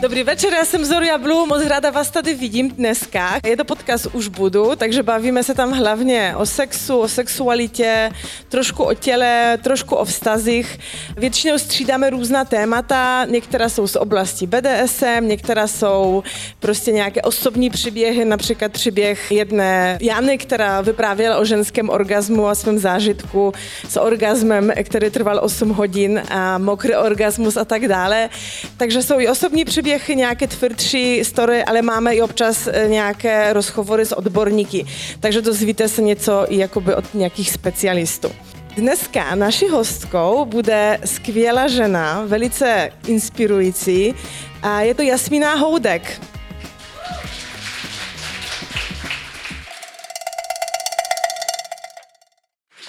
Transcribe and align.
Dobrý 0.00 0.22
večer, 0.22 0.52
já 0.52 0.64
jsem 0.64 0.84
Zoria 0.84 1.18
Blue, 1.18 1.46
moc 1.46 1.66
ráda 1.66 1.90
vás 1.90 2.10
tady 2.10 2.34
vidím 2.34 2.70
dneska. 2.70 3.40
Je 3.46 3.56
to 3.56 3.64
podcast 3.64 4.06
Už 4.12 4.28
budu, 4.28 4.76
takže 4.76 5.02
bavíme 5.02 5.42
se 5.42 5.54
tam 5.54 5.72
hlavně 5.72 6.34
o 6.36 6.46
sexu, 6.46 6.98
o 6.98 7.08
sexualitě, 7.08 8.10
trošku 8.48 8.82
o 8.82 8.94
těle, 8.94 9.58
trošku 9.62 9.94
o 9.94 10.04
vztazích. 10.04 10.78
Většinou 11.16 11.58
střídáme 11.58 12.10
různá 12.10 12.44
témata, 12.44 13.24
některá 13.24 13.68
jsou 13.68 13.86
z 13.86 13.96
oblasti 13.96 14.46
BDSM, 14.46 15.20
některá 15.20 15.66
jsou 15.66 16.22
prostě 16.58 16.92
nějaké 16.92 17.22
osobní 17.22 17.70
příběhy, 17.70 18.24
například 18.24 18.72
příběh 18.72 19.32
jedné 19.32 19.98
Jany, 20.00 20.38
která 20.38 20.80
vyprávěla 20.80 21.38
o 21.38 21.44
ženském 21.44 21.90
orgazmu 21.90 22.48
a 22.48 22.54
svém 22.54 22.78
zážitku 22.78 23.52
s 23.88 24.00
orgazmem, 24.00 24.72
který 24.84 25.10
trval 25.10 25.40
8 25.42 25.70
hodin 25.70 26.22
a 26.30 26.58
mokrý 26.58 26.94
orgasmus 26.94 27.56
a 27.56 27.64
tak 27.64 27.88
dále. 27.88 28.28
Takže 28.76 29.02
jsou 29.02 29.20
i 29.20 29.28
osobní 29.28 29.64
příběhy, 29.64 29.87
příběhy, 29.88 30.16
nějaké 30.16 30.46
tvrdší 30.46 31.24
story, 31.24 31.64
ale 31.64 31.82
máme 31.82 32.14
i 32.14 32.22
občas 32.22 32.66
eh, 32.66 32.88
nějaké 32.88 33.52
rozhovory 33.52 34.06
s 34.06 34.12
odborníky. 34.12 34.86
Takže 35.20 35.42
dozvíte 35.42 35.88
se 35.88 36.02
něco 36.02 36.46
jakoby 36.50 36.94
od 36.94 37.14
nějakých 37.14 37.50
specialistů. 37.50 38.28
Dneska 38.76 39.34
naší 39.34 39.68
hostkou 39.68 40.44
bude 40.44 40.98
skvělá 41.04 41.68
žena, 41.68 42.22
velice 42.26 42.90
inspirující 43.06 44.14
a 44.62 44.80
je 44.80 44.94
to 44.94 45.02
Jasmína 45.02 45.54
Houdek. 45.54 46.20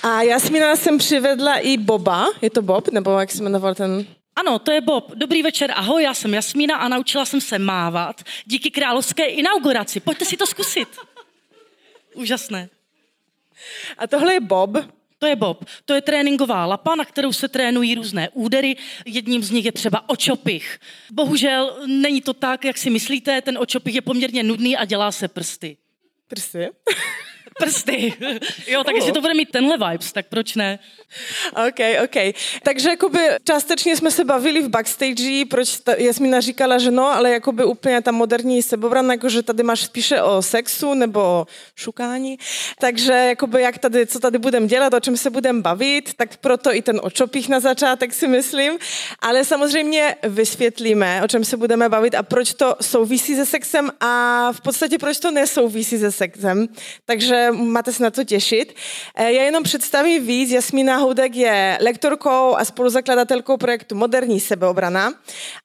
A 0.03 0.21
Jasmína 0.21 0.75
jsem 0.75 0.97
přivedla 0.97 1.57
i 1.57 1.77
Boba, 1.77 2.25
je 2.41 2.49
to 2.49 2.61
Bob, 2.61 2.87
nebo 2.87 3.19
jak 3.19 3.31
se 3.31 3.43
jmenoval 3.43 3.75
ten 3.75 4.05
ano, 4.39 4.59
to 4.59 4.71
je 4.71 4.81
Bob. 4.81 5.11
Dobrý 5.15 5.43
večer, 5.43 5.71
ahoj, 5.75 6.03
já 6.03 6.13
jsem 6.13 6.33
Jasmína 6.33 6.75
a 6.75 6.87
naučila 6.87 7.25
jsem 7.25 7.41
se 7.41 7.59
mávat 7.59 8.23
díky 8.45 8.71
královské 8.71 9.25
inauguraci. 9.25 9.99
Pojďte 9.99 10.25
si 10.25 10.37
to 10.37 10.47
zkusit. 10.47 10.87
Úžasné. 12.13 12.69
A 13.97 14.07
tohle 14.07 14.33
je 14.33 14.39
Bob. 14.39 14.77
To 15.19 15.27
je 15.27 15.35
Bob. 15.35 15.65
To 15.85 15.93
je 15.93 16.01
tréninková 16.01 16.65
lapa, 16.65 16.95
na 16.95 17.05
kterou 17.05 17.33
se 17.33 17.47
trénují 17.47 17.95
různé 17.95 18.29
údery. 18.33 18.75
Jedním 19.05 19.43
z 19.43 19.51
nich 19.51 19.65
je 19.65 19.71
třeba 19.71 20.09
očopich. 20.09 20.79
Bohužel 21.11 21.77
není 21.85 22.21
to 22.21 22.33
tak, 22.33 22.65
jak 22.65 22.77
si 22.77 22.89
myslíte. 22.89 23.41
Ten 23.41 23.57
očopich 23.57 23.95
je 23.95 24.01
poměrně 24.01 24.43
nudný 24.43 24.77
a 24.77 24.85
dělá 24.85 25.11
se 25.11 25.27
prsty. 25.27 25.77
Prsty? 26.27 26.69
Prsty. 27.59 28.13
Jo, 28.67 28.83
tak 28.83 28.95
jestli 28.95 29.11
to 29.11 29.21
bude 29.21 29.33
mít 29.33 29.51
tenhle 29.51 29.77
vibes, 29.89 30.11
tak 30.11 30.25
proč 30.29 30.55
ne? 30.55 30.79
OK, 31.67 31.79
OK. 32.03 32.35
Takže 32.63 32.89
jakoby 32.89 33.19
částečně 33.43 33.97
jsme 33.97 34.11
se 34.11 34.25
bavili 34.25 34.61
v 34.61 34.69
backstage, 34.69 35.45
proč 35.49 35.79
ta, 35.79 35.95
Jasmina 35.95 36.39
říkala, 36.39 36.77
že 36.77 36.91
no, 36.91 37.05
ale 37.05 37.31
jakoby 37.31 37.63
úplně 37.65 38.01
ta 38.01 38.11
moderní 38.11 38.61
sebobrana, 38.63 39.13
jakože 39.13 39.43
tady 39.43 39.63
máš 39.63 39.81
spíše 39.81 40.21
o 40.21 40.41
sexu 40.41 40.93
nebo 40.93 41.19
o 41.19 41.47
šukání. 41.75 42.39
Takže 42.79 43.13
jakoby 43.13 43.61
jak 43.61 43.77
tady, 43.77 44.07
co 44.07 44.19
tady 44.19 44.37
budeme 44.37 44.67
dělat, 44.67 44.93
o 44.93 44.99
čem 44.99 45.17
se 45.17 45.29
budeme 45.29 45.61
bavit, 45.61 46.13
tak 46.13 46.37
proto 46.37 46.75
i 46.75 46.81
ten 46.81 46.99
očopich 47.03 47.49
na 47.49 47.59
začátek 47.59 48.13
si 48.13 48.27
myslím. 48.27 48.77
Ale 49.19 49.45
samozřejmě 49.45 50.15
vysvětlíme, 50.23 51.23
o 51.23 51.27
čem 51.27 51.45
se 51.45 51.57
budeme 51.57 51.89
bavit 51.89 52.15
a 52.15 52.23
proč 52.23 52.53
to 52.53 52.75
souvisí 52.81 53.35
se 53.35 53.45
sexem 53.45 53.91
a 53.99 54.51
v 54.51 54.61
podstatě 54.61 54.97
proč 54.97 55.19
to 55.19 55.31
nesouvisí 55.31 55.99
se 55.99 56.11
sexem. 56.11 56.67
Takže 57.05 57.48
máte 57.51 57.93
se 57.93 58.03
na 58.03 58.11
to 58.11 58.23
těšit. 58.23 58.75
Eh, 59.15 59.31
já 59.31 59.43
jenom 59.43 59.63
představím 59.63 60.25
víc. 60.25 60.51
Jasmína 60.51 60.97
Houdek 60.97 61.35
je 61.35 61.77
lektorkou 61.81 62.55
a 62.55 62.65
spoluzakladatelkou 62.65 63.57
projektu 63.57 63.95
Moderní 63.95 64.39
sebeobrana. 64.39 65.13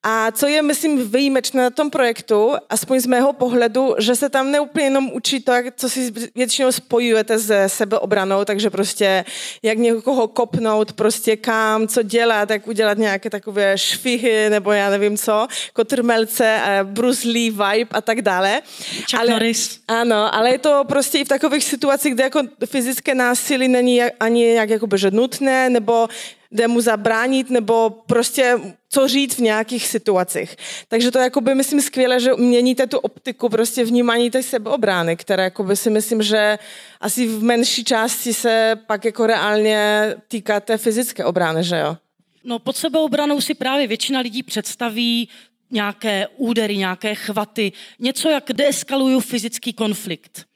A 0.02 0.30
co 0.30 0.46
je, 0.46 0.62
myslím, 0.62 1.10
výjimečné 1.10 1.62
na 1.62 1.70
tom 1.70 1.90
projektu, 1.90 2.52
aspoň 2.70 3.00
z 3.00 3.06
mého 3.06 3.32
pohledu, 3.32 3.94
že 3.98 4.16
se 4.16 4.28
tam 4.28 4.50
neúplně 4.50 4.86
jenom 4.86 5.10
učí 5.12 5.40
to, 5.40 5.52
co 5.76 5.88
si 5.88 6.12
většinou 6.34 6.72
spojujete 6.72 7.38
se 7.38 7.68
sebeobranou, 7.68 8.44
takže 8.44 8.70
prostě 8.70 9.24
jak 9.62 9.78
někoho 9.78 10.28
kopnout, 10.28 10.92
prostě 10.92 11.36
kam, 11.36 11.88
co 11.88 12.02
dělat, 12.02 12.50
jak 12.50 12.66
udělat 12.66 12.98
nějaké 12.98 13.30
takové 13.30 13.78
švihy, 13.78 14.50
nebo 14.50 14.72
já 14.72 14.90
nevím 14.90 15.16
co, 15.16 15.46
kotrmelce, 15.72 16.60
eh, 16.64 16.84
Bruce 16.84 17.28
Lee 17.28 17.50
vibe 17.50 17.90
a 17.90 18.00
tak 18.00 18.22
dále. 18.22 18.62
Chuck 18.96 19.20
ale, 19.20 19.30
Norris. 19.30 19.80
Ano, 19.88 20.34
ale 20.34 20.50
je 20.50 20.58
to 20.58 20.84
prostě 20.88 21.18
i 21.18 21.24
v 21.24 21.28
takových 21.28 21.64
situaci, 21.74 22.10
kde 22.10 22.24
jako 22.24 22.42
fyzické 22.66 23.14
násilí 23.14 23.68
není 23.68 24.02
ani 24.02 24.54
jak 24.54 24.70
jakoby, 24.70 24.98
že 24.98 25.10
nutné, 25.10 25.70
nebo 25.70 26.08
jde 26.50 26.68
mu 26.68 26.80
zabránit, 26.80 27.50
nebo 27.50 27.90
prostě 28.06 28.58
co 28.88 29.08
říct 29.08 29.36
v 29.36 29.38
nějakých 29.50 29.86
situacích. 29.86 30.56
Takže 30.88 31.10
to 31.10 31.18
jakoby 31.18 31.54
myslím 31.54 31.80
skvěle, 31.80 32.20
že 32.20 32.30
měníte 32.36 32.86
tu 32.86 32.98
optiku 32.98 33.48
prostě 33.48 33.84
vnímání 33.84 34.30
té 34.30 34.42
sebeobrány, 34.42 35.16
které 35.16 35.44
jakoby 35.44 35.76
si 35.76 35.90
myslím, 35.90 36.22
že 36.22 36.58
asi 37.00 37.26
v 37.26 37.42
menší 37.42 37.84
části 37.84 38.34
se 38.34 38.78
pak 38.86 39.04
jako 39.04 39.26
reálně 39.26 40.14
týká 40.28 40.60
té 40.60 40.78
fyzické 40.78 41.24
obrany, 41.24 41.64
že 41.64 41.76
jo? 41.76 41.96
No 42.44 42.58
pod 42.58 42.76
sebeobranou 42.76 43.40
si 43.40 43.54
právě 43.54 43.86
většina 43.86 44.20
lidí 44.20 44.42
představí 44.42 45.28
nějaké 45.70 46.26
údery, 46.36 46.76
nějaké 46.76 47.14
chvaty, 47.14 47.72
něco, 47.98 48.28
jak 48.28 48.52
deeskaluju 48.52 49.20
fyzický 49.20 49.72
konflikt. 49.72 50.53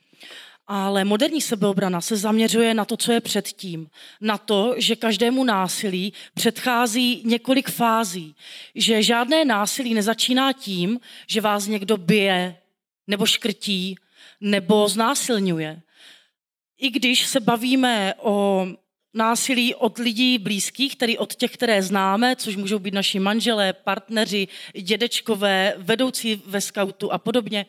Ale 0.71 1.05
moderní 1.05 1.41
sebeobrana 1.41 2.01
se 2.01 2.17
zaměřuje 2.17 2.75
na 2.75 2.85
to, 2.85 2.97
co 2.97 3.13
je 3.13 3.21
předtím. 3.21 3.91
Na 4.21 4.39
to, 4.39 4.75
že 4.77 4.97
každému 4.97 5.45
násilí 5.45 6.13
předchází 6.35 7.23
několik 7.25 7.71
fází. 7.71 8.35
Že 8.75 9.03
žádné 9.03 9.45
násilí 9.45 9.95
nezačíná 9.95 10.53
tím, 10.53 11.01
že 11.27 11.41
vás 11.41 11.67
někdo 11.67 11.97
bije, 11.97 12.57
nebo 13.07 13.27
škrtí, 13.27 13.97
nebo 14.41 14.89
znásilňuje. 14.89 15.81
I 16.79 16.91
když 16.91 17.27
se 17.27 17.41
bavíme 17.41 18.15
o 18.19 18.67
násilí 19.19 19.75
od 19.75 19.99
lidí 19.99 20.39
blízkých, 20.39 20.97
tedy 20.97 21.19
od 21.19 21.35
těch, 21.35 21.53
které 21.53 21.83
známe, 21.83 22.37
což 22.37 22.57
můžou 22.57 22.79
být 22.79 22.95
naši 22.95 23.19
manželé, 23.19 23.73
partneři, 23.73 24.49
dědečkové, 24.81 25.75
vedoucí 25.77 26.43
ve 26.47 26.61
skautu 26.61 27.13
a 27.13 27.19
podobně, 27.19 27.67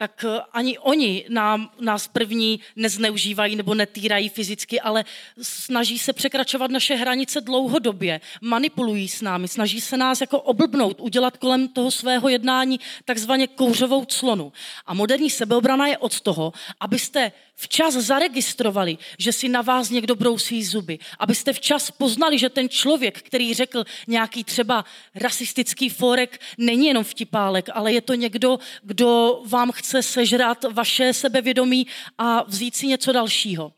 tak 0.00 0.24
eh, 0.24 0.40
ani 0.52 0.78
oni 0.78 1.24
nám, 1.28 1.70
nás 1.80 2.08
první 2.08 2.60
nezneužívají 2.76 3.56
nebo 3.56 3.74
netýrají 3.74 4.28
fyzicky, 4.28 4.80
ale 4.80 5.04
snaží 5.42 5.98
se 5.98 6.12
překračovat 6.12 6.70
naše 6.70 6.94
hranice 6.94 7.40
dlouhodobě, 7.40 8.20
manipulují 8.40 9.08
s 9.08 9.22
námi, 9.22 9.48
snaží 9.48 9.80
se 9.80 9.96
nás 9.96 10.20
jako 10.20 10.40
oblbnout, 10.40 11.00
udělat 11.00 11.36
kolem 11.36 11.68
toho 11.68 11.90
svého 11.90 12.28
jednání 12.28 12.80
takzvaně 13.04 13.46
kouřovou 13.46 14.04
clonu. 14.04 14.52
A 14.86 14.94
moderní 14.94 15.30
sebeobrana 15.30 15.86
je 15.86 15.98
od 15.98 16.20
toho, 16.20 16.52
abyste 16.80 17.32
včas 17.60 17.94
zaregistrovali, 17.94 18.98
že 19.18 19.32
si 19.32 19.48
na 19.48 19.62
vás 19.62 19.90
někdo 19.90 20.16
brousí 20.16 20.64
zuby, 20.64 20.98
abyste 21.18 21.52
včas 21.52 21.90
poznali, 21.90 22.38
že 22.38 22.48
ten 22.48 22.68
člověk, 22.68 23.22
který 23.22 23.54
řekl 23.54 23.84
nějaký 24.06 24.44
třeba 24.44 24.84
rasistický 25.14 25.88
forek, 25.88 26.40
není 26.58 26.86
jenom 26.86 27.04
vtipálek, 27.04 27.68
ale 27.72 27.92
je 27.92 28.00
to 28.00 28.14
někdo, 28.14 28.58
kdo 28.82 29.42
vám 29.46 29.72
chce 29.72 30.02
sežrat 30.02 30.64
vaše 30.72 31.12
sebevědomí 31.12 31.86
a 32.18 32.42
vzít 32.42 32.76
si 32.76 32.86
něco 32.86 33.12
dalšího. 33.12 33.72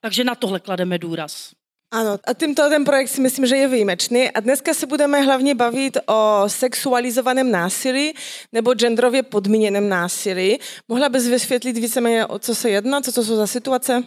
Takže 0.00 0.24
na 0.24 0.34
tohle 0.34 0.60
klademe 0.60 0.98
důraz. 0.98 1.54
Ano, 1.94 2.18
a 2.24 2.34
tímto 2.34 2.68
ten 2.68 2.84
projekt 2.84 3.08
si 3.08 3.20
myslím, 3.20 3.46
že 3.46 3.56
je 3.56 3.68
výjimečný. 3.68 4.30
A 4.30 4.40
dneska 4.40 4.74
se 4.74 4.86
budeme 4.86 5.20
hlavně 5.20 5.54
bavit 5.54 5.98
o 6.06 6.44
sexualizovaném 6.46 7.50
násilí 7.50 8.14
nebo 8.52 8.74
genderově 8.74 9.22
podmíněném 9.22 9.88
násilí. 9.88 10.58
Mohla 10.88 11.08
bys 11.08 11.26
vysvětlit 11.26 11.78
víceméně, 11.78 12.26
o 12.26 12.38
co 12.38 12.54
se 12.54 12.70
jedná, 12.70 13.00
co 13.00 13.12
to 13.12 13.24
jsou 13.24 13.36
za 13.36 13.46
situace? 13.46 14.02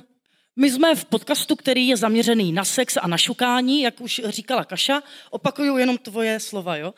My 0.55 0.71
jsme 0.71 0.95
v 0.95 1.05
podcastu, 1.05 1.55
který 1.55 1.87
je 1.87 1.97
zaměřený 1.97 2.51
na 2.51 2.65
sex 2.65 2.97
a 3.01 3.07
na 3.07 3.17
šukání, 3.17 3.81
jak 3.81 4.01
už 4.01 4.21
říkala 4.25 4.65
Kaša. 4.65 5.03
Opakuju 5.31 5.77
jenom 5.77 5.97
tvoje 5.97 6.39
slova, 6.39 6.75
jo? 6.75 6.93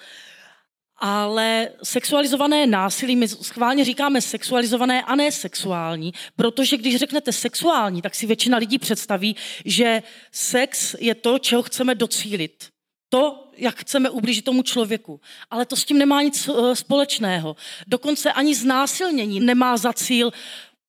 Ale 1.00 1.70
sexualizované 1.84 2.68
násilí, 2.68 3.16
my 3.16 3.28
schválně 3.28 3.86
říkáme 3.86 4.22
sexualizované 4.22 5.02
a 5.02 5.16
ne 5.16 5.32
sexuální, 5.32 6.14
protože 6.36 6.78
když 6.78 6.96
řeknete 6.96 7.32
sexuální, 7.32 8.02
tak 8.02 8.16
si 8.16 8.26
většina 8.26 8.58
lidí 8.58 8.80
představí, 8.80 9.36
že 9.66 10.04
sex 10.32 10.96
je 11.00 11.16
to, 11.16 11.40
čeho 11.40 11.64
chceme 11.64 11.96
docílit. 11.96 12.68
To, 13.10 13.50
jak 13.58 13.76
chceme 13.80 14.10
ublížit 14.10 14.46
tomu 14.46 14.64
člověku. 14.64 15.22
Ale 15.50 15.66
to 15.66 15.76
s 15.76 15.86
tím 15.86 15.98
nemá 15.98 16.22
nic 16.22 16.50
eh, 16.50 16.76
společného. 16.76 17.56
Dokonce 17.88 18.34
ani 18.34 18.56
znásilnění 18.56 19.40
nemá 19.40 19.78
za 19.78 19.94
cíl 19.94 20.32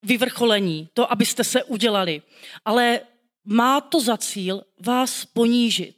vyvrcholení, 0.03 0.89
to, 0.93 1.11
abyste 1.11 1.43
se 1.43 1.63
udělali. 1.63 2.21
Ale 2.65 2.99
má 3.45 3.81
to 3.81 3.99
za 3.99 4.17
cíl 4.17 4.61
vás 4.85 5.25
ponížit 5.25 5.95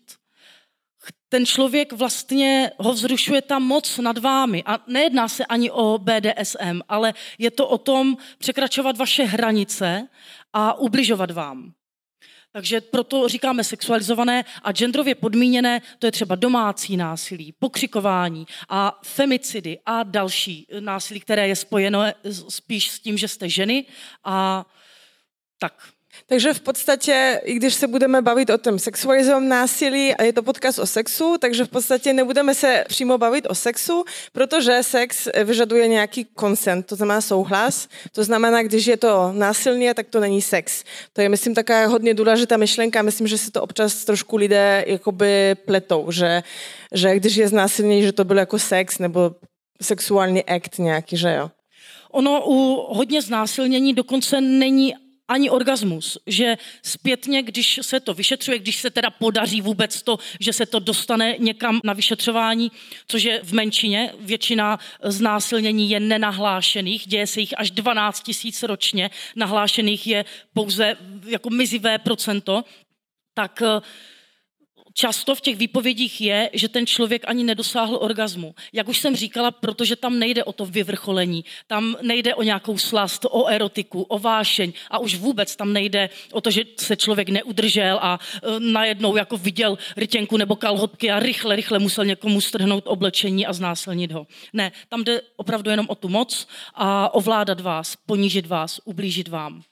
ten 1.34 1.46
člověk 1.46 1.94
vlastně 1.94 2.72
ho 2.78 2.94
vzrušuje 2.94 3.42
ta 3.42 3.60
moc 3.60 3.98
nad 3.98 4.18
vámi. 4.18 4.64
A 4.66 4.80
nejedná 4.88 5.28
se 5.28 5.46
ani 5.46 5.72
o 5.72 5.98
BDSM, 5.98 6.82
ale 6.90 7.14
je 7.38 7.52
to 7.52 7.68
o 7.68 7.78
tom 7.78 8.18
překračovat 8.38 8.98
vaše 8.98 9.24
hranice 9.24 10.08
a 10.54 10.74
ubližovat 10.74 11.32
vám. 11.32 11.74
Takže 12.52 12.82
proto 12.82 13.28
říkáme 13.28 13.64
sexualizované 13.64 14.46
a 14.64 14.72
genderově 14.72 15.16
podmíněné, 15.16 15.82
to 16.00 16.06
je 16.06 16.12
třeba 16.12 16.36
domácí 16.36 16.98
násilí, 16.98 17.54
pokřikování 17.60 18.46
a 18.70 19.00
femicidy 19.04 19.80
a 19.86 20.04
další 20.04 20.68
násilí, 20.80 21.20
které 21.20 21.48
je 21.48 21.56
spojeno 21.56 22.02
spíš 22.50 22.92
s 22.92 23.00
tím, 23.00 23.18
že 23.18 23.28
jste 23.28 23.50
ženy 23.50 23.86
a 24.24 24.66
tak. 25.58 25.94
Takže 26.28 26.54
v 26.54 26.60
podstatě, 26.60 27.42
i 27.44 27.54
když 27.54 27.74
se 27.74 27.88
budeme 27.88 28.22
bavit 28.22 28.50
o 28.50 28.58
tom 28.58 28.80
sexualizovaném 28.80 29.50
násilí 29.50 30.16
a 30.16 30.24
je 30.24 30.34
to 30.34 30.44
podcast 30.44 30.80
o 30.80 30.86
sexu, 30.86 31.36
takže 31.40 31.66
v 31.66 31.70
podstatě 31.70 32.14
nebudeme 32.14 32.56
se 32.56 32.84
přímo 32.88 33.18
bavit 33.18 33.46
o 33.50 33.56
sexu, 33.56 34.04
protože 34.32 34.84
sex 34.84 35.28
vyžaduje 35.44 35.88
nějaký 35.88 36.26
konsent, 36.26 36.86
to 36.86 36.96
znamená 36.96 37.22
souhlas. 37.22 37.88
To 38.12 38.24
znamená, 38.24 38.64
když 38.64 38.86
je 38.86 38.98
to 38.98 39.32
násilně, 39.32 39.94
tak 39.94 40.08
to 40.08 40.20
není 40.20 40.42
sex. 40.42 40.84
To 41.14 41.22
je, 41.22 41.30
myslím, 41.30 41.56
taková 41.56 41.86
hodně 41.86 42.14
důležitá 42.14 42.58
myšlenka. 42.58 43.02
Myslím, 43.02 43.28
že 43.28 43.38
si 43.38 43.52
to 43.52 43.62
občas 43.62 44.06
trošku 44.06 44.36
lidé 44.36 44.84
jakoby 44.88 45.56
pletou, 45.66 46.12
že, 46.12 46.44
že 46.94 47.16
když 47.16 47.36
je 47.36 47.48
znásilnění, 47.48 48.04
že 48.04 48.12
to 48.12 48.24
byl 48.24 48.38
jako 48.38 48.60
sex 48.60 49.00
nebo 49.00 49.36
sexuální 49.82 50.44
akt 50.44 50.78
nějaký, 50.78 51.18
že 51.18 51.36
jo. 51.36 51.52
Ono 52.12 52.44
u 52.46 52.86
hodně 52.94 53.22
znásilnění 53.22 53.94
dokonce 53.94 54.42
není 54.42 54.96
ani 55.34 55.50
orgasmus, 55.50 56.18
že 56.28 56.58
zpětně, 56.84 57.42
když 57.42 57.80
se 57.82 58.00
to 58.00 58.14
vyšetřuje, 58.14 58.60
když 58.60 58.76
se 58.76 58.90
teda 58.90 59.10
podaří 59.10 59.62
vůbec 59.62 60.02
to, 60.02 60.20
že 60.40 60.54
se 60.54 60.66
to 60.66 60.80
dostane 60.80 61.36
někam 61.40 61.80
na 61.84 61.94
vyšetřování, 61.94 62.72
což 63.08 63.24
je 63.24 63.42
v 63.44 63.54
menšině, 63.54 64.14
většina 64.20 64.80
znásilnění 65.04 65.90
je 65.90 66.00
nenahlášených, 66.00 67.08
děje 67.08 67.28
se 67.28 67.40
jich 67.40 67.54
až 67.58 67.72
12 67.72 68.24
tisíc 68.24 68.64
ročně, 68.64 69.10
nahlášených 69.36 70.08
je 70.08 70.26
pouze 70.54 70.98
jako 71.26 71.50
mizivé 71.50 71.98
procento, 71.98 72.64
tak 73.34 73.62
často 74.94 75.36
v 75.36 75.42
těch 75.42 75.56
výpovědích 75.56 76.22
je, 76.22 76.50
že 76.54 76.70
ten 76.70 76.88
člověk 76.88 77.24
ani 77.28 77.44
nedosáhl 77.44 77.98
orgazmu. 78.02 78.56
Jak 78.74 78.88
už 78.88 78.98
jsem 78.98 79.16
říkala, 79.16 79.52
protože 79.52 79.96
tam 79.96 80.20
nejde 80.20 80.44
o 80.44 80.54
to 80.54 80.66
vyvrcholení, 80.66 81.46
tam 81.68 81.96
nejde 82.02 82.36
o 82.36 82.44
nějakou 82.44 82.78
slast, 82.78 83.26
o 83.30 83.48
erotiku, 83.48 84.02
o 84.02 84.20
vášeň 84.20 84.74
a 84.92 85.00
už 85.00 85.16
vůbec 85.16 85.56
tam 85.56 85.74
nejde 85.74 86.10
o 86.32 86.42
to, 86.42 86.52
že 86.52 86.64
se 86.80 86.96
člověk 86.96 87.30
neudržel 87.30 88.00
a 88.02 88.20
uh, 88.20 88.60
najednou 88.60 89.16
jako 89.16 89.38
viděl 89.38 89.78
rytěnku 89.98 90.38
nebo 90.38 90.56
kalhotky 90.56 91.12
a 91.12 91.20
rychle, 91.20 91.56
rychle 91.56 91.80
musel 91.80 92.06
někomu 92.06 92.42
strhnout 92.42 92.84
oblečení 92.88 93.46
a 93.46 93.54
znásilnit 93.54 94.12
ho. 94.12 94.28
Ne, 94.54 94.72
tam 94.90 95.04
jde 95.04 95.22
opravdu 95.36 95.70
jenom 95.70 95.86
o 95.90 95.96
tu 95.96 96.10
moc 96.10 96.48
a 96.74 97.14
ovládat 97.14 97.60
vás, 97.60 97.96
ponížit 97.96 98.46
vás, 98.46 98.80
ublížit 98.86 99.28
vám. 99.28 99.64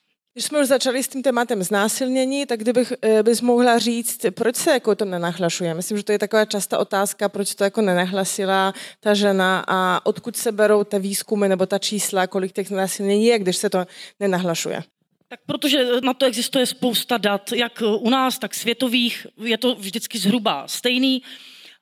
Když 0.42 0.48
jsme 0.48 0.62
už 0.62 0.68
začali 0.68 1.04
s 1.04 1.08
tím 1.08 1.24
tématem 1.24 1.64
znásilnění, 1.64 2.46
tak 2.46 2.60
kdybych 2.60 2.94
eh, 3.02 3.24
bys 3.24 3.42
mohla 3.42 3.80
říct, 3.80 4.26
proč 4.36 4.56
se 4.56 4.72
jako 4.72 4.96
to 4.96 5.06
nenahlašuje? 5.06 5.74
Myslím, 5.74 5.98
že 5.98 6.04
to 6.04 6.12
je 6.12 6.20
taková 6.20 6.46
častá 6.46 6.78
otázka, 6.78 7.30
proč 7.30 7.56
to 7.56 7.64
jako 7.64 7.82
nenahlasila 7.82 8.74
ta 9.00 9.14
žena 9.14 9.64
a 9.68 10.06
odkud 10.06 10.38
se 10.38 10.52
berou 10.52 10.84
ty 10.84 11.00
výzkumy 11.00 11.48
nebo 11.50 11.66
ta 11.66 11.78
čísla, 11.78 12.28
kolik 12.28 12.52
těch 12.52 12.68
znásilnění 12.68 13.26
je, 13.26 13.40
když 13.40 13.58
se 13.58 13.70
to 13.70 13.86
nenahlašuje. 14.20 14.84
Tak 15.28 15.40
protože 15.46 15.86
na 16.04 16.14
to 16.14 16.26
existuje 16.26 16.66
spousta 16.66 17.18
dat, 17.18 17.52
jak 17.52 17.84
u 18.00 18.10
nás, 18.10 18.40
tak 18.40 18.54
světových, 18.54 19.28
je 19.44 19.58
to 19.58 19.76
vždycky 19.76 20.18
zhruba 20.18 20.68
stejný 20.68 21.22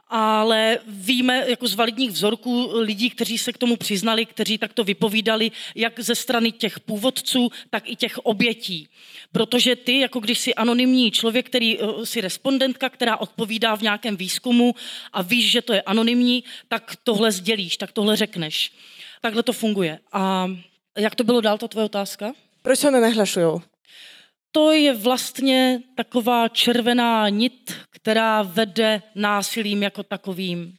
ale 0.10 0.80
víme 0.88 1.46
jako 1.48 1.68
z 1.68 1.76
validních 1.76 2.12
vzorků 2.12 2.70
lidí, 2.74 3.10
kteří 3.10 3.38
se 3.38 3.54
k 3.54 3.58
tomu 3.58 3.76
přiznali, 3.76 4.26
kteří 4.26 4.58
takto 4.58 4.84
vypovídali, 4.84 5.52
jak 5.76 6.00
ze 6.00 6.16
strany 6.16 6.52
těch 6.52 6.80
původců, 6.80 7.50
tak 7.70 7.90
i 7.90 7.96
těch 7.96 8.18
obětí. 8.18 8.88
Protože 9.32 9.76
ty, 9.76 10.00
jako 10.00 10.20
když 10.20 10.40
jsi 10.40 10.56
anonymní 10.56 11.12
člověk, 11.12 11.46
který 11.46 11.80
eh, 11.80 12.06
si 12.06 12.22
respondentka, 12.22 12.90
která 12.90 13.18
odpovídá 13.18 13.76
v 13.76 13.82
nějakém 13.82 14.18
výzkumu 14.18 14.76
a 15.14 15.22
víš, 15.22 15.52
že 15.52 15.62
to 15.62 15.74
je 15.74 15.82
anonymní, 15.82 16.44
tak 16.68 16.96
tohle 17.04 17.32
sdělíš, 17.32 17.78
tak 17.78 17.92
tohle 17.92 18.16
řekneš. 18.16 18.72
Takhle 19.22 19.44
to 19.44 19.54
funguje. 19.54 20.00
A 20.12 20.52
jak 20.98 21.16
to 21.16 21.24
bylo 21.24 21.42
dál, 21.42 21.58
ta 21.58 21.68
tvoje 21.68 21.86
otázka? 21.86 22.34
Proč 22.62 22.80
se 22.80 22.92
nenahlašují? 22.92 23.62
To 24.52 24.72
je 24.72 24.94
vlastně 24.94 25.82
taková 25.96 26.48
červená 26.48 27.30
nit, 27.30 27.76
která 27.90 28.42
vede 28.42 29.02
násilím 29.16 29.84
jako 29.84 30.04
takovým. 30.04 30.76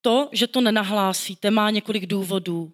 To, 0.00 0.28
že 0.32 0.46
to 0.46 0.60
nenahlásíte, 0.60 1.50
má 1.50 1.70
několik 1.70 2.06
důvodů. 2.06 2.72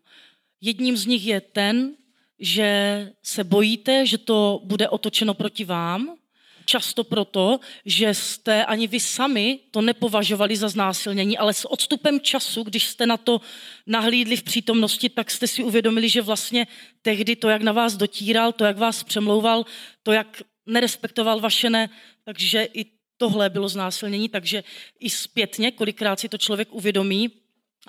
Jedním 0.61 0.97
z 0.97 1.07
nich 1.07 1.27
je 1.27 1.41
ten, 1.41 1.97
že 2.39 3.13
se 3.23 3.45
bojíte, 3.45 4.07
že 4.07 4.19
to 4.19 4.61
bude 4.65 4.89
otočeno 4.89 5.35
proti 5.35 5.65
vám, 5.65 6.17
Často 6.65 7.05
proto, 7.05 7.61
že 7.85 8.15
jste 8.15 8.65
ani 8.65 8.87
vy 8.87 9.01
sami 9.01 9.59
to 9.71 9.81
nepovažovali 9.81 10.57
za 10.57 10.69
znásilnění, 10.69 11.39
ale 11.39 11.55
s 11.55 11.71
odstupem 11.71 12.21
času, 12.21 12.63
když 12.63 12.85
jste 12.85 13.07
na 13.07 13.17
to 13.17 13.41
nahlídli 13.87 14.37
v 14.37 14.43
přítomnosti, 14.43 15.09
tak 15.09 15.31
jste 15.31 15.47
si 15.47 15.65
uvědomili, 15.65 16.09
že 16.09 16.23
vlastně 16.23 16.67
tehdy 17.03 17.37
to, 17.37 17.49
jak 17.49 17.63
na 17.63 17.73
vás 17.73 17.97
dotíral, 17.97 18.53
to, 18.53 18.65
jak 18.65 18.79
vás 18.79 19.03
přemlouval, 19.03 19.65
to, 20.03 20.13
jak 20.13 20.43
nerespektoval 20.67 21.41
vaše 21.41 21.71
ne, 21.71 21.91
takže 22.25 22.69
i 22.75 22.85
tohle 23.17 23.51
bylo 23.51 23.69
znásilnění, 23.69 24.29
takže 24.29 24.65
i 25.01 25.11
zpětně, 25.11 25.71
kolikrát 25.71 26.21
si 26.21 26.29
to 26.29 26.39
člověk 26.39 26.69
uvědomí. 26.73 27.31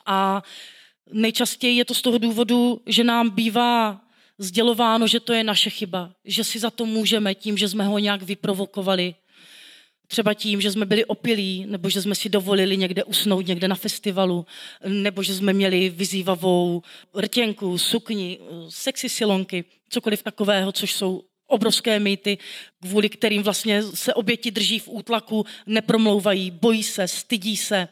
A 0.05 0.43
nejčastěji 1.11 1.77
je 1.77 1.85
to 1.85 1.93
z 1.93 2.01
toho 2.01 2.17
důvodu, 2.17 2.81
že 2.85 3.03
nám 3.03 3.29
bývá 3.29 4.01
sdělováno, 4.37 5.07
že 5.07 5.19
to 5.19 5.33
je 5.33 5.43
naše 5.43 5.69
chyba, 5.69 6.11
že 6.25 6.43
si 6.43 6.59
za 6.59 6.69
to 6.69 6.85
můžeme 6.85 7.35
tím, 7.35 7.57
že 7.57 7.69
jsme 7.69 7.83
ho 7.83 7.99
nějak 7.99 8.23
vyprovokovali. 8.23 9.15
Třeba 10.07 10.33
tím, 10.33 10.61
že 10.61 10.71
jsme 10.71 10.85
byli 10.85 11.05
opilí, 11.05 11.65
nebo 11.65 11.89
že 11.89 12.01
jsme 12.01 12.15
si 12.15 12.29
dovolili 12.29 12.77
někde 12.77 13.03
usnout 13.03 13.47
někde 13.47 13.67
na 13.67 13.75
festivalu, 13.75 14.45
nebo 14.87 15.23
že 15.23 15.35
jsme 15.35 15.53
měli 15.53 15.89
vyzývavou 15.89 16.81
rtěnku, 17.19 17.77
sukni, 17.77 18.39
sexy 18.69 19.09
silonky, 19.09 19.65
cokoliv 19.89 20.23
takového, 20.23 20.71
což 20.71 20.93
jsou 20.93 21.23
obrovské 21.47 21.99
mýty, 21.99 22.37
kvůli 22.81 23.09
kterým 23.09 23.43
vlastně 23.43 23.83
se 23.83 24.13
oběti 24.13 24.51
drží 24.51 24.79
v 24.79 24.87
útlaku, 24.87 25.45
nepromlouvají, 25.65 26.51
bojí 26.51 26.83
se, 26.83 27.07
stydí 27.07 27.57
se. 27.57 27.87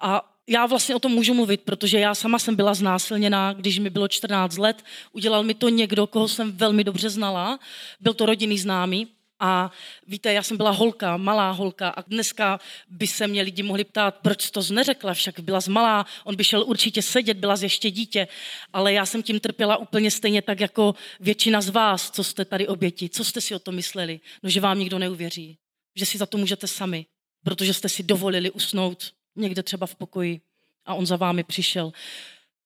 A 0.00 0.35
já 0.48 0.66
vlastně 0.66 0.94
o 0.94 0.98
tom 0.98 1.12
můžu 1.12 1.34
mluvit, 1.34 1.60
protože 1.60 1.98
já 1.98 2.14
sama 2.14 2.38
jsem 2.38 2.56
byla 2.56 2.74
znásilněná, 2.74 3.52
když 3.52 3.78
mi 3.78 3.90
bylo 3.90 4.08
14 4.08 4.58
let. 4.58 4.84
Udělal 5.12 5.42
mi 5.42 5.54
to 5.54 5.68
někdo, 5.68 6.06
koho 6.06 6.28
jsem 6.28 6.52
velmi 6.52 6.84
dobře 6.84 7.10
znala. 7.10 7.58
Byl 8.00 8.14
to 8.14 8.26
rodinný 8.26 8.58
známý. 8.58 9.08
A 9.40 9.72
víte, 10.06 10.32
já 10.32 10.42
jsem 10.42 10.56
byla 10.56 10.70
holka, 10.70 11.16
malá 11.16 11.50
holka 11.50 11.88
a 11.88 12.02
dneska 12.02 12.60
by 12.88 13.06
se 13.06 13.26
mě 13.26 13.42
lidi 13.42 13.62
mohli 13.62 13.84
ptát, 13.84 14.16
proč 14.22 14.50
to 14.50 14.60
neřekla, 14.70 15.14
však 15.14 15.40
byla 15.40 15.60
z 15.60 15.68
malá, 15.68 16.06
on 16.24 16.36
by 16.36 16.44
šel 16.44 16.62
určitě 16.62 17.02
sedět, 17.02 17.36
byla 17.36 17.56
z 17.56 17.62
ještě 17.62 17.90
dítě, 17.90 18.28
ale 18.72 18.92
já 18.92 19.06
jsem 19.06 19.22
tím 19.22 19.40
trpěla 19.40 19.76
úplně 19.76 20.10
stejně 20.10 20.42
tak 20.42 20.60
jako 20.60 20.94
většina 21.20 21.60
z 21.60 21.68
vás, 21.68 22.10
co 22.10 22.24
jste 22.24 22.44
tady 22.44 22.68
oběti. 22.68 23.08
Co 23.08 23.24
jste 23.24 23.40
si 23.40 23.54
o 23.54 23.58
to 23.58 23.72
mysleli? 23.72 24.20
No, 24.42 24.50
že 24.50 24.60
vám 24.60 24.78
nikdo 24.78 24.98
neuvěří, 24.98 25.58
že 25.96 26.06
si 26.06 26.18
za 26.18 26.26
to 26.26 26.38
můžete 26.38 26.66
sami, 26.66 27.06
protože 27.44 27.74
jste 27.74 27.88
si 27.88 28.02
dovolili 28.02 28.50
usnout 28.50 29.12
někde 29.36 29.62
třeba 29.62 29.86
v 29.86 29.94
pokoji 29.94 30.40
a 30.86 30.94
on 30.94 31.06
za 31.06 31.16
vámi 31.16 31.44
přišel. 31.44 31.92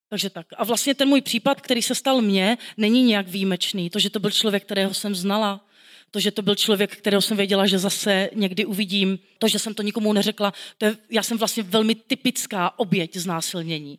Takže 0.08 0.30
tak. 0.30 0.46
A 0.56 0.64
vlastně 0.64 0.94
ten 0.94 1.08
můj 1.08 1.20
případ, 1.20 1.60
který 1.60 1.82
se 1.82 1.94
stal 1.94 2.20
mně, 2.20 2.58
není 2.76 3.02
nějak 3.02 3.28
výjimečný. 3.28 3.90
To, 3.90 3.98
že 3.98 4.10
to 4.10 4.20
byl 4.20 4.30
člověk, 4.30 4.64
kterého 4.64 4.94
jsem 4.94 5.14
znala, 5.14 5.66
to, 6.10 6.20
že 6.20 6.30
to 6.30 6.42
byl 6.42 6.54
člověk, 6.54 6.96
kterého 6.96 7.22
jsem 7.22 7.36
věděla, 7.36 7.66
že 7.66 7.78
zase 7.78 8.30
někdy 8.34 8.64
uvidím, 8.64 9.18
to, 9.38 9.48
že 9.48 9.58
jsem 9.58 9.74
to 9.74 9.82
nikomu 9.82 10.12
neřekla, 10.12 10.52
to 10.78 10.84
je, 10.84 10.96
já 11.10 11.22
jsem 11.22 11.38
vlastně 11.38 11.62
velmi 11.62 11.94
typická 11.94 12.78
oběť 12.78 13.16
znásilnění. 13.16 13.98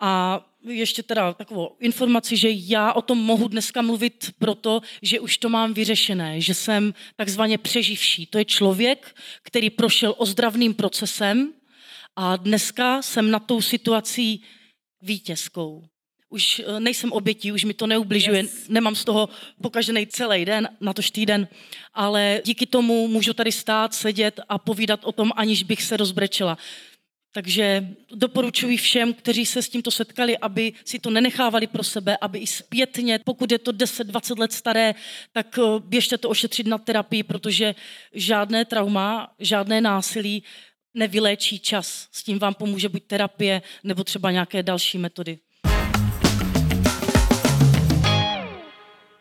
A 0.00 0.40
ještě 0.64 1.02
teda 1.02 1.32
takovou 1.32 1.76
informaci, 1.80 2.36
že 2.36 2.48
já 2.50 2.92
o 2.92 3.02
tom 3.02 3.18
mohu 3.18 3.48
dneska 3.48 3.82
mluvit 3.82 4.30
proto, 4.38 4.80
že 5.02 5.20
už 5.20 5.38
to 5.38 5.48
mám 5.48 5.74
vyřešené, 5.74 6.40
že 6.40 6.54
jsem 6.54 6.94
takzvaně 7.16 7.58
přeživší. 7.58 8.26
To 8.26 8.38
je 8.38 8.44
člověk, 8.44 9.16
který 9.42 9.70
prošel 9.70 10.14
ozdravným 10.18 10.74
procesem 10.74 11.52
a 12.16 12.36
dneska 12.36 13.02
jsem 13.02 13.30
na 13.30 13.38
tou 13.38 13.60
situací 13.60 14.42
vítězkou. 15.02 15.84
Už 16.28 16.62
eh, 16.66 16.80
nejsem 16.80 17.12
obětí, 17.12 17.52
už 17.52 17.64
mi 17.64 17.74
to 17.74 17.86
neubližuje, 17.86 18.40
yes. 18.40 18.68
nemám 18.68 18.94
z 18.94 19.04
toho 19.04 19.28
pokažený 19.62 20.06
celý 20.06 20.44
den, 20.44 20.68
na 20.80 20.92
tož 20.92 21.10
týden, 21.10 21.48
ale 21.94 22.40
díky 22.44 22.66
tomu 22.66 23.08
můžu 23.08 23.32
tady 23.32 23.52
stát, 23.52 23.94
sedět 23.94 24.40
a 24.48 24.58
povídat 24.58 25.00
o 25.04 25.12
tom, 25.12 25.30
aniž 25.36 25.62
bych 25.62 25.82
se 25.82 25.96
rozbrečela. 25.96 26.58
Takže 27.34 27.88
doporučuji 28.14 28.76
všem, 28.76 29.14
kteří 29.14 29.46
se 29.46 29.62
s 29.62 29.68
tímto 29.68 29.90
setkali, 29.90 30.38
aby 30.38 30.72
si 30.84 30.98
to 30.98 31.10
nenechávali 31.10 31.66
pro 31.66 31.84
sebe, 31.84 32.16
aby 32.20 32.38
i 32.38 32.46
zpětně, 32.46 33.18
pokud 33.24 33.52
je 33.52 33.58
to 33.58 33.72
10-20 33.72 34.38
let 34.38 34.52
staré, 34.52 34.94
tak 35.32 35.58
eh, 35.58 35.62
běžte 35.80 36.18
to 36.18 36.28
ošetřit 36.28 36.66
na 36.66 36.78
terapii, 36.78 37.22
protože 37.22 37.74
žádné 38.12 38.64
trauma, 38.64 39.32
žádné 39.38 39.80
násilí 39.80 40.42
nevyléčí 40.94 41.58
čas. 41.58 42.08
S 42.12 42.22
tím 42.22 42.38
vám 42.38 42.54
pomůže 42.54 42.88
buď 42.88 43.02
terapie, 43.06 43.62
nebo 43.84 44.04
třeba 44.04 44.30
nějaké 44.30 44.62
další 44.62 44.98
metody. 44.98 45.38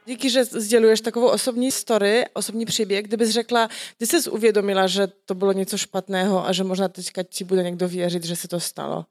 Díky, 0.05 0.29
že 0.29 0.43
sděluješ 0.45 1.01
takovou 1.01 1.27
osobní 1.27 1.71
story, 1.71 2.25
osobní 2.33 2.65
příběh. 2.65 3.03
Kdybys 3.03 3.29
řekla, 3.29 3.69
ty 3.97 4.07
jsi 4.07 4.29
uvědomila, 4.29 4.87
že 4.87 5.07
to 5.07 5.35
bylo 5.35 5.51
něco 5.51 5.77
špatného 5.77 6.47
a 6.47 6.53
že 6.53 6.63
možná 6.63 6.87
teďka 6.87 7.23
ti 7.23 7.43
bude 7.43 7.63
někdo 7.63 7.87
věřit, 7.87 8.23
že 8.23 8.35
se 8.35 8.47
to 8.47 8.59
stalo? 8.59 9.05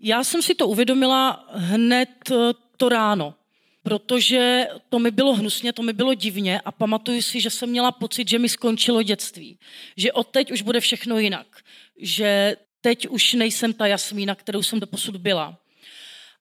Já 0.00 0.24
jsem 0.24 0.42
si 0.42 0.54
to 0.54 0.68
uvědomila 0.68 1.48
hned 1.52 2.08
eh, 2.30 2.34
to 2.76 2.88
ráno, 2.88 3.34
protože 3.82 4.66
to 4.88 4.98
mi 4.98 5.10
bylo 5.10 5.34
hnusně, 5.34 5.72
to 5.72 5.82
mi 5.82 5.92
bylo 5.92 6.14
divně 6.14 6.60
a 6.60 6.72
pamatuju 6.72 7.22
si, 7.22 7.40
že 7.40 7.50
jsem 7.50 7.70
měla 7.70 7.92
pocit, 7.92 8.28
že 8.28 8.38
mi 8.38 8.48
skončilo 8.48 9.02
dětství. 9.02 9.58
Že 9.96 10.12
od 10.12 10.26
teď 10.28 10.52
už 10.52 10.62
bude 10.62 10.80
všechno 10.80 11.18
jinak. 11.18 11.46
Že 11.96 12.56
teď 12.80 13.08
už 13.08 13.32
nejsem 13.32 13.72
ta 13.72 13.86
Jasmína, 13.86 14.34
kterou 14.34 14.62
jsem 14.62 14.80
doposud 14.80 15.16
byla. 15.16 15.58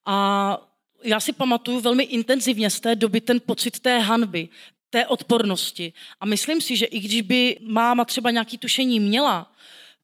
A 0.06 0.58
já 1.04 1.20
si 1.20 1.34
pamatuju 1.34 1.80
velmi 1.80 2.04
intenzivně 2.04 2.70
z 2.70 2.80
té 2.80 2.96
doby 2.96 3.22
ten 3.22 3.40
pocit 3.46 3.80
té 3.80 4.00
hanby, 4.00 4.50
té 4.90 5.08
odpornosti. 5.08 5.94
A 6.20 6.26
myslím 6.26 6.62
si, 6.62 6.78
že 6.78 6.86
i 6.86 7.00
když 7.00 7.22
by 7.22 7.58
máma 7.62 8.06
třeba 8.06 8.32
nějaký 8.32 8.58
tušení 8.58 9.00
měla, 9.00 9.52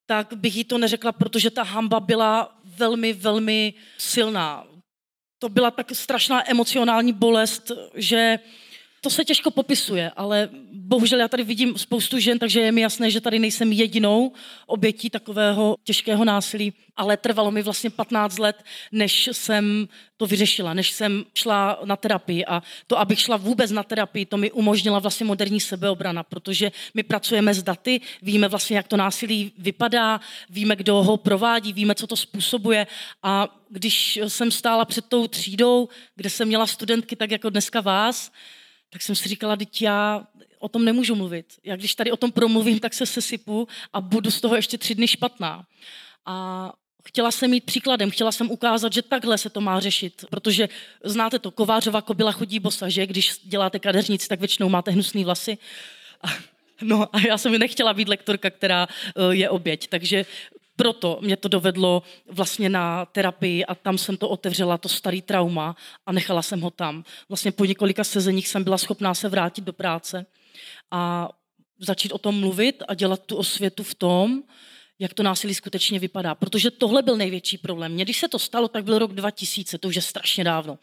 tak 0.06 0.34
bych 0.34 0.56
jí 0.56 0.64
to 0.64 0.78
neřekla, 0.78 1.12
protože 1.12 1.50
ta 1.50 1.64
hamba 1.64 2.00
byla 2.00 2.60
velmi, 2.64 3.14
velmi 3.14 3.74
silná. 3.98 4.68
To 5.40 5.50
byla 5.50 5.72
tak 5.72 5.92
strašná 5.94 6.50
emocionální 6.50 7.14
bolest, 7.14 7.72
že 7.96 8.40
to 9.02 9.10
se 9.10 9.26
těžko 9.26 9.52
popisuje, 9.52 10.12
ale 10.16 10.50
bohužel 10.72 11.20
já 11.20 11.28
tady 11.28 11.44
vidím 11.44 11.78
spoustu 11.78 12.20
žen, 12.20 12.40
takže 12.40 12.60
je 12.62 12.72
mi 12.72 12.82
jasné, 12.82 13.12
že 13.12 13.22
tady 13.22 13.40
nejsem 13.40 13.72
jedinou 13.72 14.32
obětí 14.66 15.10
takového 15.10 15.76
těžkého 15.84 16.26
násilí, 16.26 16.74
ale 16.98 17.18
trvalo 17.18 17.52
mi 17.52 17.62
vlastně 17.62 17.90
15 17.90 18.40
let, 18.40 18.64
než 18.92 19.30
jsem 19.32 19.88
to 20.18 20.26
vyřešila, 20.26 20.74
než 20.74 20.92
jsem 20.92 21.26
šla 21.34 21.80
na 21.86 21.96
terapii. 21.96 22.46
A 22.46 22.64
to, 22.88 23.00
abych 23.00 23.20
šla 23.20 23.38
vůbec 23.38 23.72
na 23.72 23.84
terapii, 23.84 24.26
to 24.26 24.38
mi 24.38 24.52
umožnila 24.52 25.00
vlastně 25.00 25.26
moderní 25.26 25.60
sebeobrana, 25.60 26.24
protože 26.24 26.72
my 26.94 27.04
pracujeme 27.04 27.54
s 27.54 27.64
daty, 27.64 28.02
víme 28.22 28.48
vlastně, 28.48 28.78
jak 28.78 28.88
to 28.88 28.98
násilí 28.98 29.52
vypadá, 29.58 30.20
víme, 30.50 30.76
kdo 30.76 31.04
ho 31.04 31.18
provádí, 31.18 31.74
víme, 31.74 31.96
co 31.96 32.08
to 32.08 32.16
způsobuje. 32.16 32.88
A 33.24 33.48
když 33.70 34.20
jsem 34.28 34.52
stála 34.52 34.86
před 34.86 35.06
tou 35.06 35.28
třídou, 35.28 35.90
kde 36.16 36.30
jsem 36.30 36.48
měla 36.48 36.68
studentky 36.68 37.16
tak 37.16 37.32
jako 37.32 37.50
dneska 37.50 37.82
vás, 37.82 38.32
tak 38.90 39.02
jsem 39.02 39.16
si 39.16 39.30
říkala, 39.30 39.56
teď 39.56 39.82
já 39.82 40.28
o 40.60 40.70
tom 40.70 40.86
nemůžu 40.86 41.16
mluvit. 41.16 41.46
Já 41.64 41.76
když 41.76 41.96
tady 41.96 42.12
o 42.12 42.18
tom 42.18 42.32
promluvím, 42.32 42.80
tak 42.80 42.94
se 42.94 43.06
sesypu 43.06 43.68
a 43.94 44.02
budu 44.02 44.32
z 44.32 44.42
toho 44.42 44.56
ještě 44.56 44.78
tři 44.78 44.96
dny 44.96 45.08
špatná. 45.08 45.66
A 46.26 46.74
chtěla 47.06 47.32
jsem 47.32 47.52
mít 47.52 47.64
příkladem, 47.64 48.12
chtěla 48.12 48.32
jsem 48.32 48.52
ukázat, 48.52 48.94
že 48.94 49.02
takhle 49.02 49.38
se 49.38 49.50
to 49.50 49.62
má 49.62 49.80
řešit, 49.80 50.26
protože 50.30 50.70
znáte 51.04 51.40
to, 51.40 51.52
kovářová 51.52 52.02
kobila 52.02 52.32
chodí 52.32 52.60
bosa, 52.60 52.90
že? 52.90 53.08
Když 53.08 53.40
děláte 53.44 53.80
kadeřnici, 53.80 54.28
tak 54.28 54.40
většinou 54.40 54.70
máte 54.70 54.92
hnusné 54.92 55.26
vlasy. 55.26 55.58
No 56.82 57.16
a 57.16 57.20
já 57.20 57.38
jsem 57.38 57.52
nechtěla 57.52 57.94
být 57.94 58.08
lektorka, 58.08 58.50
která 58.50 58.88
eh, 58.88 59.36
je 59.36 59.50
oběť, 59.50 59.88
takže 59.88 60.26
proto 60.80 61.20
mě 61.22 61.38
to 61.38 61.48
dovedlo 61.48 62.04
vlastně 62.32 62.70
na 62.70 63.06
terapii 63.06 63.66
a 63.66 63.76
tam 63.76 63.98
jsem 63.98 64.18
to 64.18 64.30
otevřela, 64.30 64.78
to 64.78 64.90
starý 64.90 65.22
trauma 65.22 65.76
a 66.06 66.12
nechala 66.12 66.42
jsem 66.42 66.62
ho 66.62 66.72
tam. 66.72 67.04
Vlastně 67.30 67.52
po 67.52 67.66
několika 67.66 68.04
sezeních 68.04 68.48
jsem 68.48 68.64
byla 68.64 68.78
schopná 68.78 69.14
se 69.14 69.30
vrátit 69.30 69.64
do 69.64 69.74
práce 69.74 70.26
a 70.92 71.30
začít 71.80 72.12
o 72.12 72.18
tom 72.18 72.40
mluvit 72.40 72.84
a 72.88 72.94
dělat 72.94 73.26
tu 73.26 73.36
osvětu 73.36 73.84
v 73.84 73.96
tom, 73.96 74.44
jak 75.00 75.14
to 75.14 75.24
násilí 75.24 75.54
skutečně 75.54 76.00
vypadá. 76.00 76.36
Protože 76.36 76.72
tohle 76.72 77.02
byl 77.02 77.18
největší 77.18 77.58
problém. 77.58 77.92
Mně, 77.92 78.04
když 78.04 78.20
se 78.20 78.28
to 78.28 78.40
stalo, 78.40 78.68
tak 78.68 78.84
byl 78.84 79.00
rok 79.00 79.14
2000, 79.14 79.78
to 79.78 79.88
už 79.88 79.96
je 79.96 80.02
strašně 80.02 80.44
dávno. 80.44 80.80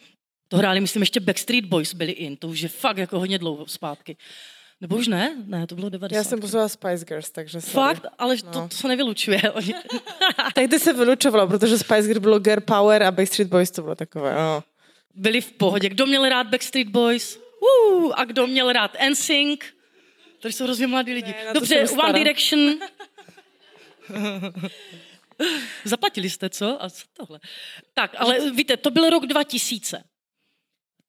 To 0.49 0.57
hráli, 0.57 0.81
myslím, 0.81 1.03
ještě 1.03 1.21
Backstreet 1.21 1.65
Boys 1.65 1.95
byli 1.95 2.13
in, 2.13 2.37
to 2.37 2.49
už 2.49 2.61
je 2.61 2.69
fakt 2.69 2.99
jako 2.99 3.19
hodně 3.19 3.39
dlouho 3.39 3.67
zpátky. 3.67 4.17
Nebo 4.81 4.97
už 4.97 5.07
ne? 5.07 5.37
Ne, 5.47 5.67
to 5.67 5.75
bylo 5.75 5.89
90. 5.89 6.17
Já 6.17 6.25
jsem 6.25 6.41
poslouchala 6.41 6.69
Spice 6.69 7.05
Girls, 7.05 7.31
takže 7.31 7.61
sorry. 7.61 7.95
Fakt? 7.95 8.07
Ale 8.19 8.37
no. 8.45 8.53
to, 8.53 8.69
to 8.69 8.77
se 8.77 8.89
nevylučuje. 8.89 9.43
Tehdy 10.55 10.79
se 10.79 10.93
vylučovalo, 10.93 11.47
protože 11.47 11.79
Spice 11.79 12.03
Girls 12.03 12.23
bylo 12.23 12.39
Girl 12.39 12.61
Power 12.61 13.03
a 13.03 13.11
Backstreet 13.11 13.49
Boys 13.49 13.71
to 13.71 13.83
bylo 13.83 13.95
takové, 13.95 14.35
no. 14.35 14.63
Byli 15.15 15.41
v 15.41 15.53
pohodě. 15.53 15.89
Kdo 15.89 16.07
měl 16.07 16.29
rád 16.29 16.47
Backstreet 16.47 16.89
Boys? 16.89 17.39
Uh, 17.91 18.13
a 18.17 18.25
kdo 18.25 18.47
měl 18.47 18.73
rád 18.73 18.97
NSYNC? 19.11 19.61
To 20.41 20.49
jsou 20.49 20.65
hrozně 20.65 20.87
mladí 20.87 21.13
lidi. 21.13 21.35
Ne, 21.47 21.55
Dobře, 21.55 21.89
One 21.89 22.19
Direction. 22.19 22.75
Zaplatili 25.85 26.31
jste, 26.31 26.51
co? 26.51 26.85
A 26.85 26.91
co 26.91 27.05
tohle? 27.13 27.41
Tak, 27.95 28.11
ale 28.17 28.51
víte, 28.51 28.77
to 28.77 28.91
byl 28.91 29.11
rok 29.11 29.27
2000. 29.27 30.05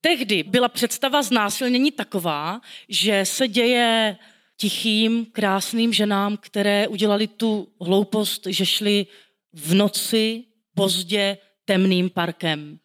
Tehdy 0.01 0.43
byla 0.43 0.69
představa 0.69 1.21
znásilnění 1.21 1.91
taková, 1.91 2.61
že 2.89 3.25
se 3.25 3.47
děje 3.47 4.17
tichým, 4.57 5.25
krásným 5.25 5.93
ženám, 5.93 6.37
které 6.37 6.87
udělali 6.87 7.27
tu 7.27 7.67
hloupost, 7.81 8.47
že 8.49 8.65
šli 8.65 9.05
v 9.53 9.73
noci 9.73 10.43
pozdě 10.75 11.37
temným 11.65 12.09
parkem. 12.09 12.79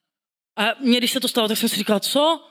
A 0.57 0.64
mě, 0.81 0.99
když 0.99 1.12
se 1.12 1.21
to 1.21 1.28
stalo, 1.28 1.49
tak 1.49 1.59
jsem 1.59 1.69
si 1.69 1.76
říkala, 1.76 2.00
co? 2.00 2.45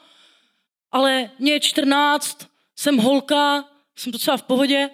Ale 0.91 1.31
mě 1.39 1.51
je 1.51 1.59
14, 1.59 2.47
jsem 2.75 2.97
holka, 2.97 3.65
jsem 3.95 4.11
docela 4.11 4.37
v 4.37 4.43
pohodě 4.43 4.89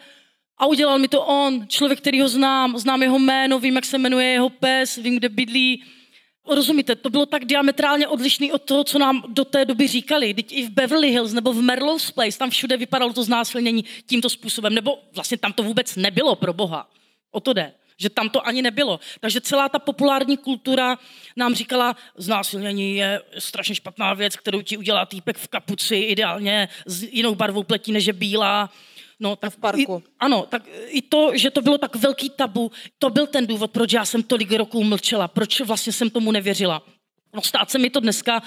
a 0.58 0.66
udělal 0.66 1.00
mi 1.00 1.08
to 1.08 1.26
on, 1.26 1.68
člověk, 1.68 2.00
který 2.00 2.22
ho 2.22 2.30
znám, 2.30 2.78
znám 2.78 3.04
jeho 3.04 3.20
jméno, 3.20 3.60
vím, 3.60 3.76
jak 3.76 3.86
se 3.86 3.98
jmenuje 3.98 4.28
jeho 4.28 4.50
pes, 4.50 4.96
vím, 4.96 5.16
kde 5.16 5.30
bydlí, 5.30 5.84
Rozumíte, 6.50 6.96
to 6.96 7.10
bylo 7.10 7.26
tak 7.26 7.46
diametrálně 7.46 8.08
odlišné 8.08 8.54
od 8.54 8.62
toho, 8.62 8.84
co 8.84 9.00
nám 9.00 9.24
do 9.28 9.46
té 9.46 9.66
doby 9.66 9.88
říkali. 9.88 10.34
Teď 10.34 10.52
i 10.52 10.66
v 10.66 10.70
Beverly 10.70 11.12
Hills 11.12 11.34
nebo 11.34 11.54
v 11.54 11.62
Merlow's 11.62 12.12
Place, 12.12 12.38
tam 12.38 12.50
všude 12.50 12.78
vypadalo 12.78 13.14
to 13.14 13.24
znásilnění 13.24 13.86
tímto 14.06 14.30
způsobem. 14.30 14.74
Nebo 14.74 15.00
vlastně 15.16 15.38
tam 15.38 15.54
to 15.54 15.64
vůbec 15.64 15.96
nebylo 15.96 16.36
pro 16.36 16.54
Boha. 16.54 16.90
O 17.32 17.40
to 17.40 17.54
jde 17.54 17.74
že 17.98 18.10
tam 18.10 18.30
to 18.30 18.48
ani 18.48 18.62
nebylo. 18.62 19.00
Takže 19.20 19.42
celá 19.42 19.70
ta 19.70 19.80
populární 19.80 20.38
kultura 20.38 20.98
nám 21.36 21.56
říkala, 21.56 21.96
znásilnění 22.18 22.96
je 22.96 23.22
strašně 23.38 23.76
špatná 23.76 24.14
věc, 24.14 24.36
kterou 24.36 24.62
ti 24.62 24.78
udělá 24.78 25.06
týpek 25.06 25.38
v 25.38 25.48
kapuci, 25.48 25.96
ideálně 25.96 26.70
s 26.86 27.04
jinou 27.04 27.36
barvou 27.36 27.64
pletí 27.64 27.92
než 27.92 28.06
je 28.06 28.14
bílá. 28.14 28.70
No, 29.20 29.36
tak 29.36 29.54
v 29.54 29.58
parku. 29.58 30.04
I, 30.06 30.10
ano, 30.20 30.46
tak 30.50 30.64
i 30.88 31.02
to, 31.02 31.32
že 31.34 31.52
to 31.52 31.62
bylo 31.62 31.78
tak 31.78 31.96
velký 31.96 32.30
tabu, 32.30 32.72
to 33.00 33.10
byl 33.10 33.28
ten 33.28 33.48
důvod, 33.48 33.72
proč 33.72 33.94
já 33.94 34.06
jsem 34.06 34.24
tolik 34.24 34.52
roků 34.52 34.84
mlčela, 34.84 35.28
proč 35.28 35.62
vlastně 35.62 35.94
jsem 35.94 36.10
tomu 36.10 36.32
nevěřila. 36.32 36.84
No 37.34 37.42
stát 37.42 37.72
se 37.72 37.78
mi 37.78 37.90
to 37.90 38.00
dneska, 38.00 38.42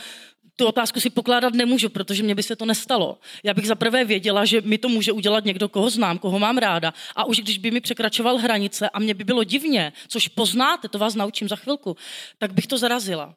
tu 0.56 0.66
otázku 0.66 1.00
si 1.00 1.10
pokládat 1.10 1.54
nemůžu, 1.54 1.88
protože 1.88 2.22
mě 2.22 2.34
by 2.34 2.42
se 2.42 2.56
to 2.56 2.66
nestalo. 2.66 3.18
Já 3.44 3.54
bych 3.54 3.66
zaprvé 3.66 4.04
věděla, 4.04 4.44
že 4.44 4.60
mi 4.60 4.78
to 4.78 4.88
může 4.88 5.12
udělat 5.12 5.44
někdo, 5.44 5.68
koho 5.68 5.90
znám, 5.90 6.18
koho 6.18 6.38
mám 6.38 6.58
ráda. 6.58 6.94
A 7.16 7.24
už 7.24 7.40
když 7.40 7.58
by 7.58 7.70
mi 7.70 7.80
překračoval 7.80 8.36
hranice 8.38 8.88
a 8.88 8.98
mě 8.98 9.14
by 9.14 9.24
bylo 9.24 9.44
divně, 9.44 9.92
což 10.08 10.28
poznáte, 10.28 10.88
to 10.88 10.98
vás 10.98 11.14
naučím 11.14 11.48
za 11.48 11.56
chvilku, 11.56 11.96
tak 12.38 12.52
bych 12.52 12.66
to 12.66 12.78
zarazila. 12.78 13.34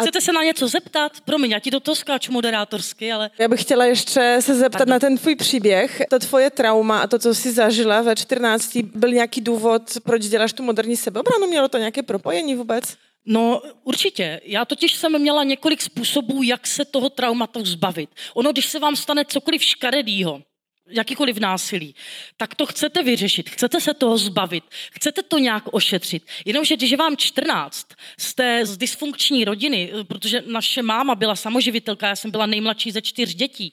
Chcete 0.00 0.20
se 0.20 0.32
na 0.32 0.42
něco 0.42 0.68
zeptat? 0.68 1.20
Promiň, 1.20 1.50
já 1.50 1.58
ti 1.58 1.70
do 1.70 1.80
toho 1.80 1.94
skáču 1.94 2.32
moderátorsky, 2.32 3.12
ale... 3.12 3.30
Já 3.38 3.48
bych 3.48 3.62
chtěla 3.62 3.84
ještě 3.84 4.36
se 4.40 4.54
zeptat 4.54 4.78
Pardon. 4.78 4.92
na 4.92 4.98
ten 4.98 5.18
tvůj 5.18 5.36
příběh. 5.36 6.02
To 6.10 6.18
tvoje 6.18 6.50
trauma 6.50 6.98
a 6.98 7.06
to, 7.06 7.18
co 7.18 7.34
jsi 7.34 7.52
zažila 7.52 8.02
ve 8.02 8.16
14, 8.16 8.76
byl 8.76 9.10
nějaký 9.10 9.40
důvod, 9.40 9.82
proč 10.04 10.22
děláš 10.22 10.52
tu 10.52 10.62
moderní 10.62 10.96
sebeobranu? 10.96 11.46
Mělo 11.46 11.68
to 11.68 11.78
nějaké 11.78 12.02
propojení 12.02 12.54
vůbec? 12.54 12.84
No 13.26 13.62
určitě. 13.84 14.40
Já 14.44 14.64
totiž 14.64 14.94
jsem 14.94 15.18
měla 15.18 15.44
několik 15.44 15.82
způsobů, 15.82 16.42
jak 16.42 16.66
se 16.66 16.84
toho 16.84 17.10
traumatu 17.10 17.64
zbavit. 17.64 18.10
Ono, 18.34 18.52
když 18.52 18.66
se 18.66 18.78
vám 18.78 18.96
stane 18.96 19.24
cokoliv 19.24 19.62
škaredýho, 19.64 20.42
jakýkoliv 20.88 21.38
násilí, 21.38 21.94
tak 22.36 22.54
to 22.54 22.66
chcete 22.66 23.02
vyřešit, 23.02 23.50
chcete 23.50 23.80
se 23.80 23.94
toho 23.94 24.18
zbavit, 24.18 24.64
chcete 24.92 25.22
to 25.22 25.38
nějak 25.38 25.64
ošetřit. 25.70 26.26
Jenomže 26.44 26.76
když 26.76 26.90
je 26.90 26.96
vám 26.96 27.16
14, 27.16 27.88
jste 28.18 28.66
z 28.66 28.76
dysfunkční 28.76 29.44
rodiny, 29.44 29.92
protože 30.08 30.42
naše 30.46 30.82
máma 30.82 31.14
byla 31.14 31.36
samoživitelka, 31.36 32.08
já 32.08 32.16
jsem 32.16 32.30
byla 32.30 32.46
nejmladší 32.46 32.90
ze 32.90 33.02
čtyř 33.02 33.34
dětí, 33.34 33.72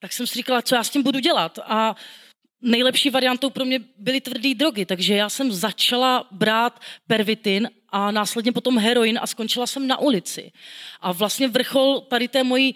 tak 0.00 0.12
jsem 0.12 0.26
si 0.26 0.34
říkala, 0.34 0.62
co 0.62 0.74
já 0.74 0.84
s 0.84 0.90
tím 0.90 1.02
budu 1.02 1.18
dělat. 1.18 1.58
A 1.62 1.96
nejlepší 2.62 3.10
variantou 3.10 3.50
pro 3.50 3.64
mě 3.64 3.80
byly 3.98 4.20
tvrdé 4.20 4.54
drogy, 4.54 4.86
takže 4.86 5.14
já 5.14 5.28
jsem 5.28 5.52
začala 5.52 6.26
brát 6.30 6.80
pervitin 7.06 7.70
a 7.88 8.10
následně 8.10 8.52
potom 8.52 8.78
heroin 8.78 9.18
a 9.22 9.26
skončila 9.26 9.66
jsem 9.66 9.86
na 9.86 9.98
ulici. 9.98 10.52
A 11.00 11.12
vlastně 11.12 11.48
vrchol 11.48 12.00
tady 12.00 12.28
té 12.28 12.42
mojí 12.42 12.74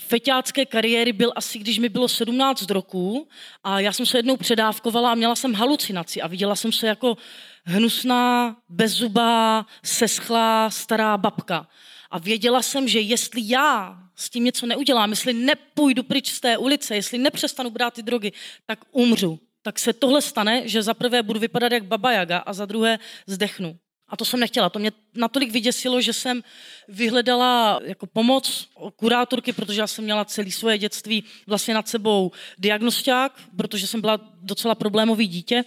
feťácké 0.00 0.66
kariéry 0.66 1.12
byl 1.12 1.32
asi, 1.36 1.58
když 1.58 1.78
mi 1.78 1.88
bylo 1.88 2.08
17 2.08 2.70
roků 2.70 3.28
a 3.64 3.80
já 3.80 3.92
jsem 3.92 4.06
se 4.06 4.18
jednou 4.18 4.36
předávkovala 4.36 5.12
a 5.12 5.14
měla 5.14 5.34
jsem 5.34 5.54
halucinaci 5.54 6.22
a 6.22 6.26
viděla 6.26 6.56
jsem 6.56 6.72
se 6.72 6.86
jako 6.86 7.16
hnusná, 7.64 8.56
bezzubá, 8.68 9.66
seschlá, 9.84 10.70
stará 10.70 11.16
babka. 11.16 11.68
A 12.10 12.18
věděla 12.18 12.62
jsem, 12.62 12.88
že 12.88 13.00
jestli 13.00 13.40
já 13.44 13.98
s 14.16 14.30
tím 14.30 14.44
něco 14.44 14.66
neudělám, 14.66 15.10
jestli 15.10 15.32
nepůjdu 15.32 16.02
pryč 16.02 16.32
z 16.32 16.40
té 16.40 16.58
ulice, 16.58 16.94
jestli 16.94 17.18
nepřestanu 17.18 17.70
brát 17.70 17.94
ty 17.94 18.02
drogy, 18.02 18.32
tak 18.66 18.78
umřu. 18.92 19.40
Tak 19.62 19.78
se 19.78 19.92
tohle 19.92 20.22
stane, 20.22 20.68
že 20.68 20.82
za 20.82 20.94
prvé 20.94 21.22
budu 21.22 21.40
vypadat 21.40 21.72
jak 21.72 21.84
baba 21.84 22.12
Jaga 22.12 22.38
a 22.38 22.52
za 22.52 22.66
druhé 22.66 22.98
zdechnu. 23.26 23.78
A 24.08 24.16
to 24.16 24.24
jsem 24.24 24.40
nechtěla. 24.40 24.70
To 24.70 24.78
mě 24.78 24.92
natolik 25.14 25.50
vyděsilo, 25.50 26.00
že 26.00 26.12
jsem 26.12 26.42
vyhledala 26.88 27.80
jako 27.84 28.06
pomoc 28.06 28.68
kurátorky, 28.96 29.52
protože 29.52 29.80
já 29.80 29.86
jsem 29.86 30.04
měla 30.04 30.24
celé 30.24 30.50
svoje 30.50 30.78
dětství 30.78 31.24
vlastně 31.46 31.74
nad 31.74 31.88
sebou 31.88 32.32
diagnosták, 32.58 33.40
protože 33.56 33.86
jsem 33.86 34.00
byla 34.00 34.20
docela 34.40 34.74
problémový 34.74 35.26
dítě. 35.26 35.64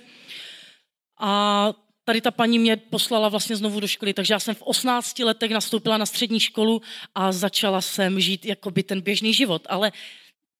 A 1.19 1.73
tady 2.03 2.21
ta 2.21 2.31
paní 2.31 2.59
mě 2.59 2.77
poslala 2.77 3.29
vlastně 3.29 3.55
znovu 3.55 3.79
do 3.79 3.87
školy, 3.87 4.13
takže 4.13 4.33
já 4.33 4.39
jsem 4.39 4.55
v 4.55 4.61
18 4.61 5.19
letech 5.19 5.51
nastoupila 5.51 5.97
na 5.97 6.05
střední 6.05 6.39
školu 6.39 6.81
a 7.15 7.31
začala 7.31 7.81
jsem 7.81 8.19
žít 8.19 8.45
jakoby 8.45 8.83
ten 8.83 9.01
běžný 9.01 9.33
život, 9.33 9.67
ale 9.69 9.91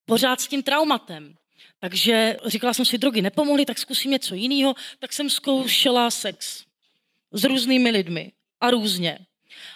pořád 0.05 0.41
s 0.41 0.47
tím 0.47 0.63
traumatem. 0.63 1.35
Takže 1.79 2.37
říkala 2.45 2.73
jsem 2.73 2.85
si, 2.85 2.97
drogy 2.97 3.21
nepomohly, 3.21 3.65
tak 3.65 3.77
zkusím 3.77 4.11
něco 4.11 4.35
jiného, 4.35 4.75
tak 4.99 5.13
jsem 5.13 5.29
zkoušela 5.29 6.11
sex 6.11 6.66
s 7.37 7.43
různými 7.43 7.91
lidmi 7.91 8.31
a 8.61 8.71
různě. 8.71 9.19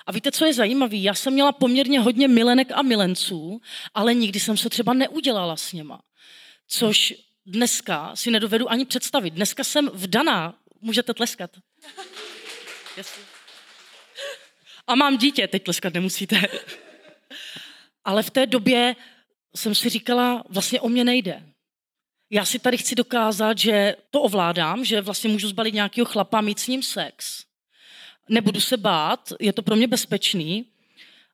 A 0.07 0.11
víte, 0.11 0.31
co 0.31 0.45
je 0.45 0.53
zajímavé? 0.53 0.95
Já 0.95 1.13
jsem 1.13 1.33
měla 1.33 1.51
poměrně 1.51 1.99
hodně 1.99 2.27
milenek 2.27 2.71
a 2.71 2.81
milenců, 2.81 3.61
ale 3.93 4.13
nikdy 4.13 4.39
jsem 4.39 4.57
se 4.57 4.69
třeba 4.69 4.93
neudělala 4.93 5.57
s 5.57 5.73
něma. 5.73 6.01
Což 6.67 7.13
dneska 7.45 8.15
si 8.15 8.31
nedovedu 8.31 8.71
ani 8.71 8.85
představit. 8.85 9.33
Dneska 9.33 9.63
jsem 9.63 9.89
vdaná. 9.93 10.57
Můžete 10.81 11.13
tleskat. 11.13 11.51
A 14.87 14.95
mám 14.95 15.17
dítě, 15.17 15.47
teď 15.47 15.63
tleskat 15.63 15.93
nemusíte. 15.93 16.41
Ale 18.05 18.23
v 18.23 18.29
té 18.29 18.45
době 18.45 18.95
jsem 19.55 19.75
si 19.75 19.89
říkala, 19.89 20.43
vlastně 20.49 20.81
o 20.81 20.89
mě 20.89 21.03
nejde. 21.03 21.43
Já 22.29 22.45
si 22.45 22.59
tady 22.59 22.77
chci 22.77 22.95
dokázat, 22.95 23.57
že 23.57 23.95
to 24.09 24.21
ovládám, 24.21 24.85
že 24.85 25.01
vlastně 25.01 25.29
můžu 25.29 25.47
zbalit 25.47 25.73
nějakého 25.73 26.05
chlapa, 26.05 26.41
mít 26.41 26.59
s 26.59 26.67
ním 26.67 26.83
sex. 26.83 27.45
Nebudu 28.29 28.59
se 28.59 28.77
bát, 28.77 29.33
je 29.39 29.53
to 29.53 29.61
pro 29.61 29.75
mě 29.75 29.87
bezpečný, 29.87 30.65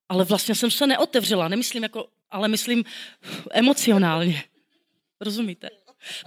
ale 0.09 0.23
vlastně 0.23 0.55
jsem 0.55 0.71
se 0.71 0.87
neotevřela, 0.87 1.47
nemyslím 1.47 1.83
jako, 1.83 2.07
ale 2.31 2.47
myslím 2.47 2.83
emocionálně. 3.51 4.43
Rozumíte? 5.21 5.69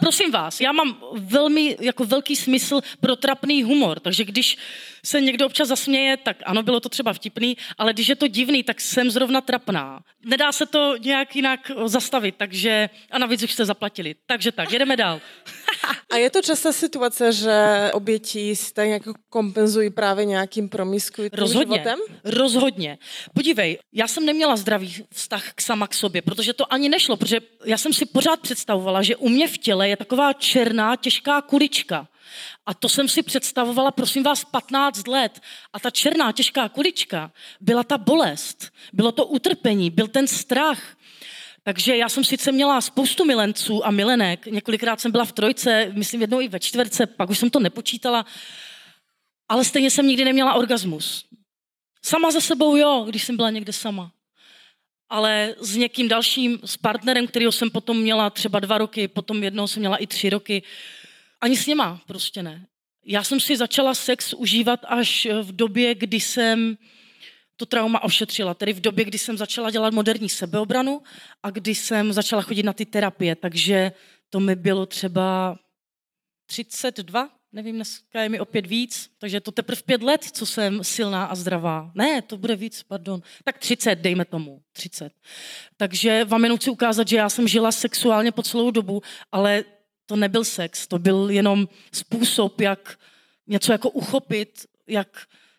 Prosím 0.00 0.30
vás, 0.30 0.60
já 0.60 0.72
mám 0.72 0.96
velmi 1.14 1.76
jako 1.80 2.04
velký 2.04 2.36
smysl 2.36 2.80
pro 3.00 3.16
trapný 3.16 3.62
humor, 3.62 4.00
takže 4.00 4.24
když 4.24 4.58
se 5.04 5.20
někdo 5.20 5.46
občas 5.46 5.68
zasměje, 5.68 6.16
tak 6.16 6.36
ano, 6.46 6.62
bylo 6.62 6.80
to 6.80 6.88
třeba 6.88 7.12
vtipný, 7.12 7.56
ale 7.78 7.92
když 7.92 8.08
je 8.08 8.16
to 8.16 8.26
divný, 8.26 8.62
tak 8.62 8.80
jsem 8.80 9.10
zrovna 9.10 9.40
trapná. 9.40 10.00
Nedá 10.24 10.52
se 10.52 10.66
to 10.66 10.96
nějak 10.96 11.36
jinak 11.36 11.70
zastavit, 11.86 12.34
takže 12.38 12.90
a 13.10 13.18
navíc 13.18 13.42
už 13.42 13.52
jste 13.52 13.64
zaplatili. 13.64 14.14
Takže 14.26 14.52
tak, 14.52 14.72
jedeme 14.72 14.96
dál. 14.96 15.20
A 16.10 16.16
je 16.16 16.30
to 16.30 16.42
častá 16.42 16.72
situace, 16.72 17.32
že 17.32 17.54
oběti 17.92 18.56
si 18.56 18.74
tak 18.74 18.86
nějak 18.86 19.02
kompenzují 19.28 19.90
právě 19.90 20.24
nějakým 20.24 20.68
promiskuitním 20.68 21.38
Rozhodně, 21.38 21.74
životem? 21.74 21.98
rozhodně. 22.24 22.98
Podívej, 23.34 23.78
já 23.92 24.08
jsem 24.08 24.26
neměla 24.26 24.56
zdravý 24.56 25.04
vztah 25.12 25.52
k 25.54 25.60
sama 25.60 25.86
k 25.86 25.94
sobě, 25.94 26.22
protože 26.22 26.52
to 26.52 26.72
ani 26.72 26.88
nešlo, 26.88 27.16
protože 27.16 27.40
já 27.64 27.78
jsem 27.78 27.92
si 27.92 28.06
pořád 28.06 28.40
představovala, 28.40 29.02
že 29.02 29.16
u 29.16 29.28
mě 29.28 29.48
v 29.48 29.58
těle 29.58 29.69
je 29.88 29.96
taková 29.96 30.32
černá, 30.32 30.96
těžká 30.96 31.42
kulička. 31.42 32.08
A 32.66 32.74
to 32.74 32.88
jsem 32.88 33.08
si 33.08 33.22
představovala, 33.22 33.90
prosím 33.90 34.22
vás, 34.22 34.44
15 34.44 35.06
let. 35.06 35.40
A 35.72 35.80
ta 35.80 35.90
černá, 35.90 36.32
těžká 36.32 36.68
kulička 36.68 37.32
byla 37.60 37.84
ta 37.84 37.98
bolest, 37.98 38.72
bylo 38.92 39.12
to 39.12 39.26
utrpení, 39.26 39.90
byl 39.90 40.08
ten 40.08 40.26
strach. 40.26 40.96
Takže 41.62 41.96
já 41.96 42.08
jsem 42.08 42.24
sice 42.24 42.52
měla 42.52 42.80
spoustu 42.80 43.24
milenců 43.24 43.86
a 43.86 43.90
milenek, 43.90 44.46
několikrát 44.46 45.00
jsem 45.00 45.12
byla 45.12 45.24
v 45.24 45.32
trojce, 45.32 45.92
myslím 45.92 46.20
jednou 46.20 46.40
i 46.40 46.48
ve 46.48 46.60
čtverce, 46.60 47.06
pak 47.06 47.30
už 47.30 47.38
jsem 47.38 47.50
to 47.50 47.60
nepočítala, 47.60 48.26
ale 49.48 49.64
stejně 49.64 49.90
jsem 49.90 50.06
nikdy 50.06 50.24
neměla 50.24 50.54
orgasmus. 50.54 51.24
Sama 52.04 52.30
za 52.30 52.40
sebou 52.40 52.76
jo, 52.76 53.04
když 53.08 53.24
jsem 53.24 53.36
byla 53.36 53.50
někde 53.50 53.72
sama. 53.72 54.12
Ale 55.10 55.54
s 55.58 55.76
někým 55.76 56.08
dalším, 56.08 56.58
s 56.64 56.76
partnerem, 56.76 57.26
kterého 57.26 57.52
jsem 57.52 57.70
potom 57.70 58.00
měla 58.00 58.30
třeba 58.30 58.60
dva 58.60 58.78
roky, 58.78 59.08
potom 59.08 59.42
jednou 59.42 59.66
jsem 59.66 59.80
měla 59.80 59.96
i 59.96 60.06
tři 60.06 60.30
roky, 60.30 60.62
ani 61.40 61.56
s 61.56 61.66
něma 61.66 62.00
prostě 62.06 62.42
ne. 62.42 62.66
Já 63.06 63.24
jsem 63.24 63.40
si 63.40 63.56
začala 63.56 63.94
sex 63.94 64.32
užívat 64.34 64.80
až 64.88 65.28
v 65.42 65.52
době, 65.52 65.94
kdy 65.94 66.20
jsem 66.20 66.76
to 67.56 67.66
trauma 67.66 68.02
ošetřila, 68.02 68.54
tedy 68.54 68.72
v 68.72 68.80
době, 68.80 69.04
kdy 69.04 69.18
jsem 69.18 69.36
začala 69.36 69.70
dělat 69.70 69.94
moderní 69.94 70.28
sebeobranu 70.28 71.02
a 71.42 71.50
kdy 71.50 71.74
jsem 71.74 72.12
začala 72.12 72.42
chodit 72.42 72.62
na 72.62 72.72
ty 72.72 72.86
terapie, 72.86 73.36
takže 73.36 73.92
to 74.30 74.40
mi 74.40 74.56
bylo 74.56 74.86
třeba 74.86 75.58
32, 76.46 77.28
nevím, 77.52 77.74
dneska 77.74 78.22
je 78.22 78.28
mi 78.28 78.40
opět 78.40 78.66
víc, 78.66 79.10
takže 79.18 79.40
to 79.40 79.52
teprve 79.52 79.82
pět 79.82 80.02
let, 80.02 80.24
co 80.24 80.46
jsem 80.46 80.84
silná 80.84 81.24
a 81.24 81.34
zdravá. 81.34 81.90
Ne, 81.94 82.22
to 82.22 82.36
bude 82.36 82.56
víc, 82.56 82.82
pardon. 82.82 83.22
Tak 83.44 83.58
30, 83.58 83.94
dejme 83.94 84.24
tomu, 84.24 84.62
30. 84.72 85.12
Takže 85.76 86.24
vám 86.24 86.42
jenom 86.42 86.58
chci 86.58 86.70
ukázat, 86.70 87.08
že 87.08 87.16
já 87.16 87.28
jsem 87.28 87.48
žila 87.48 87.72
sexuálně 87.72 88.32
po 88.32 88.42
celou 88.42 88.70
dobu, 88.70 89.02
ale 89.32 89.64
to 90.06 90.16
nebyl 90.16 90.44
sex, 90.44 90.86
to 90.86 90.98
byl 90.98 91.30
jenom 91.30 91.68
způsob, 91.92 92.60
jak 92.60 92.98
něco 93.46 93.72
jako 93.72 93.90
uchopit, 93.90 94.66
jak 94.86 95.08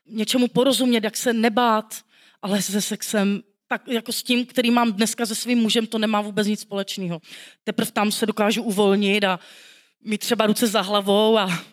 něčemu 0.07 0.47
porozumět, 0.47 1.03
jak 1.03 1.17
se 1.17 1.33
nebát, 1.33 1.95
ale 2.41 2.61
se 2.61 2.81
sexem 2.81 3.43
tak 3.67 3.87
jako 3.87 4.11
s 4.11 4.23
tím, 4.23 4.45
který 4.45 4.71
mám 4.71 4.93
dneska 4.93 5.25
se 5.25 5.35
svým 5.35 5.57
mužem, 5.57 5.87
to 5.87 5.97
nemá 5.97 6.21
vůbec 6.21 6.47
nic 6.47 6.59
společného. 6.59 7.21
Teprve 7.63 7.91
tam 7.91 8.11
se 8.11 8.25
dokážu 8.25 8.63
uvolnit 8.63 9.23
a 9.23 9.39
mít 10.03 10.17
třeba 10.17 10.45
ruce 10.45 10.67
za 10.67 10.81
hlavou 10.81 11.37
a 11.37 11.63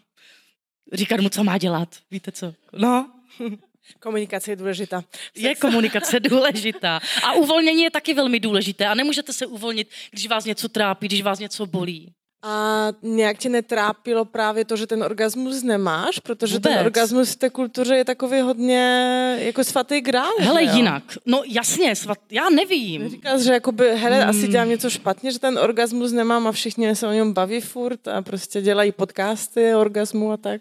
říkat 0.93 1.21
mu, 1.21 1.29
co 1.29 1.45
má 1.45 1.59
dělat. 1.59 1.89
Víte 2.11 2.33
co? 2.33 2.55
No. 2.73 3.11
Komunikace 4.01 4.51
je 4.51 4.57
důležitá. 4.57 5.05
Je 5.35 5.55
komunikace 5.55 6.21
důležitá. 6.31 7.01
A 7.23 7.33
uvolnění 7.33 7.83
je 7.83 7.91
taky 7.91 8.15
velmi 8.15 8.41
důležité. 8.41 8.87
A 8.87 8.95
nemůžete 8.95 9.33
se 9.33 9.47
uvolnit, 9.47 9.91
když 10.11 10.29
vás 10.29 10.45
něco 10.45 10.69
trápí, 10.69 11.07
když 11.07 11.23
vás 11.23 11.39
něco 11.39 11.67
bolí. 11.67 12.13
A 12.43 12.87
nějak 13.03 13.39
tě 13.39 13.49
netrápilo 13.49 14.25
právě 14.25 14.65
to, 14.65 14.77
že 14.77 14.87
ten 14.87 15.03
orgasmus 15.03 15.63
nemáš? 15.63 16.19
Protože 16.19 16.55
Vůbec. 16.55 16.73
ten 16.73 16.87
orgasmus 16.87 17.33
v 17.33 17.37
té 17.37 17.51
kultuře 17.51 17.97
je 17.97 18.05
takový 18.05 18.41
hodně 18.41 19.37
jako 19.41 19.65
svatý 19.65 20.01
grál. 20.01 20.33
Hele, 20.39 20.65
že 20.65 20.71
jo? 20.71 20.77
jinak. 20.77 21.03
No 21.27 21.43
jasně, 21.47 21.97
svat, 21.97 22.19
já 22.31 22.49
nevím. 22.51 23.09
Říkáš, 23.09 23.41
že 23.41 23.53
jakoby, 23.53 23.97
hele, 23.97 24.21
Hmm. 24.21 24.31
asi 24.31 24.49
dělám 24.49 24.69
něco 24.69 24.91
špatně, 24.91 25.33
že 25.33 25.39
ten 25.39 25.59
orgasmus 25.59 26.13
nemám 26.13 26.47
a 26.47 26.53
všichni 26.53 26.97
se 26.97 27.07
o 27.07 27.13
něm 27.13 27.33
baví 27.33 27.61
furt 27.61 28.09
a 28.09 28.23
prostě 28.23 28.61
dělají 28.63 28.93
podcasty 28.93 29.75
o 29.75 29.81
orgasmu 29.81 30.33
a 30.33 30.37
tak. 30.37 30.61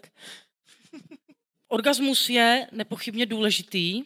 Orgasmus 1.68 2.28
je 2.28 2.66
nepochybně 2.72 3.26
důležitý, 3.26 4.02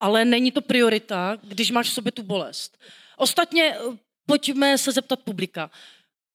ale 0.00 0.24
není 0.24 0.52
to 0.52 0.60
priorita, 0.60 1.36
když 1.42 1.70
máš 1.70 1.88
v 1.90 1.92
sobě 1.92 2.12
tu 2.12 2.22
bolest. 2.22 2.78
Ostatně 3.16 3.74
eh, 3.74 3.78
pojďme 4.26 4.78
se 4.78 4.92
zeptat 4.92 5.20
publika. 5.20 5.70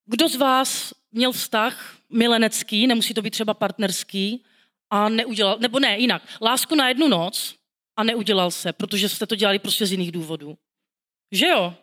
Kdo 0.05 0.29
z 0.29 0.35
vás 0.35 0.93
měl 1.11 1.31
vztah 1.31 1.97
milenecký, 2.09 2.87
nemusí 2.87 3.13
to 3.13 3.21
být 3.21 3.29
třeba 3.29 3.53
partnerský, 3.53 4.43
a 4.89 5.09
neudělal, 5.09 5.57
nebo 5.59 5.79
ne, 5.79 5.97
jinak, 5.99 6.21
lásku 6.41 6.75
na 6.75 6.87
jednu 6.87 7.07
noc 7.07 7.55
a 7.97 8.03
neudělal 8.03 8.51
se, 8.51 8.73
protože 8.73 9.09
jste 9.09 9.25
to 9.25 9.35
dělali 9.35 9.59
prostě 9.59 9.85
z 9.85 9.91
jiných 9.91 10.11
důvodů. 10.11 10.57
Že 11.31 11.47
jo? 11.47 11.73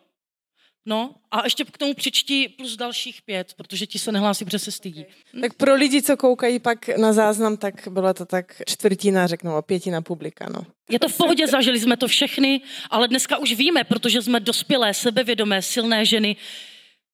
No 0.85 1.15
a 1.31 1.43
ještě 1.43 1.65
k 1.65 1.77
tomu 1.77 1.93
přičti 1.93 2.49
plus 2.49 2.75
dalších 2.75 3.21
pět, 3.21 3.53
protože 3.53 3.87
ti 3.87 3.99
se 3.99 4.11
nehlásí, 4.11 4.45
protože 4.45 4.59
se 4.59 4.71
stydí. 4.71 5.05
Tak 5.41 5.53
pro 5.53 5.75
lidi, 5.75 6.01
co 6.01 6.17
koukají 6.17 6.59
pak 6.59 6.87
na 6.97 7.13
záznam, 7.13 7.57
tak 7.57 7.87
byla 7.87 8.13
to 8.13 8.25
tak 8.25 8.61
čtvrtina, 8.67 9.27
řeknu, 9.27 9.55
a 9.55 9.61
pětina 9.61 10.01
publika, 10.01 10.49
no. 10.49 10.65
Je 10.89 10.99
to 10.99 11.09
v 11.09 11.17
pohodě, 11.17 11.47
zažili 11.47 11.79
jsme 11.79 11.97
to 11.97 12.07
všechny, 12.07 12.61
ale 12.89 13.07
dneska 13.07 13.37
už 13.37 13.53
víme, 13.53 13.83
protože 13.83 14.21
jsme 14.21 14.39
dospělé, 14.39 14.93
sebevědomé, 14.93 15.61
silné 15.61 16.05
ženy, 16.05 16.35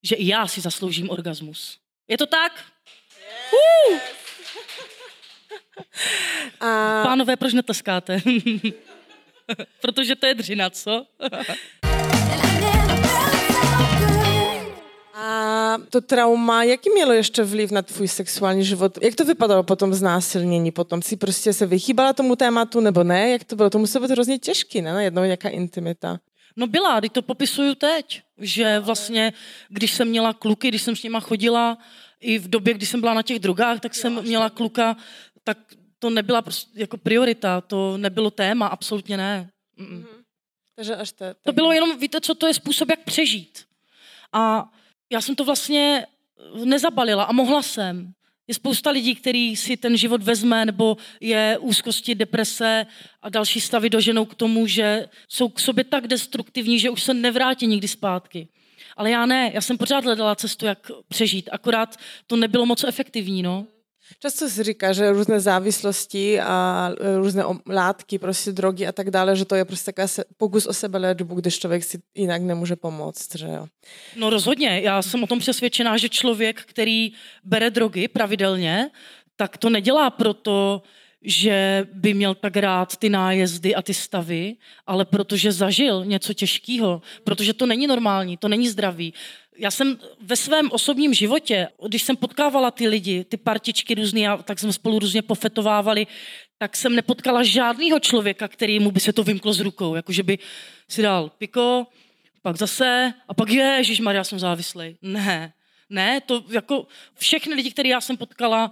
že 0.03 0.15
i 0.15 0.27
já 0.27 0.47
si 0.47 0.62
zasloužím 0.62 1.09
orgasmus. 1.09 1.77
Je 2.07 2.17
to 2.17 2.25
tak? 2.25 2.65
Uh! 3.91 3.99
A 6.59 7.01
Pánové, 7.03 7.35
proč 7.35 7.53
netleskáte? 7.53 8.21
protože 9.81 10.15
to 10.15 10.25
je 10.25 10.35
dřina, 10.35 10.69
co? 10.69 11.05
A 15.13 15.77
to 15.89 16.01
trauma, 16.01 16.63
jaký 16.63 16.89
mělo 16.89 17.13
ještě 17.13 17.43
vliv 17.43 17.71
na 17.71 17.81
tvůj 17.81 18.07
sexuální 18.07 18.65
život? 18.65 18.97
Jak 19.03 19.15
to 19.15 19.25
vypadalo 19.25 19.63
po 19.63 19.75
tom 19.75 19.93
znásilnění? 19.93 20.71
Potom 20.71 21.01
si 21.01 21.17
prostě 21.17 21.53
se 21.53 21.65
vychýbala 21.65 22.13
tomu 22.13 22.35
tématu, 22.35 22.79
nebo 22.79 23.03
ne? 23.03 23.29
Jak 23.29 23.43
to 23.43 23.55
bylo? 23.55 23.69
To 23.69 23.79
muselo 23.79 24.07
být 24.07 24.13
hrozně 24.13 24.39
těžký, 24.39 24.81
ne? 24.81 24.93
Najednou 24.93 25.23
nějaká 25.23 25.49
intimita. 25.49 26.19
No 26.55 26.67
byla, 26.67 27.01
teď 27.01 27.12
to 27.12 27.21
popisuju 27.21 27.75
teď, 27.75 28.21
že 28.38 28.79
vlastně, 28.79 29.33
když 29.69 29.93
jsem 29.93 30.07
měla 30.07 30.33
kluky, 30.33 30.67
když 30.67 30.81
jsem 30.81 30.95
s 30.95 31.03
nima 31.03 31.19
chodila, 31.19 31.77
i 32.19 32.39
v 32.39 32.49
době, 32.49 32.73
kdy 32.73 32.85
jsem 32.85 32.99
byla 32.99 33.13
na 33.13 33.21
těch 33.21 33.39
drogách, 33.39 33.79
tak 33.79 33.95
jsem 33.95 34.21
měla 34.21 34.49
kluka, 34.49 34.97
tak 35.43 35.57
to 35.99 36.09
nebyla 36.09 36.41
prostě 36.41 36.79
jako 36.79 36.97
priorita, 36.97 37.62
to 37.62 37.97
nebylo 37.97 38.31
téma, 38.31 38.67
absolutně 38.67 39.17
ne. 39.17 39.49
Mm-mm. 39.79 40.05
Takže 40.75 40.95
až 40.95 41.12
to... 41.12 41.25
To 41.43 41.53
bylo 41.53 41.73
jenom, 41.73 41.99
víte 41.99 42.21
co, 42.21 42.35
to 42.35 42.47
je 42.47 42.53
způsob, 42.53 42.89
jak 42.89 43.03
přežít. 43.03 43.65
A 44.33 44.69
já 45.12 45.21
jsem 45.21 45.35
to 45.35 45.45
vlastně 45.45 46.05
nezabalila 46.63 47.23
a 47.23 47.31
mohla 47.31 47.62
jsem. 47.62 48.13
Je 48.49 48.55
spousta 48.55 48.89
lidí, 48.89 49.15
kteří 49.15 49.55
si 49.55 49.77
ten 49.77 49.97
život 49.97 50.23
vezme, 50.23 50.65
nebo 50.65 50.97
je 51.21 51.57
úzkosti, 51.62 52.15
deprese 52.15 52.85
a 53.21 53.29
další 53.29 53.62
stavy 53.62 53.89
doženou 53.89 54.25
k 54.25 54.35
tomu, 54.35 54.67
že 54.67 55.09
jsou 55.27 55.49
k 55.49 55.59
sobě 55.59 55.83
tak 55.83 56.07
destruktivní, 56.07 56.79
že 56.79 56.89
už 56.89 57.03
se 57.03 57.13
nevrátí 57.13 57.67
nikdy 57.67 57.88
zpátky. 57.88 58.47
Ale 58.97 59.12
já 59.12 59.25
ne, 59.25 59.51
já 59.53 59.62
jsem 59.62 59.77
pořád 59.77 60.03
hledala 60.03 60.35
cestu, 60.35 60.65
jak 60.65 60.91
přežít, 61.07 61.49
akorát 61.51 61.97
to 62.27 62.35
nebylo 62.35 62.65
moc 62.65 62.83
efektivní, 62.83 63.41
no. 63.43 63.67
Často 64.19 64.50
se 64.50 64.63
říká, 64.63 64.93
že 64.93 65.12
různé 65.12 65.39
závislosti 65.39 66.39
a 66.39 66.89
e, 67.00 67.17
různé 67.17 67.43
látky, 67.67 68.19
prostě 68.19 68.52
drogy 68.52 68.88
a 68.88 68.91
tak 68.91 69.12
dále, 69.12 69.36
že 69.36 69.45
to 69.45 69.56
je 69.56 69.65
prostě 69.65 69.91
takový 69.91 70.24
pokus 70.38 70.65
o 70.65 70.74
sebeléčbu, 70.74 71.36
když 71.36 71.60
člověk 71.60 71.84
si 71.84 72.02
jinak 72.15 72.41
nemůže 72.41 72.76
pomoct, 72.76 73.36
že 73.36 73.48
jo? 73.48 73.67
No 74.15 74.30
rozhodně, 74.30 74.82
já 74.84 75.02
jsem 75.02 75.24
o 75.24 75.28
tom 75.28 75.39
přesvědčená, 75.39 75.98
že 75.98 76.10
člověk, 76.10 76.62
který 76.62 77.13
bere 77.43 77.69
drogy 77.69 78.08
pravidelně, 78.08 78.89
tak 79.36 79.58
to 79.58 79.69
nedělá 79.69 80.10
proto, 80.10 80.82
že 81.22 81.88
by 81.93 82.13
měl 82.13 82.36
tak 82.36 82.58
rád 82.58 82.98
ty 82.98 83.10
nájezdy 83.10 83.76
a 83.76 83.82
ty 83.82 83.93
stavy, 83.93 84.56
ale 84.88 85.06
protože 85.06 85.52
zažil 85.52 86.06
něco 86.06 86.34
těžkého, 86.34 87.02
protože 87.24 87.54
to 87.54 87.65
není 87.65 87.88
normální, 87.88 88.38
to 88.38 88.48
není 88.48 88.69
zdravý 88.69 89.13
já 89.60 89.72
jsem 89.72 90.00
ve 90.22 90.36
svém 90.36 90.72
osobním 90.72 91.13
životě, 91.13 91.67
když 91.88 92.04
jsem 92.04 92.17
potkávala 92.17 92.72
ty 92.72 92.88
lidi, 92.88 93.24
ty 93.24 93.38
partičky 93.38 93.95
různý, 93.95 94.28
a 94.28 94.38
tak 94.38 94.60
jsme 94.60 94.74
spolu 94.74 95.00
různě 95.00 95.22
pofetovávali, 95.22 96.08
tak 96.58 96.78
jsem 96.78 96.95
nepotkala 96.95 97.43
žádného 97.43 98.00
člověka, 98.00 98.48
který 98.48 98.80
mu 98.80 98.91
by 98.91 99.00
se 99.00 99.13
to 99.13 99.24
vymklo 99.24 99.54
z 99.54 99.60
rukou. 99.60 99.95
Jakože 99.95 100.24
by 100.24 100.39
si 100.88 101.02
dal 101.02 101.30
piko, 101.38 101.88
pak 102.41 102.58
zase, 102.58 103.13
a 103.28 103.34
pak 103.34 103.50
je, 103.50 103.82
Maria, 104.02 104.24
jsem 104.24 104.39
závislý. 104.39 104.98
Ne, 105.02 105.54
ne, 105.89 106.22
to 106.22 106.43
jako 106.50 106.88
všechny 107.17 107.56
lidi, 107.56 107.72
které 107.72 107.89
já 107.89 108.02
jsem 108.02 108.17
potkala, 108.17 108.72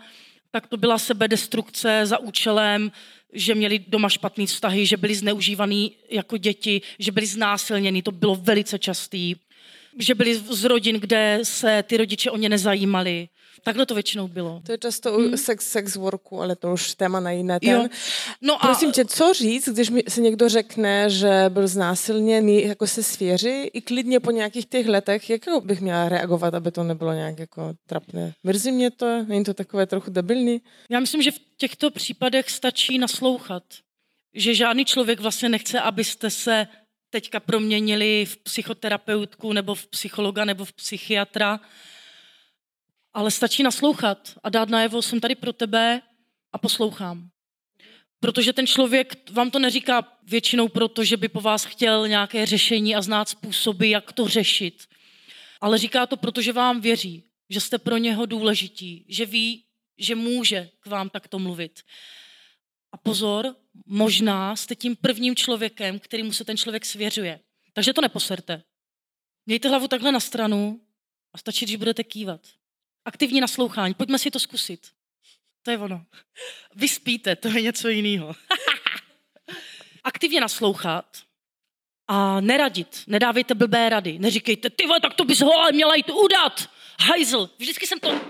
tak 0.52 0.68
to 0.68 0.78
byla 0.78 0.98
sebedestrukce 0.98 2.06
za 2.06 2.18
účelem, 2.18 2.92
že 3.34 3.56
měli 3.56 3.80
doma 3.88 4.10
špatný 4.10 4.46
vztahy, 4.46 4.86
že 4.86 4.98
byli 4.98 5.16
zneužívaný 5.16 5.96
jako 6.10 6.38
děti, 6.38 6.82
že 7.00 7.12
byli 7.12 7.26
znásilněni, 7.26 8.02
to 8.02 8.12
bylo 8.12 8.36
velice 8.36 8.80
častý 8.80 9.36
že 10.00 10.16
byli 10.16 10.36
z 10.36 10.64
rodin, 10.64 11.00
kde 11.00 11.40
se 11.44 11.84
ty 11.88 11.98
rodiče 11.98 12.32
o 12.32 12.38
ně 12.38 12.50
nezajímali. 12.50 13.30
Takhle 13.64 13.86
to 13.86 13.94
většinou 13.94 14.28
bylo. 14.28 14.62
To 14.66 14.72
je 14.72 14.78
často 14.78 15.18
u 15.18 15.22
hmm. 15.22 15.38
sex, 15.38 15.72
sex 15.72 15.96
worku, 15.96 16.42
ale 16.42 16.56
to 16.56 16.74
už 16.74 16.96
téma 16.96 17.20
na 17.20 17.32
jiné 17.32 17.60
ten. 17.60 17.70
Jo. 17.70 17.88
No 18.42 18.56
a... 18.64 18.68
Prosím 18.68 18.92
tě, 18.92 19.06
co 19.06 19.34
říct, 19.34 19.70
když 19.70 19.90
mi 19.90 20.04
se 20.08 20.22
někdo 20.22 20.50
řekne, 20.50 21.10
že 21.10 21.46
byl 21.50 21.68
znásilněný, 21.68 22.64
jako 22.64 22.88
se 22.88 23.04
svěří, 23.04 23.64
i 23.74 23.82
klidně 23.82 24.20
po 24.20 24.32
nějakých 24.32 24.66
těch 24.66 24.88
letech, 24.88 25.30
jak 25.30 25.42
bych 25.64 25.82
měla 25.82 26.10
reagovat, 26.10 26.54
aby 26.54 26.72
to 26.72 26.84
nebylo 26.84 27.14
nějak 27.14 27.40
jako 27.40 27.74
trapné? 27.88 28.34
Mrzí 28.44 28.72
mě 28.72 28.92
to? 28.92 29.24
Není 29.24 29.44
to 29.44 29.54
takové 29.54 29.86
trochu 29.86 30.12
debilní? 30.12 30.62
Já 30.90 31.00
myslím, 31.00 31.22
že 31.22 31.32
v 31.32 31.40
těchto 31.58 31.92
případech 31.92 32.50
stačí 32.50 32.98
naslouchat. 32.98 33.64
Že 34.34 34.56
žádný 34.56 34.86
člověk 34.86 35.20
vlastně 35.20 35.50
nechce, 35.50 35.80
abyste 35.80 36.30
se 36.30 36.68
teďka 37.10 37.40
proměnili 37.40 38.26
v 38.26 38.38
psychoterapeutku 38.38 39.54
nebo 39.54 39.76
v 39.76 39.88
psychologa 39.88 40.46
nebo 40.46 40.66
v 40.66 40.74
psychiatra, 40.74 41.60
ale 43.14 43.32
stačí 43.32 43.64
naslouchat 43.64 44.34
a 44.44 44.50
dát 44.50 44.70
najevo, 44.70 45.02
jsem 45.02 45.20
tady 45.20 45.36
pro 45.36 45.54
tebe 45.54 46.02
a 46.54 46.58
poslouchám. 46.58 47.30
Protože 48.20 48.54
ten 48.54 48.68
člověk 48.68 49.30
vám 49.32 49.52
to 49.52 49.60
neříká 49.60 50.18
většinou 50.24 50.68
proto, 50.68 51.04
že 51.04 51.18
by 51.18 51.28
po 51.28 51.42
vás 51.42 51.66
chtěl 51.66 52.08
nějaké 52.08 52.46
řešení 52.46 52.96
a 52.96 53.02
znát 53.02 53.30
způsoby, 53.30 53.92
jak 53.92 54.12
to 54.12 54.28
řešit. 54.28 54.84
Ale 55.62 55.78
říká 55.78 56.06
to 56.06 56.18
proto, 56.18 56.42
že 56.42 56.54
vám 56.54 56.82
věří, 56.82 57.24
že 57.50 57.62
jste 57.62 57.78
pro 57.78 57.98
něho 57.98 58.26
důležití, 58.26 59.06
že 59.10 59.26
ví, 59.26 59.64
že 59.98 60.16
může 60.16 60.70
k 60.80 60.88
vám 60.88 61.10
takto 61.10 61.40
mluvit. 61.40 61.82
A 62.98 63.00
pozor, 63.00 63.56
možná 63.86 64.56
jste 64.56 64.76
tím 64.76 64.96
prvním 64.96 65.36
člověkem, 65.36 66.00
kterýmu 66.00 66.34
se 66.34 66.46
ten 66.46 66.58
člověk 66.58 66.86
svěřuje. 66.86 67.40
Takže 67.74 67.94
to 67.94 68.02
neposerte. 68.02 68.64
Mějte 69.46 69.70
hlavu 69.70 69.88
takhle 69.88 70.12
na 70.12 70.20
stranu 70.20 70.82
a 71.34 71.38
stačí, 71.38 71.66
když 71.66 71.76
budete 71.76 72.04
kývat. 72.04 72.42
Aktivní 73.06 73.42
naslouchání, 73.42 73.94
pojďme 73.94 74.20
si 74.20 74.32
to 74.32 74.40
zkusit. 74.40 74.88
To 75.64 75.72
je 75.72 75.78
ono. 75.78 76.06
Vy 76.76 76.88
spíte, 76.88 77.36
to 77.36 77.48
je 77.48 77.62
něco 77.62 77.90
jiného. 77.90 78.36
Aktivně 80.04 80.42
naslouchat 80.42 81.18
a 82.08 82.42
neradit. 82.42 83.04
Nedávejte 83.08 83.56
blbé 83.56 83.90
rady. 83.90 84.20
Neříkejte, 84.20 84.70
ty 84.70 84.88
vole, 84.88 85.00
tak 85.00 85.14
to 85.14 85.26
bys 85.26 85.40
ho 85.40 85.54
ale 85.54 85.72
měla 85.72 85.96
jít 85.96 86.10
udat. 86.10 86.70
Hajzl. 87.00 87.50
Vždycky 87.58 87.88
jsem 87.88 88.00
to 88.00 88.22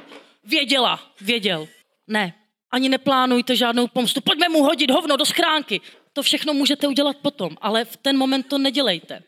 věděla. 0.43 1.13
Věděl. 1.21 1.67
Ne 2.07 2.46
ani 2.71 2.89
neplánujte 2.89 3.55
žádnou 3.55 3.87
pomstu. 3.87 4.21
Pojďme 4.21 4.49
mu 4.49 4.63
hodit 4.63 4.91
hovno 4.91 5.17
do 5.17 5.25
schránky. 5.25 5.81
To 6.13 6.23
všechno 6.23 6.53
můžete 6.53 6.87
udělat 6.87 7.17
potom, 7.17 7.57
ale 7.61 7.85
v 7.85 7.97
ten 7.97 8.17
moment 8.17 8.43
to 8.43 8.57
nedělejte. 8.57 9.23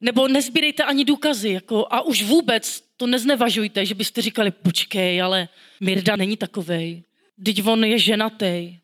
Nebo 0.00 0.28
nezbírejte 0.28 0.84
ani 0.84 1.04
důkazy. 1.04 1.50
Jako, 1.50 1.86
a 1.90 2.00
už 2.00 2.22
vůbec 2.22 2.84
to 2.96 3.06
neznevažujte, 3.06 3.86
že 3.86 3.94
byste 3.94 4.22
říkali, 4.22 4.50
počkej, 4.50 5.22
ale 5.22 5.48
Mirda 5.80 6.16
není 6.16 6.36
takovej. 6.36 7.02
Teď 7.44 7.66
on 7.66 7.84
je 7.84 7.98
ženatý 7.98 8.78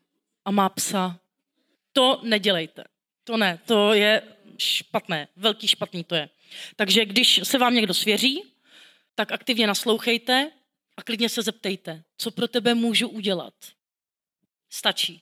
a 0.45 0.51
má 0.51 0.69
psa. 0.69 1.19
To 1.93 2.19
nedělejte. 2.23 2.83
To 3.23 3.37
ne, 3.37 3.59
to 3.65 3.93
je 3.93 4.21
špatné, 4.57 5.27
velký 5.35 5.67
špatný 5.67 6.03
to 6.03 6.15
je. 6.15 6.29
Takže 6.75 7.05
když 7.05 7.39
se 7.43 7.57
vám 7.57 7.73
někdo 7.73 7.93
svěří, 7.93 8.43
tak 9.15 9.31
aktivně 9.31 9.67
naslouchejte 9.67 10.51
a 10.97 11.03
klidně 11.03 11.29
se 11.29 11.41
zeptejte, 11.41 12.03
co 12.17 12.31
pro 12.31 12.47
tebe 12.47 12.73
můžu 12.73 13.09
udělat. 13.09 13.53
Stačí. 14.69 15.21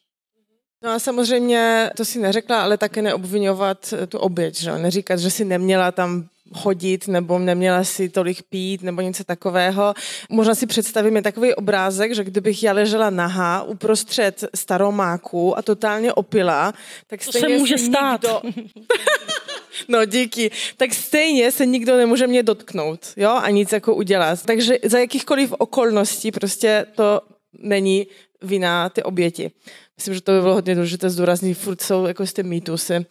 No 0.83 0.89
a 0.89 0.99
samozřejmě, 0.99 1.91
to 1.97 2.05
si 2.05 2.19
neřekla, 2.19 2.63
ale 2.63 2.77
také 2.77 3.01
neobvinovat 3.01 3.93
tu 4.07 4.17
oběť, 4.17 4.59
že? 4.59 4.77
neříkat, 4.77 5.19
že 5.19 5.31
si 5.31 5.45
neměla 5.45 5.91
tam 5.91 6.29
chodit 6.53 7.07
nebo 7.07 7.39
neměla 7.39 7.83
si 7.83 8.09
tolik 8.09 8.43
pít 8.49 8.81
nebo 8.81 9.01
něco 9.01 9.23
takového. 9.23 9.93
Možná 10.29 10.55
si 10.55 10.67
představíme 10.67 11.21
takový 11.21 11.55
obrázek, 11.55 12.15
že 12.15 12.23
kdybych 12.23 12.63
já 12.63 12.73
ležela 12.73 13.09
nahá 13.09 13.63
uprostřed 13.63 14.43
staromáku 14.55 15.57
a 15.57 15.61
totálně 15.61 16.13
opila, 16.13 16.73
tak 17.07 17.25
to 17.25 17.31
se 17.31 17.47
může 17.47 17.77
stát. 17.77 18.21
Nikdo... 18.43 18.69
No 19.87 20.05
díky. 20.05 20.51
Tak 20.77 20.93
stejně 20.93 21.51
se 21.51 21.65
nikdo 21.65 21.97
nemůže 21.97 22.27
mě 22.27 22.43
dotknout, 22.43 22.99
jo, 23.17 23.29
a 23.29 23.49
nic 23.49 23.71
jako 23.71 23.95
udělat. 23.95 24.45
Takže 24.45 24.77
za 24.83 24.99
jakýchkoliv 24.99 25.53
okolností 25.57 26.31
prostě 26.31 26.85
to 26.95 27.21
není 27.59 28.07
vina 28.41 28.89
ty 28.89 29.03
oběti. 29.03 29.51
Myslím, 29.97 30.13
že 30.13 30.21
to 30.21 30.31
by 30.31 30.41
bylo 30.41 30.53
hodně 30.53 30.75
důležité 30.75 31.09
zdůraznit, 31.09 31.53
furt 31.53 31.81
jsou 31.81 32.05
jako 32.05 32.25
ty 32.25 32.43
mýtusy. 32.43 33.05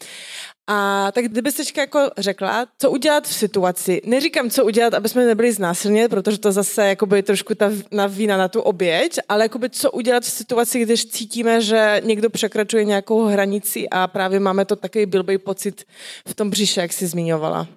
A 0.66 1.12
tak 1.12 1.24
kdyby 1.24 1.52
se 1.52 1.62
jako 1.76 2.10
řekla, 2.18 2.66
co 2.78 2.90
udělat 2.90 3.26
v 3.26 3.34
situaci. 3.34 4.02
Neříkám, 4.04 4.50
co 4.50 4.64
udělat, 4.64 4.94
aby 4.94 5.08
jsme 5.08 5.26
nebyli 5.26 5.52
znásilněni, 5.52 6.08
protože 6.08 6.38
to 6.38 6.52
zase 6.52 6.88
jakoby 6.88 7.22
trošku 7.22 7.54
ta 7.54 7.70
na 7.90 8.06
vína 8.06 8.36
na 8.36 8.48
tu 8.48 8.60
oběť, 8.60 9.18
ale 9.28 9.44
jakoby 9.44 9.70
co 9.70 9.90
udělat 9.90 10.22
v 10.22 10.30
situaci, 10.30 10.82
když 10.82 11.06
cítíme, 11.06 11.60
že 11.60 12.00
někdo 12.04 12.30
překračuje 12.30 12.84
nějakou 12.84 13.24
hranici 13.24 13.88
a 13.88 14.06
právě 14.06 14.40
máme 14.40 14.64
to 14.64 14.76
takový 14.76 15.06
blbý 15.06 15.38
pocit 15.38 15.84
v 16.28 16.34
tom 16.34 16.50
břiše, 16.50 16.80
jak 16.80 16.92
jsi 16.92 17.06
zmiňovala. 17.06 17.68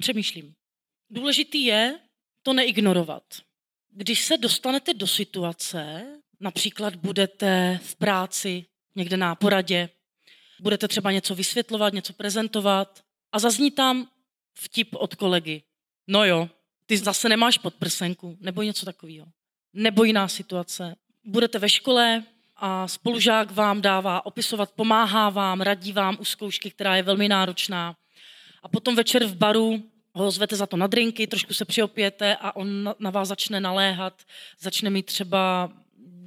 Přemýšlím. 0.00 0.52
Důležitý 1.10 1.64
je 1.64 1.98
to 2.42 2.52
neignorovat. 2.52 3.22
Když 3.92 4.24
se 4.24 4.38
dostanete 4.38 4.94
do 4.94 5.06
situace, 5.06 6.06
například 6.40 6.96
budete 6.96 7.80
v 7.82 7.96
práci, 7.96 8.64
někde 8.96 9.16
na 9.16 9.34
poradě, 9.34 9.88
budete 10.60 10.88
třeba 10.88 11.12
něco 11.12 11.34
vysvětlovat, 11.34 11.92
něco 11.92 12.12
prezentovat 12.12 13.00
a 13.32 13.38
zazní 13.38 13.70
tam 13.70 14.08
vtip 14.54 14.88
od 14.94 15.14
kolegy. 15.14 15.62
No 16.06 16.24
jo, 16.24 16.48
ty 16.86 16.98
zase 16.98 17.28
nemáš 17.28 17.58
podprsenku, 17.58 18.36
nebo 18.40 18.62
něco 18.62 18.86
takového. 18.86 19.26
Nebo 19.72 20.04
jiná 20.04 20.28
situace. 20.28 20.96
Budete 21.24 21.58
ve 21.58 21.68
škole 21.68 22.24
a 22.56 22.88
spolužák 22.88 23.50
vám 23.50 23.82
dává 23.82 24.26
opisovat, 24.26 24.70
pomáhá 24.70 25.30
vám, 25.30 25.60
radí 25.60 25.92
vám 25.92 26.16
u 26.20 26.24
zkoušky, 26.24 26.70
která 26.70 26.96
je 26.96 27.02
velmi 27.02 27.28
náročná. 27.28 27.96
A 28.62 28.68
potom 28.68 28.96
večer 28.96 29.24
v 29.24 29.36
baru 29.36 29.82
ho 30.12 30.30
zvete 30.30 30.56
za 30.56 30.66
to 30.66 30.76
na 30.76 30.86
drinky, 30.86 31.26
trošku 31.26 31.54
se 31.54 31.64
přiopěte 31.64 32.36
a 32.36 32.56
on 32.56 32.94
na 32.98 33.10
vás 33.10 33.28
začne 33.28 33.60
naléhat, 33.60 34.22
začne 34.60 34.90
mít 34.90 35.06
třeba 35.06 35.72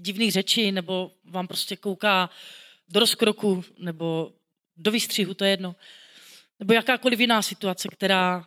divných 0.02 0.32
řeči, 0.32 0.72
nebo 0.72 1.12
vám 1.26 1.48
prostě 1.48 1.76
kouká 1.76 2.30
do 2.93 2.99
rozkroku 2.99 3.63
nebo 3.79 4.32
do 4.77 4.91
výstřihu, 4.91 5.34
to 5.34 5.45
je 5.45 5.51
jedno. 5.51 5.75
Nebo 6.60 6.73
jakákoliv 6.73 7.19
jiná 7.19 7.41
situace, 7.41 7.88
která 7.88 8.45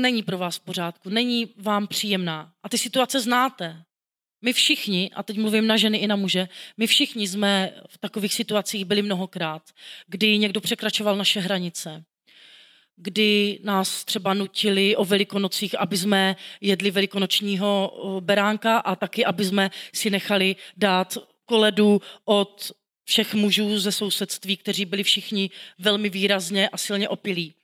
není 0.00 0.22
pro 0.22 0.38
vás 0.38 0.56
v 0.56 0.60
pořádku, 0.60 1.10
není 1.10 1.48
vám 1.56 1.86
příjemná. 1.86 2.52
A 2.62 2.68
ty 2.68 2.78
situace 2.78 3.20
znáte. 3.20 3.82
My 4.42 4.52
všichni, 4.52 5.10
a 5.14 5.22
teď 5.22 5.38
mluvím 5.38 5.66
na 5.66 5.76
ženy 5.76 5.98
i 5.98 6.06
na 6.06 6.16
muže, 6.16 6.48
my 6.76 6.86
všichni 6.86 7.28
jsme 7.28 7.72
v 7.88 7.98
takových 7.98 8.34
situacích 8.34 8.84
byli 8.84 9.02
mnohokrát, 9.02 9.62
kdy 10.06 10.38
někdo 10.38 10.60
překračoval 10.60 11.16
naše 11.16 11.40
hranice, 11.40 12.04
kdy 12.96 13.58
nás 13.64 14.04
třeba 14.04 14.34
nutili 14.34 14.96
o 14.96 15.04
velikonocích, 15.04 15.78
aby 15.78 15.96
jsme 15.96 16.36
jedli 16.60 16.90
velikonočního 16.90 17.92
beránka 18.20 18.78
a 18.78 18.96
taky, 18.96 19.24
aby 19.24 19.44
jsme 19.44 19.70
si 19.92 20.10
nechali 20.10 20.56
dát 20.76 21.18
koledu 21.46 22.00
od 22.24 22.72
všech 23.10 23.34
mužů 23.34 23.78
ze 23.78 23.92
sousedství, 23.92 24.56
kteří 24.56 24.84
byli 24.84 25.02
všichni 25.02 25.50
velmi 25.78 26.08
výrazně 26.08 26.68
a 26.68 26.76
silně 26.76 27.08
opilí. 27.08 27.54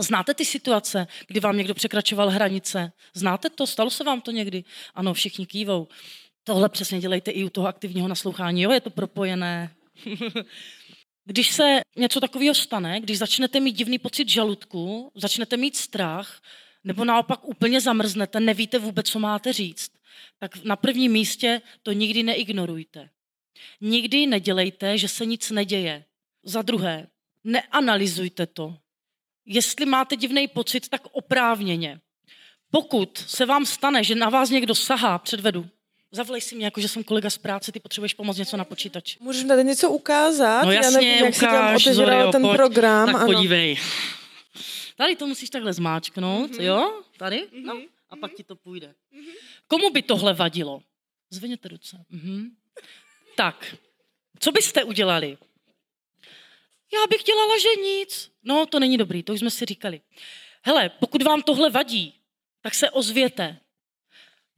Znáte 0.00 0.34
ty 0.34 0.44
situace, 0.44 1.06
kdy 1.26 1.40
vám 1.40 1.56
někdo 1.56 1.74
překračoval 1.74 2.30
hranice? 2.30 2.92
Znáte 3.14 3.50
to? 3.50 3.66
Stalo 3.66 3.90
se 3.90 4.04
vám 4.04 4.20
to 4.20 4.30
někdy? 4.30 4.64
Ano, 4.94 5.14
všichni 5.14 5.46
kývou. 5.46 5.88
Tohle 6.44 6.68
přesně 6.68 7.00
dělejte 7.00 7.30
i 7.30 7.44
u 7.44 7.48
toho 7.48 7.66
aktivního 7.66 8.08
naslouchání. 8.08 8.62
Jo, 8.62 8.70
je 8.70 8.80
to 8.80 8.90
propojené. 8.90 9.74
Když 11.24 11.50
se 11.50 11.80
něco 11.96 12.20
takového 12.20 12.54
stane, 12.54 13.00
když 13.00 13.18
začnete 13.18 13.60
mít 13.60 13.76
divný 13.76 13.98
pocit 13.98 14.28
žaludku, 14.28 15.12
začnete 15.14 15.56
mít 15.56 15.76
strach, 15.76 16.40
nebo 16.84 17.04
naopak 17.04 17.48
úplně 17.48 17.80
zamrznete, 17.80 18.40
nevíte 18.40 18.78
vůbec, 18.78 19.10
co 19.10 19.18
máte 19.18 19.52
říct, 19.52 19.90
tak 20.38 20.64
na 20.64 20.76
prvním 20.76 21.12
místě 21.12 21.62
to 21.82 21.92
nikdy 21.92 22.22
neignorujte. 22.22 23.08
Nikdy 23.80 24.26
nedělejte, 24.26 24.98
že 24.98 25.08
se 25.08 25.26
nic 25.26 25.50
neděje. 25.50 26.04
Za 26.42 26.62
druhé, 26.62 27.06
neanalyzujte 27.44 28.46
to. 28.46 28.76
Jestli 29.46 29.86
máte 29.86 30.16
divný 30.16 30.48
pocit, 30.48 30.88
tak 30.88 31.02
oprávněně. 31.12 32.00
Pokud 32.70 33.24
se 33.26 33.46
vám 33.46 33.66
stane, 33.66 34.04
že 34.04 34.14
na 34.14 34.28
vás 34.28 34.50
někdo 34.50 34.74
sahá, 34.74 35.18
předvedu, 35.18 35.68
Zavolej 36.14 36.40
si 36.40 36.54
mě, 36.54 36.64
jako 36.64 36.80
že 36.80 36.88
jsem 36.88 37.04
kolega 37.04 37.30
z 37.30 37.38
práce, 37.38 37.72
ty 37.72 37.80
potřebuješ 37.80 38.14
pomoct 38.14 38.36
něco 38.36 38.56
na 38.56 38.64
počítači. 38.64 39.18
Můžeš 39.20 39.44
tady 39.44 39.64
něco 39.64 39.90
ukázat? 39.90 40.64
No 40.64 40.72
jasně, 40.72 40.86
Já 40.86 41.00
nevím, 41.00 41.24
jak 41.24 41.34
ukáž, 41.36 41.84
si 41.84 41.94
Zorio, 41.94 42.32
ten 42.32 42.42
pojď, 42.42 42.56
program. 42.56 43.06
Tak 43.06 43.16
ano. 43.16 43.26
podívej. 43.26 43.76
Tady 44.96 45.16
to 45.16 45.26
musíš 45.26 45.50
takhle 45.50 45.72
zmáčknout, 45.72 46.50
mm-hmm. 46.50 46.62
jo? 46.62 47.02
Tady? 47.18 47.36
Mm-hmm. 47.36 47.64
No, 47.64 47.82
a 48.10 48.16
pak 48.16 48.32
ti 48.34 48.44
to 48.44 48.56
půjde. 48.56 48.86
Mm-hmm. 48.86 49.34
Komu 49.66 49.90
by 49.90 50.02
tohle 50.02 50.34
vadilo? 50.34 50.82
Zvedněte 51.30 51.68
ruce. 51.68 52.04
Mm-hmm. 52.12 52.50
Tak, 53.34 53.76
co 54.38 54.52
byste 54.52 54.84
udělali? 54.84 55.38
Já 56.94 57.06
bych 57.10 57.22
dělala, 57.22 57.58
že 57.58 57.82
nic. 57.82 58.30
No, 58.42 58.66
to 58.66 58.78
není 58.80 58.98
dobrý, 58.98 59.22
to 59.22 59.32
už 59.32 59.40
jsme 59.40 59.50
si 59.50 59.64
říkali. 59.64 60.00
Hele, 60.62 60.88
pokud 60.88 61.22
vám 61.22 61.42
tohle 61.42 61.70
vadí, 61.70 62.14
tak 62.62 62.74
se 62.74 62.90
ozvěte. 62.90 63.58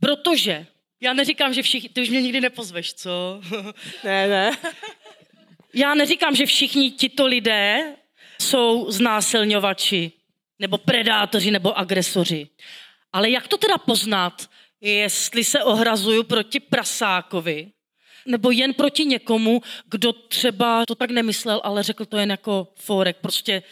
Protože 0.01 0.67
já 1.01 1.13
neříkám, 1.13 1.55
že 1.55 1.63
všichni, 1.63 1.89
ty 1.89 2.03
už 2.03 2.11
mě 2.11 2.23
nikdy 2.23 2.41
nepozveš, 2.41 2.95
co? 2.95 3.41
ne, 4.05 4.29
ne. 4.29 4.51
Já 5.75 5.95
neříkám, 5.95 6.37
že 6.37 6.47
všichni 6.47 6.91
tito 6.91 7.27
lidé 7.27 7.97
jsou 8.41 8.91
znásilňovači, 8.91 10.13
nebo 10.59 10.79
predátoři, 10.79 11.51
nebo 11.51 11.79
agresoři. 11.79 12.49
Ale 13.13 13.31
jak 13.31 13.49
to 13.49 13.57
teda 13.57 13.79
poznat, 13.79 14.51
jestli 14.81 15.45
se 15.45 15.65
ohrazuju 15.65 16.23
proti 16.23 16.61
prasákovi, 16.61 17.73
nebo 18.27 18.51
jen 18.51 18.75
proti 18.75 19.05
někomu, 19.05 19.63
kdo 19.91 20.13
třeba 20.13 20.87
to 20.87 20.95
tak 20.95 21.11
nemyslel, 21.11 21.61
ale 21.65 21.83
řekl 21.83 22.05
to 22.05 22.17
jen 22.17 22.31
jako 22.31 22.69
forek, 22.75 23.17
prostě 23.17 23.63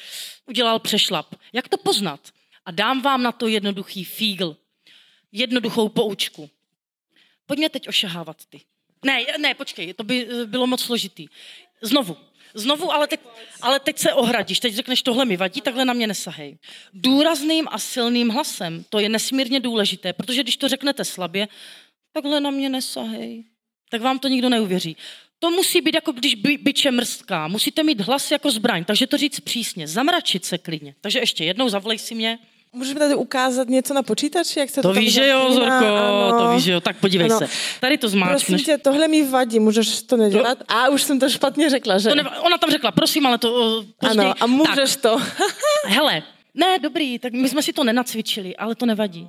udělal 0.47 0.79
přešlap. 0.79 1.35
Jak 1.53 1.69
to 1.69 1.77
poznat? 1.77 2.21
A 2.65 2.71
dám 2.71 3.03
vám 3.03 3.23
na 3.23 3.33
to 3.33 3.49
jednoduchý 3.49 4.05
fígl, 4.05 4.57
jednoduchou 5.33 5.89
poučku. 5.89 6.51
Pojďme 7.47 7.69
teď 7.69 7.89
ošahávat 7.89 8.37
ty. 8.47 8.61
Ne, 9.05 9.25
ne, 9.39 9.55
počkej, 9.55 9.95
to 9.95 10.05
by 10.05 10.29
eh, 10.31 10.47
bylo 10.47 10.67
moc 10.67 10.83
složitý. 10.83 11.27
Znovu. 11.83 12.17
Znovu, 12.55 12.93
ale 12.93 13.07
teď, 13.07 13.21
ale 13.61 13.81
teď 13.81 13.99
se 13.99 14.13
ohradíš, 14.13 14.61
teď 14.61 14.75
řekneš, 14.75 15.03
tohle 15.03 15.25
mi 15.25 15.37
vadí, 15.37 15.61
takhle 15.61 15.85
na 15.85 15.93
mě 15.93 16.07
nesahej. 16.07 16.59
Důrazným 16.93 17.69
a 17.71 17.79
silným 17.79 18.29
hlasem, 18.29 18.85
to 18.91 18.99
je 18.99 19.09
nesmírně 19.09 19.61
důležité, 19.61 20.13
protože 20.13 20.43
když 20.43 20.57
to 20.57 20.69
řeknete 20.69 21.05
slabě, 21.05 21.49
takhle 22.13 22.41
na 22.41 22.51
mě 22.51 22.69
nesahej, 22.69 23.45
tak 23.95 24.03
vám 24.03 24.19
to 24.19 24.29
nikdo 24.29 24.49
neuvěří. 24.49 24.97
To 25.39 25.51
musí 25.51 25.81
být 25.81 25.95
jako 25.95 26.13
když 26.13 26.35
by, 26.35 26.59
byče 26.59 26.91
mrzká. 26.91 27.49
Musíte 27.49 27.83
mít 27.83 28.01
hlas 28.01 28.31
jako 28.31 28.51
zbraň, 28.51 28.85
takže 28.85 29.07
to 29.07 29.17
říct 29.17 29.41
přísně, 29.41 29.89
zamračit 29.89 30.45
se 30.45 30.59
klidně. 30.59 30.95
Takže 31.01 31.19
ještě 31.19 31.45
jednou 31.45 31.69
zavolej 31.69 31.99
si 31.99 32.15
mě, 32.15 32.39
Můžeme 32.73 33.01
tady 33.01 33.15
ukázat 33.15 33.69
něco 33.69 33.95
na 33.95 34.03
počítači, 34.03 34.59
jak 34.59 34.71
se 34.71 34.83
to 34.83 34.89
to 34.89 35.01
víš, 35.01 35.13
že 35.13 35.29
jo, 35.29 35.53
Zorko, 35.53 35.85
ano. 35.87 36.39
to 36.39 36.55
víš, 36.55 36.65
že 36.65 36.73
jo, 36.73 36.81
tak 36.81 36.97
podívej 36.97 37.31
ano. 37.31 37.39
se. 37.39 37.49
Tady 37.81 37.99
to 37.99 38.09
zmáčkneš. 38.09 38.45
Prosím 38.45 38.65
tě, 38.65 38.79
tohle 38.79 39.09
mi 39.09 39.23
vadí, 39.23 39.61
můžeš 39.61 40.03
to 40.03 40.17
nedělat? 40.17 40.59
To... 40.59 40.65
A 40.69 40.89
už 40.89 41.03
jsem 41.03 41.21
to 41.21 41.29
špatně 41.29 41.71
řekla, 41.71 41.99
že? 41.99 42.09
To 42.09 42.15
neva... 42.15 42.41
Ona 42.41 42.59
tam 42.59 42.71
řekla, 42.71 42.93
prosím, 42.93 43.27
ale 43.27 43.39
to 43.39 43.53
uh, 43.53 43.85
později. 43.99 44.27
Ano, 44.27 44.35
a 44.41 44.47
můžeš 44.47 44.97
tak. 44.97 45.03
to. 45.03 45.23
Hele, 45.87 46.23
ne, 46.55 46.79
dobrý, 46.79 47.19
tak 47.19 47.33
my 47.33 47.49
jsme 47.49 47.63
si 47.63 47.73
to 47.73 47.85
nenacvičili, 47.85 48.57
ale 48.57 48.75
to 48.75 48.87
nevadí. 48.87 49.29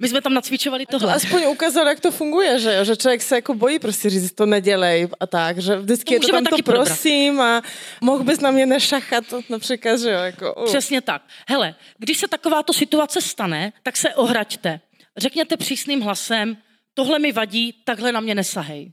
My 0.00 0.08
jsme 0.08 0.20
tam 0.20 0.34
nacvičovali 0.34 0.86
tohle. 0.86 1.12
To 1.12 1.16
aspoň 1.16 1.42
ukázal, 1.46 1.88
jak 1.88 2.00
to 2.00 2.10
funguje, 2.10 2.60
že? 2.60 2.84
Že 2.84 2.96
člověk 2.96 3.22
se 3.22 3.34
jako 3.34 3.54
bojí 3.54 3.78
prostě 3.78 4.10
říct, 4.10 4.32
to 4.32 4.46
nedělej 4.46 5.08
a 5.20 5.26
tak, 5.26 5.58
že 5.58 5.76
vždycky 5.76 6.04
to 6.04 6.14
je 6.14 6.20
to 6.20 6.32
tam 6.32 6.44
to 6.44 6.62
prosím 6.62 7.34
probrat. 7.34 7.64
a 7.64 7.68
mohl 8.00 8.24
bys 8.24 8.40
na 8.40 8.50
mě 8.50 8.66
nešachat 8.66 9.24
například, 9.48 10.00
že 10.00 10.10
jo? 10.10 10.18
Jako, 10.18 10.54
uh. 10.54 10.64
Přesně 10.64 11.00
tak. 11.00 11.22
Hele, 11.48 11.74
když 11.98 12.18
se 12.18 12.28
takováto 12.28 12.72
situace 12.72 13.20
stane, 13.20 13.72
tak 13.82 13.96
se 13.96 14.14
ohraďte. 14.14 14.80
Řekněte 15.16 15.56
přísným 15.56 16.00
hlasem, 16.00 16.56
tohle 16.94 17.18
mi 17.18 17.32
vadí, 17.32 17.74
takhle 17.84 18.12
na 18.12 18.20
mě 18.20 18.34
nesahej. 18.34 18.92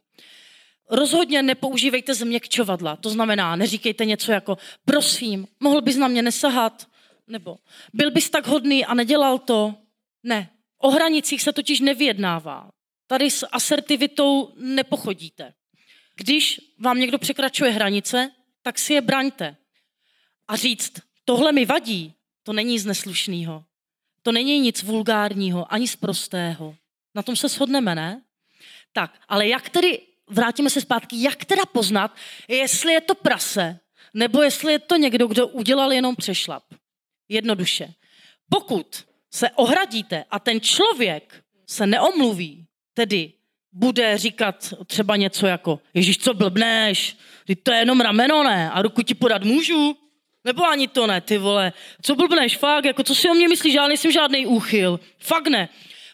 Rozhodně 0.90 1.42
nepoužívejte 1.42 2.14
změkčovadla, 2.14 2.96
to 2.96 3.10
znamená, 3.10 3.56
neříkejte 3.56 4.06
něco 4.06 4.32
jako, 4.32 4.58
prosím, 4.86 5.48
mohl 5.60 5.82
bys 5.82 5.96
na 5.96 6.08
mě 6.08 6.22
nesahat, 6.22 6.88
nebo 7.28 7.58
byl 7.94 8.12
bys 8.12 8.30
tak 8.30 8.48
hodný 8.48 8.86
a 8.86 8.94
nedělal 8.94 9.38
to. 9.38 9.76
Ne, 10.24 10.50
O 10.86 10.90
hranicích 10.90 11.42
se 11.42 11.54
totiž 11.54 11.80
nevyjednává. 11.80 12.70
Tady 13.08 13.32
s 13.32 13.48
asertivitou 13.52 14.54
nepochodíte. 14.56 15.54
Když 16.16 16.62
vám 16.80 17.00
někdo 17.00 17.18
překračuje 17.18 17.72
hranice, 17.72 18.32
tak 18.62 18.80
si 18.80 18.94
je 18.94 19.02
braňte. 19.02 19.58
A 20.48 20.56
říct, 20.56 20.94
tohle 21.24 21.52
mi 21.52 21.66
vadí, 21.66 22.14
to 22.44 22.54
není 22.54 22.72
nic 22.72 22.86
neslušného. 22.86 23.64
To 24.22 24.32
není 24.32 24.60
nic 24.60 24.84
vulgárního, 24.84 25.74
ani 25.74 25.86
prostého. 26.00 26.76
Na 27.16 27.24
tom 27.24 27.36
se 27.36 27.48
shodneme, 27.48 27.96
ne? 27.96 28.22
Tak, 28.94 29.22
ale 29.28 29.48
jak 29.48 29.70
tedy, 29.70 30.02
vrátíme 30.28 30.70
se 30.70 30.82
zpátky, 30.82 31.24
jak 31.24 31.46
teda 31.46 31.66
poznat, 31.66 32.16
jestli 32.48 32.94
je 32.94 33.02
to 33.02 33.16
prase, 33.16 33.80
nebo 34.14 34.44
jestli 34.44 34.72
je 34.72 34.80
to 34.80 34.96
někdo, 34.96 35.28
kdo 35.28 35.48
udělal 35.48 35.94
jenom 35.94 36.16
přešlap? 36.16 36.64
Jednoduše. 37.30 37.94
Pokud 38.50 39.06
se 39.36 39.50
ohradíte 39.50 40.24
a 40.32 40.40
ten 40.40 40.62
člověk 40.62 41.44
se 41.68 41.88
neomluví, 41.88 42.66
tedy 42.94 43.34
bude 43.72 44.18
říkat 44.18 44.74
třeba 44.88 45.16
něco 45.16 45.48
jako, 45.48 45.80
Ježíš, 45.94 46.18
co 46.18 46.34
blbneš, 46.34 47.18
ty 47.46 47.56
to 47.56 47.72
je 47.72 47.80
jenom 47.80 48.02
rameno, 48.02 48.44
ne? 48.44 48.72
A 48.72 48.82
ruku 48.82 49.02
ti 49.02 49.14
podat 49.14 49.44
můžu? 49.44 49.98
Nebo 50.44 50.66
ani 50.66 50.88
to 50.88 51.08
ne, 51.08 51.22
ty 51.22 51.38
vole. 51.38 51.74
Co 52.02 52.16
blbneš, 52.16 52.58
fakt, 52.58 52.86
jako 52.86 53.04
co 53.04 53.16
si 53.16 53.30
o 53.30 53.34
mě 53.34 53.48
myslíš, 53.48 53.74
já 53.74 53.88
nejsem 53.88 54.12
žádný 54.12 54.46
úchyl. 54.46 55.00
Fakt 55.20 55.48
ne. 55.48 55.70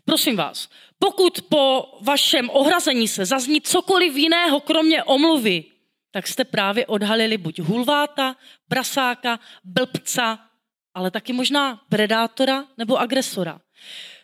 Prosím 0.06 0.36
vás, 0.36 0.70
pokud 1.00 1.42
po 1.42 1.86
vašem 2.02 2.50
ohrazení 2.50 3.08
se 3.08 3.26
zazní 3.26 3.62
cokoliv 3.62 4.16
jiného, 4.16 4.60
kromě 4.60 5.04
omluvy, 5.04 5.64
tak 6.12 6.28
jste 6.28 6.44
právě 6.46 6.86
odhalili 6.86 7.38
buď 7.38 7.60
hulváta, 7.60 8.36
prasáka, 8.68 9.40
blbca 9.64 10.51
ale 10.94 11.12
taky 11.12 11.34
možná 11.34 11.82
predátora 11.90 12.66
nebo 12.78 12.98
agresora. 12.98 13.60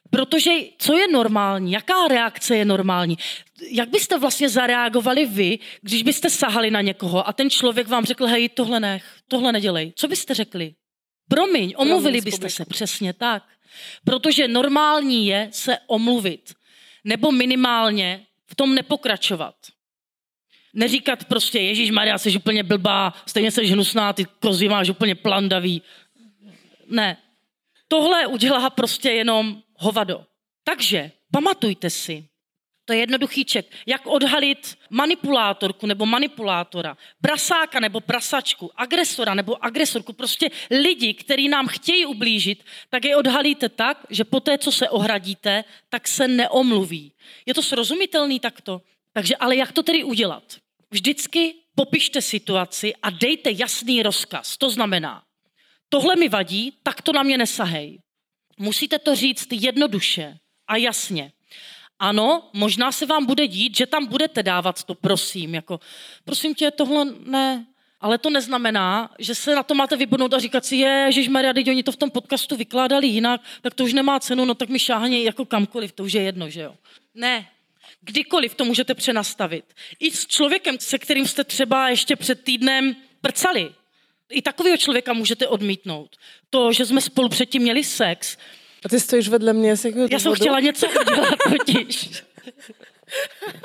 Protože 0.09 0.51
co 0.77 0.97
je 0.97 1.07
normální? 1.07 1.71
Jaká 1.71 2.07
reakce 2.07 2.57
je 2.57 2.65
normální? 2.65 3.17
Jak 3.71 3.89
byste 3.89 4.19
vlastně 4.19 4.49
zareagovali 4.49 5.25
vy, 5.25 5.59
když 5.81 6.03
byste 6.03 6.29
sahali 6.29 6.71
na 6.71 6.81
někoho 6.81 7.27
a 7.27 7.33
ten 7.33 7.49
člověk 7.49 7.87
vám 7.87 8.05
řekl, 8.05 8.25
hej, 8.25 8.49
tohle 8.49 8.79
nech, 8.79 9.05
tohle 9.27 9.51
nedělej. 9.51 9.93
Co 9.95 10.07
byste 10.07 10.33
řekli? 10.33 10.73
Promiň, 11.29 11.73
omluvili 11.77 12.21
byste 12.21 12.49
se, 12.49 12.65
přesně 12.65 13.13
tak. 13.13 13.43
Protože 14.05 14.47
normální 14.47 15.27
je 15.27 15.49
se 15.51 15.77
omluvit. 15.87 16.53
Nebo 17.03 17.31
minimálně 17.31 18.25
v 18.45 18.55
tom 18.55 18.75
nepokračovat. 18.75 19.55
Neříkat 20.73 21.25
prostě, 21.25 21.59
Ježíš 21.59 21.91
Maria, 21.91 22.17
jsi 22.17 22.37
úplně 22.37 22.63
blbá, 22.63 23.13
stejně 23.25 23.51
jsi 23.51 23.65
hnusná, 23.65 24.13
ty 24.13 24.25
kozy 24.25 24.69
máš 24.69 24.89
úplně 24.89 25.15
plandavý 25.15 25.81
ne. 26.87 27.17
Tohle 27.87 28.27
udělá 28.27 28.69
prostě 28.69 29.11
jenom 29.11 29.61
hovado. 29.75 30.25
Takže 30.63 31.11
pamatujte 31.31 31.89
si, 31.89 32.29
to 32.87 32.93
je 32.93 32.99
jednoduchý 32.99 33.45
ček. 33.45 33.65
Jak 33.85 34.07
odhalit 34.07 34.77
manipulátorku 34.89 35.87
nebo 35.87 36.05
manipulátora, 36.05 36.97
prasáka 37.21 37.79
nebo 37.79 37.99
prasačku, 37.99 38.71
agresora 38.75 39.33
nebo 39.33 39.65
agresorku, 39.65 40.13
prostě 40.13 40.49
lidi, 40.71 41.13
kteří 41.13 41.47
nám 41.49 41.67
chtějí 41.67 42.05
ublížit, 42.05 42.63
tak 42.89 43.05
je 43.05 43.15
odhalíte 43.15 43.69
tak, 43.69 44.07
že 44.09 44.23
po 44.23 44.39
té, 44.39 44.57
co 44.57 44.71
se 44.71 44.89
ohradíte, 44.89 45.63
tak 45.89 46.07
se 46.07 46.27
neomluví. 46.27 47.11
Je 47.45 47.53
to 47.53 47.63
srozumitelný 47.63 48.39
takto? 48.39 48.81
Takže 49.13 49.35
ale 49.35 49.55
jak 49.55 49.71
to 49.71 49.83
tedy 49.83 50.03
udělat? 50.03 50.43
Vždycky 50.91 51.53
popište 51.75 52.21
situaci 52.21 52.95
a 53.03 53.09
dejte 53.09 53.51
jasný 53.51 54.03
rozkaz. 54.03 54.57
To 54.57 54.69
znamená, 54.69 55.26
tohle 55.89 56.15
mi 56.15 56.29
vadí, 56.29 56.73
tak 56.83 57.01
to 57.01 57.13
na 57.13 57.23
mě 57.23 57.37
nesahej. 57.37 57.99
Musíte 58.57 58.99
to 58.99 59.15
říct 59.15 59.47
jednoduše 59.51 60.37
a 60.67 60.75
jasně. 60.75 61.31
Ano, 61.99 62.49
možná 62.53 62.91
se 62.91 63.05
vám 63.05 63.25
bude 63.25 63.47
dít, 63.47 63.77
že 63.77 63.85
tam 63.85 64.05
budete 64.05 64.43
dávat 64.43 64.83
to 64.83 64.95
prosím, 64.95 65.55
jako 65.55 65.79
prosím 66.25 66.55
tě, 66.55 66.71
tohle 66.71 67.05
ne, 67.25 67.65
ale 68.01 68.17
to 68.17 68.29
neznamená, 68.29 69.09
že 69.19 69.35
se 69.35 69.55
na 69.55 69.63
to 69.63 69.73
máte 69.73 69.95
vybodnout 69.95 70.33
a 70.33 70.39
říkat 70.39 70.65
si, 70.65 70.75
je, 70.75 71.11
že 71.11 71.29
Maria, 71.29 71.53
teď 71.53 71.69
oni 71.69 71.83
to 71.83 71.91
v 71.91 71.95
tom 71.95 72.11
podcastu 72.11 72.55
vykládali 72.55 73.07
jinak, 73.07 73.41
tak 73.61 73.73
to 73.73 73.83
už 73.83 73.93
nemá 73.93 74.19
cenu, 74.19 74.45
no 74.45 74.55
tak 74.55 74.69
mi 74.69 74.79
šáhně 74.79 75.23
jako 75.23 75.45
kamkoliv, 75.45 75.91
to 75.91 76.03
už 76.03 76.13
je 76.13 76.21
jedno, 76.21 76.49
že 76.49 76.61
jo. 76.61 76.75
Ne, 77.15 77.47
kdykoliv 78.01 78.55
to 78.55 78.65
můžete 78.65 78.93
přenastavit. 78.93 79.65
I 79.99 80.11
s 80.11 80.27
člověkem, 80.27 80.79
se 80.79 80.99
kterým 80.99 81.27
jste 81.27 81.43
třeba 81.43 81.89
ještě 81.89 82.15
před 82.15 82.43
týdnem 82.43 82.95
prcali. 83.21 83.73
I 84.29 84.41
takového 84.41 84.77
člověka 84.77 85.13
můžete 85.13 85.47
odmítnout. 85.47 86.15
To, 86.49 86.73
že 86.73 86.85
jsme 86.85 87.01
spolu 87.01 87.29
předtím 87.29 87.61
měli 87.61 87.83
sex. 87.83 88.37
A 88.85 88.89
ty 88.89 88.99
stojíš 88.99 89.27
vedle 89.27 89.53
mě. 89.53 89.69
Já 90.09 90.19
jsem 90.19 90.35
chtěla 90.35 90.59
něco 90.59 90.87
udělat 91.01 91.33
totiž. 91.49 92.09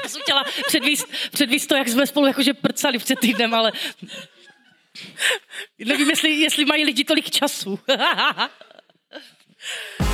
Já 0.02 0.08
jsem 0.08 0.22
chtěla 0.22 0.44
předvíst, 0.66 1.06
předvíst 1.32 1.68
to, 1.68 1.76
jak 1.76 1.88
jsme 1.88 2.06
spolu 2.06 2.26
jakože 2.26 2.54
prcali 2.54 2.98
před 2.98 3.18
týdnem, 3.18 3.54
ale 3.54 3.72
nevím, 5.78 6.10
jestli, 6.10 6.30
jestli 6.30 6.64
mají 6.64 6.84
lidi 6.84 7.04
tolik 7.04 7.30
času. 7.30 7.78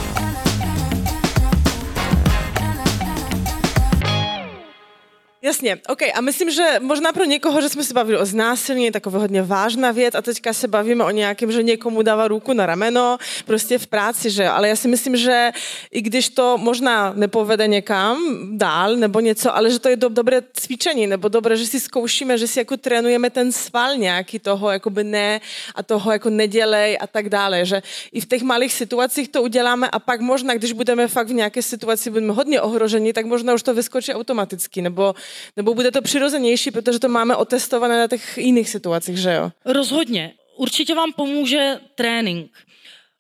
Jasně, 5.49 5.77
OK. 5.89 6.03
A 6.15 6.21
myslím, 6.21 6.51
že 6.51 6.77
možná 6.81 7.13
pro 7.13 7.25
někoho, 7.25 7.61
že 7.61 7.69
jsme 7.69 7.85
se 7.85 7.95
bavili 7.95 8.19
o 8.19 8.27
znásilnění, 8.27 8.91
taková 8.91 9.19
hodně 9.19 9.43
vážná 9.43 9.93
věc 9.93 10.15
a 10.15 10.23
teďka 10.23 10.53
se 10.53 10.69
bavíme 10.69 11.05
o 11.05 11.11
nějakém, 11.11 11.53
že 11.53 11.63
někomu 11.63 12.03
dává 12.03 12.29
ruku 12.29 12.53
na 12.53 12.67
rameno, 12.67 13.19
prostě 13.47 13.79
v 13.79 13.87
práci, 13.87 14.31
že 14.31 14.49
Ale 14.49 14.69
já 14.69 14.77
si 14.77 14.89
myslím, 14.89 15.17
že 15.17 15.51
i 15.91 16.03
když 16.03 16.29
to 16.29 16.59
možná 16.59 17.13
nepovede 17.17 17.67
někam 17.67 18.19
dál 18.59 18.97
nebo 18.97 19.21
něco, 19.21 19.57
ale 19.57 19.71
že 19.71 19.79
to 19.79 19.89
je 19.89 19.97
do, 19.97 20.09
dobré 20.09 20.43
cvičení, 20.53 21.07
nebo 21.07 21.29
dobré, 21.29 21.57
že 21.57 21.67
si 21.67 21.81
zkoušíme, 21.81 22.39
že 22.39 22.47
si 22.47 22.59
jako 22.59 22.77
trénujeme 22.77 23.31
ten 23.31 23.53
sval 23.53 23.97
nějaký 23.97 24.39
toho, 24.39 24.71
jakoby 24.71 25.05
ne 25.05 25.41
a 25.75 25.83
toho 25.83 26.13
jako 26.13 26.31
nedělej 26.31 26.99
a 27.01 27.07
tak 27.07 27.29
dále, 27.29 27.65
že 27.65 27.83
i 28.13 28.21
v 28.21 28.29
těch 28.29 28.43
malých 28.43 28.73
situacích 28.73 29.29
to 29.29 29.43
uděláme 29.43 29.89
a 29.89 29.99
pak 29.99 30.21
možná, 30.21 30.55
když 30.55 30.73
budeme 30.73 31.09
fakt 31.09 31.29
v 31.29 31.41
nějaké 31.41 31.63
situaci, 31.63 32.11
budeme 32.11 32.33
hodně 32.33 32.61
ohroženi, 32.61 33.13
tak 33.13 33.27
možná 33.27 33.55
už 33.55 33.63
to 33.63 33.75
vyskočí 33.75 34.15
automaticky, 34.15 34.83
nebo 34.83 35.15
nebo 35.57 35.75
bude 35.75 35.91
to 35.91 36.03
přirozenější, 36.03 36.71
protože 36.71 36.99
to 36.99 37.09
máme 37.09 37.37
otestované 37.37 37.99
na 37.99 38.07
těch 38.07 38.39
jiných 38.39 38.69
situacích, 38.69 39.17
že 39.17 39.33
jo? 39.33 39.53
Rozhodně. 39.65 40.35
Určitě 40.57 40.95
vám 40.95 41.13
pomůže 41.13 41.81
trénink. 41.95 42.59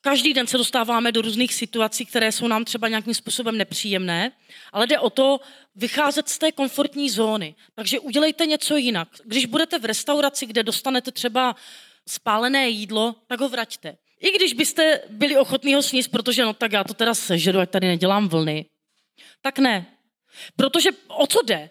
Každý 0.00 0.34
den 0.34 0.46
se 0.46 0.58
dostáváme 0.58 1.12
do 1.12 1.22
různých 1.22 1.54
situací, 1.54 2.06
které 2.06 2.32
jsou 2.32 2.48
nám 2.48 2.64
třeba 2.64 2.88
nějakým 2.88 3.14
způsobem 3.14 3.58
nepříjemné, 3.58 4.32
ale 4.72 4.86
jde 4.86 4.98
o 4.98 5.10
to 5.10 5.40
vycházet 5.74 6.28
z 6.28 6.38
té 6.38 6.52
komfortní 6.52 7.10
zóny. 7.10 7.54
Takže 7.74 8.00
udělejte 8.00 8.46
něco 8.46 8.76
jinak. 8.76 9.08
Když 9.24 9.46
budete 9.46 9.78
v 9.78 9.84
restauraci, 9.84 10.46
kde 10.46 10.62
dostanete 10.62 11.12
třeba 11.12 11.56
spálené 12.08 12.68
jídlo, 12.68 13.14
tak 13.26 13.40
ho 13.40 13.48
vraťte. 13.48 13.96
I 14.20 14.30
když 14.30 14.52
byste 14.52 15.00
byli 15.08 15.36
ochotní 15.36 15.74
ho 15.74 15.82
sníst, 15.82 16.10
protože 16.10 16.44
no 16.44 16.54
tak 16.54 16.72
já 16.72 16.84
to 16.84 16.94
teda 16.94 17.14
sežeru, 17.14 17.58
ať 17.58 17.70
tady 17.70 17.86
nedělám 17.86 18.28
vlny, 18.28 18.66
tak 19.42 19.58
ne. 19.58 19.86
Protože 20.56 20.90
o 21.08 21.26
co 21.26 21.42
jde? 21.42 21.70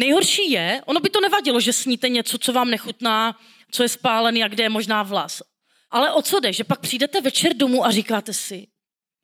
Nejhorší 0.00 0.50
je, 0.50 0.82
ono 0.86 1.00
by 1.00 1.10
to 1.10 1.20
nevadilo, 1.20 1.60
že 1.60 1.72
sníte 1.72 2.08
něco, 2.08 2.38
co 2.38 2.52
vám 2.52 2.70
nechutná, 2.70 3.40
co 3.70 3.82
je 3.82 3.88
spálený 3.88 4.44
a 4.44 4.48
kde 4.48 4.62
je 4.62 4.68
možná 4.68 5.02
vlas. 5.02 5.42
Ale 5.90 6.12
o 6.12 6.22
co 6.22 6.40
jde, 6.40 6.52
že 6.52 6.64
pak 6.64 6.80
přijdete 6.80 7.20
večer 7.20 7.56
domů 7.56 7.84
a 7.84 7.90
říkáte 7.90 8.32
si, 8.32 8.66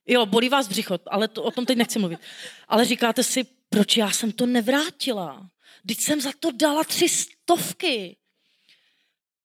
jo, 0.07 0.27
bolí 0.27 0.49
vás 0.49 0.69
břicho, 0.69 0.99
ale 1.11 1.29
to, 1.29 1.43
o 1.43 1.51
tom 1.51 1.67
teď 1.67 1.79
nechci 1.79 1.99
mluvit, 1.99 2.21
ale 2.69 2.85
říkáte 2.85 3.23
si, 3.23 3.45
proč 3.69 3.97
já 3.97 4.11
jsem 4.11 4.33
to 4.33 4.47
nevrátila? 4.47 5.51
Teď 5.89 6.01
jsem 6.01 6.21
za 6.21 6.31
to 6.41 6.51
dala 6.51 6.85
tři 6.85 7.09
stovky. 7.09 8.17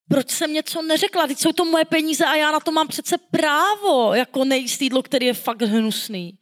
Proč 0.10 0.30
jsem 0.30 0.54
něco 0.54 0.82
neřekla? 0.82 1.28
Teď 1.28 1.40
jsou 1.40 1.52
to 1.52 1.66
moje 1.66 1.86
peníze 1.86 2.26
a 2.26 2.36
já 2.36 2.52
na 2.52 2.60
to 2.60 2.72
mám 2.72 2.88
přece 2.88 3.18
právo, 3.18 4.14
jako 4.14 4.46
nejíst 4.46 4.82
jídlo, 4.82 5.04
který 5.04 5.26
je 5.26 5.34
fakt 5.34 5.62
hnusný. 5.62 6.38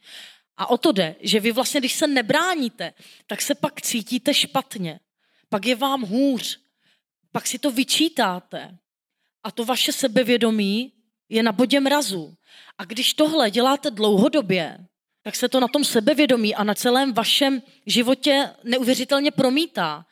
A 0.60 0.66
o 0.70 0.78
to 0.78 0.92
jde, 0.92 1.16
že 1.20 1.40
vy 1.40 1.52
vlastně, 1.52 1.80
když 1.80 1.92
se 1.92 2.06
nebráníte, 2.06 2.92
tak 3.26 3.42
se 3.42 3.54
pak 3.54 3.80
cítíte 3.80 4.34
špatně. 4.34 5.00
Pak 5.48 5.66
je 5.66 5.76
vám 5.76 6.02
hůř. 6.02 6.60
Pak 7.32 7.46
si 7.46 7.58
to 7.58 7.70
vyčítáte. 7.70 8.78
A 9.44 9.50
to 9.50 9.64
vaše 9.64 9.92
sebevědomí 9.92 10.92
je 11.28 11.42
na 11.42 11.52
bodě 11.52 11.80
mrazu. 11.80 12.34
A 12.78 12.84
když 12.84 13.14
tohle 13.14 13.50
děláte 13.50 13.90
dlouhodobě, 13.90 14.78
tak 15.22 15.36
se 15.36 15.48
to 15.48 15.60
na 15.60 15.68
tom 15.68 15.84
sebevědomí 15.84 16.54
a 16.54 16.64
na 16.64 16.74
celém 16.74 17.12
vašem 17.12 17.62
životě 17.86 18.50
neuvěřitelně 18.64 19.30
promítá. 19.30 20.06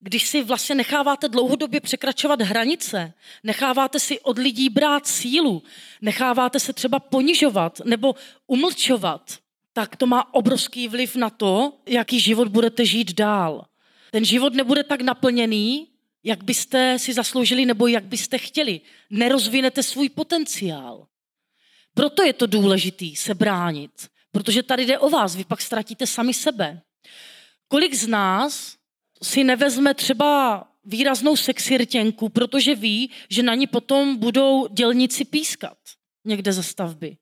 Když 0.00 0.28
si 0.28 0.42
vlastně 0.42 0.74
necháváte 0.74 1.28
dlouhodobě 1.28 1.80
překračovat 1.80 2.42
hranice, 2.42 3.12
necháváte 3.42 4.00
si 4.00 4.20
od 4.20 4.38
lidí 4.38 4.68
brát 4.68 5.06
sílu, 5.06 5.62
necháváte 6.00 6.60
se 6.60 6.72
třeba 6.72 7.00
ponižovat 7.00 7.80
nebo 7.84 8.14
umlčovat, 8.46 9.40
tak 9.72 9.96
to 9.96 10.06
má 10.06 10.34
obrovský 10.34 10.88
vliv 10.88 11.16
na 11.16 11.30
to, 11.30 11.72
jaký 11.86 12.20
život 12.20 12.48
budete 12.48 12.86
žít 12.86 13.12
dál. 13.12 13.64
Ten 14.10 14.24
život 14.24 14.54
nebude 14.54 14.84
tak 14.84 15.00
naplněný, 15.00 15.88
jak 16.24 16.44
byste 16.44 16.98
si 16.98 17.14
zasloužili 17.14 17.66
nebo 17.66 17.86
jak 17.86 18.04
byste 18.04 18.38
chtěli. 18.38 18.80
Nerozvinete 19.10 19.82
svůj 19.82 20.08
potenciál. 20.08 21.06
Proto 21.94 22.22
je 22.22 22.32
to 22.32 22.46
důležitý 22.46 23.16
se 23.16 23.34
bránit, 23.34 23.90
protože 24.32 24.62
tady 24.62 24.86
jde 24.86 24.98
o 24.98 25.10
vás, 25.10 25.36
vy 25.36 25.44
pak 25.44 25.60
ztratíte 25.60 26.06
sami 26.06 26.34
sebe. 26.34 26.82
Kolik 27.68 27.94
z 27.94 28.06
nás 28.06 28.76
si 29.22 29.44
nevezme 29.44 29.94
třeba 29.94 30.64
výraznou 30.84 31.36
sexirtěnku, 31.36 32.28
protože 32.28 32.74
ví, 32.74 33.10
že 33.30 33.42
na 33.42 33.54
ní 33.54 33.66
potom 33.66 34.16
budou 34.16 34.66
dělníci 34.66 35.24
pískat 35.24 35.78
někde 36.24 36.52
ze 36.52 36.62
stavby. 36.62 37.16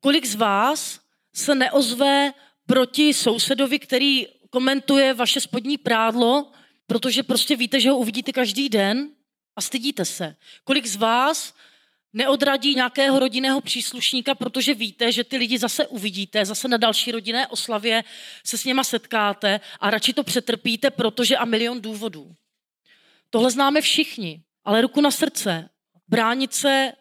Kolik 0.00 0.26
z 0.26 0.34
vás 0.34 1.00
se 1.34 1.54
neozve 1.54 2.32
proti 2.66 3.14
sousedovi, 3.14 3.78
který 3.78 4.26
komentuje 4.50 5.14
vaše 5.14 5.40
spodní 5.40 5.78
prádlo, 5.78 6.52
protože 6.86 7.22
prostě 7.22 7.56
víte, 7.56 7.80
že 7.80 7.90
ho 7.90 7.98
uvidíte 7.98 8.32
každý 8.32 8.68
den 8.68 9.08
a 9.56 9.60
stydíte 9.60 10.04
se. 10.04 10.36
Kolik 10.64 10.86
z 10.86 10.96
vás 10.96 11.54
neodradí 12.12 12.74
nějakého 12.74 13.18
rodinného 13.18 13.60
příslušníka, 13.60 14.34
protože 14.34 14.74
víte, 14.74 15.12
že 15.12 15.24
ty 15.24 15.36
lidi 15.36 15.58
zase 15.58 15.86
uvidíte, 15.86 16.44
zase 16.44 16.68
na 16.68 16.76
další 16.76 17.12
rodinné 17.12 17.46
oslavě 17.46 18.04
se 18.46 18.58
s 18.58 18.64
něma 18.64 18.84
setkáte 18.84 19.60
a 19.80 19.90
radši 19.90 20.12
to 20.12 20.24
přetrpíte, 20.24 20.90
protože 20.90 21.36
a 21.36 21.44
milion 21.44 21.80
důvodů. 21.80 22.34
Tohle 23.30 23.50
známe 23.50 23.80
všichni, 23.80 24.42
ale 24.64 24.80
ruku 24.80 25.00
na 25.00 25.10
srdce. 25.10 25.68
Bránit 26.08 26.54
se 26.54 26.92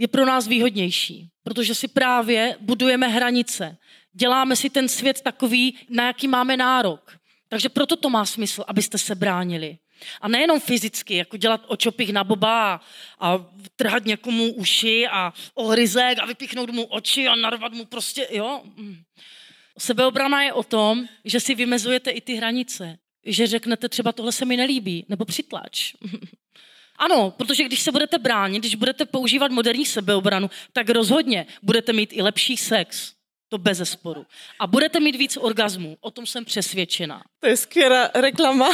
je 0.00 0.08
pro 0.08 0.26
nás 0.26 0.46
výhodnější, 0.46 1.28
protože 1.42 1.74
si 1.74 1.88
právě 1.88 2.56
budujeme 2.60 3.08
hranice. 3.08 3.76
Děláme 4.12 4.56
si 4.56 4.70
ten 4.70 4.88
svět 4.88 5.20
takový, 5.20 5.78
na 5.88 6.06
jaký 6.06 6.28
máme 6.28 6.56
nárok. 6.56 7.16
Takže 7.48 7.68
proto 7.68 7.96
to 7.96 8.10
má 8.10 8.26
smysl, 8.26 8.64
abyste 8.66 8.98
se 8.98 9.14
bránili. 9.14 9.78
A 10.20 10.28
nejenom 10.28 10.60
fyzicky, 10.60 11.16
jako 11.16 11.36
dělat 11.36 11.64
očopich 11.66 12.12
na 12.12 12.24
boba 12.24 12.80
a, 13.18 13.46
trhat 13.76 14.04
někomu 14.04 14.52
uši 14.52 15.06
a 15.08 15.32
ohryzek 15.54 16.18
a 16.18 16.26
vypíchnout 16.26 16.70
mu 16.70 16.84
oči 16.84 17.28
a 17.28 17.36
narvat 17.36 17.72
mu 17.72 17.84
prostě, 17.84 18.28
jo. 18.30 18.62
Sebeobrana 19.78 20.42
je 20.42 20.52
o 20.52 20.62
tom, 20.62 21.08
že 21.24 21.40
si 21.40 21.54
vymezujete 21.54 22.10
i 22.10 22.20
ty 22.20 22.34
hranice. 22.34 22.98
Že 23.26 23.46
řeknete 23.46 23.88
třeba 23.88 24.12
tohle 24.12 24.32
se 24.32 24.44
mi 24.44 24.56
nelíbí, 24.56 25.06
nebo 25.08 25.24
přitlač. 25.24 25.94
Ano, 27.00 27.30
protože 27.36 27.64
když 27.64 27.80
se 27.80 27.92
budete 27.92 28.18
bránit, 28.18 28.58
když 28.58 28.74
budete 28.74 29.04
používat 29.04 29.50
moderní 29.50 29.86
sebeobranu, 29.86 30.50
tak 30.72 30.90
rozhodně 30.90 31.46
budete 31.62 31.92
mít 31.92 32.10
i 32.12 32.22
lepší 32.22 32.56
sex. 32.56 33.12
To 33.50 33.58
bez 33.58 33.82
sporu. 33.84 34.26
A 34.58 34.66
budete 34.66 35.00
mít 35.00 35.16
víc 35.16 35.36
orgazmů, 35.36 35.96
o 36.00 36.10
tom 36.10 36.26
jsem 36.26 36.44
přesvědčená. 36.44 37.22
To 37.40 37.46
je 37.46 37.56
skvělá 37.56 38.10
reklama. 38.14 38.70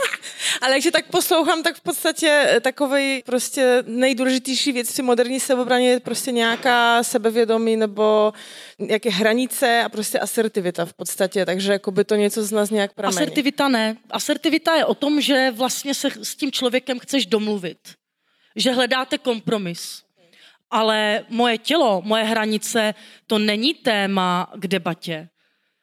Ale 0.62 0.74
jak 0.74 0.92
tak 0.92 1.06
poslouchám, 1.10 1.62
tak 1.62 1.76
v 1.76 1.80
podstatě 1.80 2.60
takový 2.60 3.22
prostě 3.26 3.84
nejdůležitější 3.86 4.72
věc 4.72 4.92
při 4.92 5.02
moderní 5.02 5.40
sebeobraně 5.40 5.88
je 5.90 6.00
prostě 6.00 6.32
nějaká 6.32 7.02
sebevědomí 7.02 7.76
nebo 7.76 8.32
nějaké 8.78 9.10
hranice 9.10 9.82
a 9.82 9.88
prostě 9.88 10.18
asertivita 10.18 10.84
v 10.84 10.94
podstatě, 10.94 11.46
takže 11.46 11.72
jako 11.72 11.90
by 11.90 12.04
to 12.04 12.14
něco 12.14 12.42
z 12.42 12.52
nás 12.52 12.70
nějak 12.70 12.92
pramení. 12.92 13.16
Asertivita 13.16 13.68
ne. 13.68 13.96
Asertivita 14.10 14.76
je 14.76 14.84
o 14.84 14.94
tom, 14.94 15.20
že 15.20 15.50
vlastně 15.50 15.94
se 15.94 16.08
s 16.22 16.36
tím 16.36 16.52
člověkem 16.52 16.98
chceš 16.98 17.26
domluvit. 17.26 17.78
Že 18.56 18.72
hledáte 18.72 19.18
kompromis 19.18 20.05
ale 20.70 21.24
moje 21.28 21.58
tělo, 21.58 22.02
moje 22.04 22.24
hranice, 22.24 22.94
to 23.26 23.38
není 23.38 23.74
téma 23.74 24.52
k 24.56 24.66
debatě. 24.66 25.28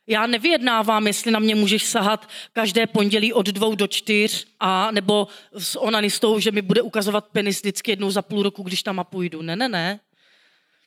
Já 0.07 0.27
nevyjednávám, 0.27 1.07
jestli 1.07 1.31
na 1.31 1.39
mě 1.39 1.55
můžeš 1.55 1.85
sahat 1.85 2.29
každé 2.53 2.87
pondělí 2.87 3.33
od 3.33 3.45
dvou 3.47 3.75
do 3.75 3.87
čtyř 3.87 4.47
a 4.59 4.91
nebo 4.91 5.27
s 5.57 5.79
onanistou, 5.79 6.39
že 6.39 6.51
mi 6.51 6.61
bude 6.61 6.81
ukazovat 6.81 7.25
penis 7.31 7.59
vždycky 7.59 7.91
jednou 7.91 8.11
za 8.11 8.21
půl 8.21 8.43
roku, 8.43 8.63
když 8.63 8.83
tam 8.83 8.99
a 8.99 9.03
půjdu. 9.03 9.41
Ne, 9.41 9.55
ne, 9.55 9.69
ne. 9.69 9.99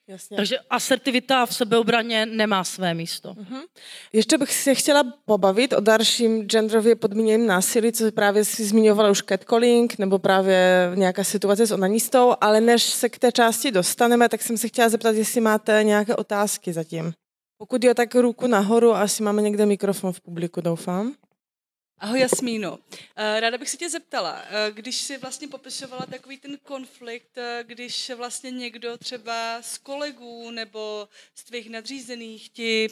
Jasně. 0.08 0.36
Takže 0.36 0.58
asertivita 0.70 1.46
v 1.46 1.54
sebeobraně 1.54 2.26
nemá 2.26 2.64
své 2.64 2.94
místo. 2.94 3.32
Uh-huh. 3.32 3.62
Ještě 4.12 4.38
bych 4.38 4.54
se 4.54 4.74
chtěla 4.74 5.04
pobavit 5.24 5.72
o 5.72 5.80
dalším 5.80 6.42
genderově 6.42 6.96
podmíněném 6.96 7.46
násilí, 7.46 7.92
co 7.92 8.12
právě 8.12 8.44
si 8.44 8.64
zmiňovala 8.64 9.10
už 9.10 9.22
catcalling, 9.22 9.98
nebo 9.98 10.18
právě 10.18 10.90
nějaká 10.94 11.24
situace 11.24 11.66
s 11.66 11.70
onanistou, 11.70 12.34
ale 12.40 12.60
než 12.60 12.82
se 12.82 13.08
k 13.08 13.18
té 13.18 13.32
části 13.32 13.70
dostaneme, 13.70 14.28
tak 14.28 14.42
jsem 14.42 14.56
se 14.56 14.68
chtěla 14.68 14.88
zeptat, 14.88 15.16
jestli 15.16 15.40
máte 15.40 15.84
nějaké 15.84 16.16
otázky 16.16 16.72
zatím. 16.72 17.12
Pokud 17.58 17.84
jo, 17.84 17.94
tak 17.94 18.14
ruku 18.14 18.46
nahoru, 18.46 18.94
asi 18.94 19.22
máme 19.22 19.42
někde 19.42 19.66
mikrofon 19.66 20.12
v 20.12 20.20
publiku, 20.20 20.60
doufám. 20.60 21.14
Ahoj 22.00 22.20
Jasmíno. 22.20 22.78
Eh, 23.16 23.40
ráda 23.40 23.58
bych 23.58 23.70
se 23.70 23.76
tě 23.76 23.90
zeptala, 23.90 24.42
eh, 24.50 24.70
když 24.72 24.96
jsi 24.96 25.18
vlastně 25.18 25.48
popisovala 25.48 26.06
takový 26.10 26.38
ten 26.38 26.58
konflikt, 26.62 27.38
eh, 27.38 27.64
když 27.66 28.10
vlastně 28.16 28.50
někdo 28.50 28.98
třeba 28.98 29.62
z 29.62 29.78
kolegů 29.78 30.50
nebo 30.50 31.08
z 31.34 31.44
tvých 31.44 31.70
nadřízených 31.70 32.48
ti 32.48 32.88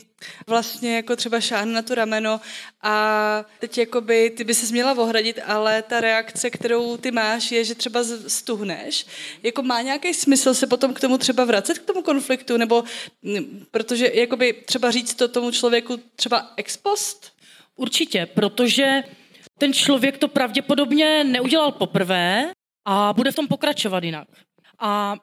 vlastně 0.47 0.97
jako 0.97 1.17
třeba 1.17 1.41
šáhne 1.41 1.73
na 1.73 1.83
to 1.83 1.95
rameno 1.95 2.41
a 2.83 3.45
teď 3.59 3.79
jakoby 3.79 4.31
ty 4.31 4.45
by 4.45 4.55
se 4.55 4.73
měla 4.73 4.93
ohradit, 4.93 5.39
ale 5.45 5.83
ta 5.83 6.01
reakce, 6.01 6.51
kterou 6.51 6.97
ty 6.97 7.11
máš, 7.11 7.53
je, 7.53 7.65
že 7.65 7.75
třeba 7.75 8.05
stuhneš. 8.29 9.07
Jako 9.43 9.63
má 9.63 9.83
nějaký 9.83 10.15
smysl 10.15 10.55
se 10.55 10.67
potom 10.67 10.95
k 10.95 11.01
tomu 11.01 11.19
třeba 11.19 11.45
vracet 11.45 11.79
k 11.79 11.87
tomu 11.87 12.03
konfliktu, 12.03 12.57
nebo 12.57 12.85
mm, 13.23 13.67
protože 13.71 14.11
jakoby 14.15 14.53
třeba 14.53 14.91
říct 14.91 15.15
to 15.15 15.29
tomu 15.29 15.51
člověku 15.51 16.01
třeba 16.17 16.53
ex 16.57 16.77
post? 16.77 17.35
Určitě, 17.77 18.27
protože 18.27 19.03
ten 19.59 19.73
člověk 19.73 20.19
to 20.19 20.29
pravděpodobně 20.29 21.25
neudělal 21.25 21.73
poprvé 21.73 22.53
a 22.85 23.13
bude 23.13 23.33
v 23.33 23.35
tom 23.35 23.49
pokračovat 23.49 24.05
jinak. 24.05 24.29
A 24.79 25.17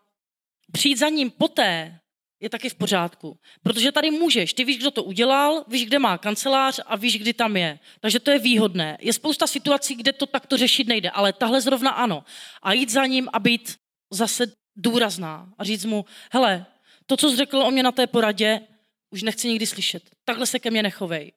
přijít 0.71 0.97
za 0.97 1.09
ním 1.09 1.31
poté 1.31 1.99
je 2.41 2.49
taky 2.49 2.69
v 2.69 2.75
pořádku. 2.75 3.37
Protože 3.63 3.91
tady 3.91 4.11
můžeš, 4.11 4.53
ty 4.53 4.63
víš, 4.63 4.77
kdo 4.77 4.91
to 4.91 5.03
udělal, 5.03 5.65
víš, 5.67 5.85
kde 5.85 5.99
má 5.99 6.17
kancelář 6.17 6.79
a 6.85 6.95
víš, 6.95 7.19
kdy 7.19 7.33
tam 7.33 7.57
je. 7.57 7.79
Takže 7.99 8.19
to 8.19 8.31
je 8.31 8.39
výhodné. 8.39 8.97
Je 9.01 9.13
spousta 9.13 9.47
situací, 9.47 9.95
kde 9.95 10.13
to 10.13 10.25
takto 10.25 10.57
řešit 10.57 10.87
nejde, 10.87 11.09
ale 11.09 11.33
tahle 11.33 11.61
zrovna 11.61 11.91
ano. 11.91 12.23
A 12.61 12.73
jít 12.73 12.89
za 12.89 13.05
ním 13.05 13.29
a 13.33 13.39
být 13.39 13.75
zase 14.13 14.43
důrazná 14.75 15.53
a 15.57 15.63
říct 15.63 15.85
mu, 15.85 16.05
hele, 16.31 16.65
to, 17.05 17.17
co 17.17 17.29
jsi 17.29 17.35
řekl 17.35 17.57
o 17.57 17.71
mě 17.71 17.83
na 17.83 17.91
té 17.91 18.07
poradě, 18.07 18.61
už 19.09 19.23
nechci 19.23 19.47
nikdy 19.47 19.67
slyšet. 19.67 20.03
Takhle 20.25 20.45
se 20.45 20.59
ke 20.59 20.71
mně 20.71 20.83
nechovej. 20.83 21.31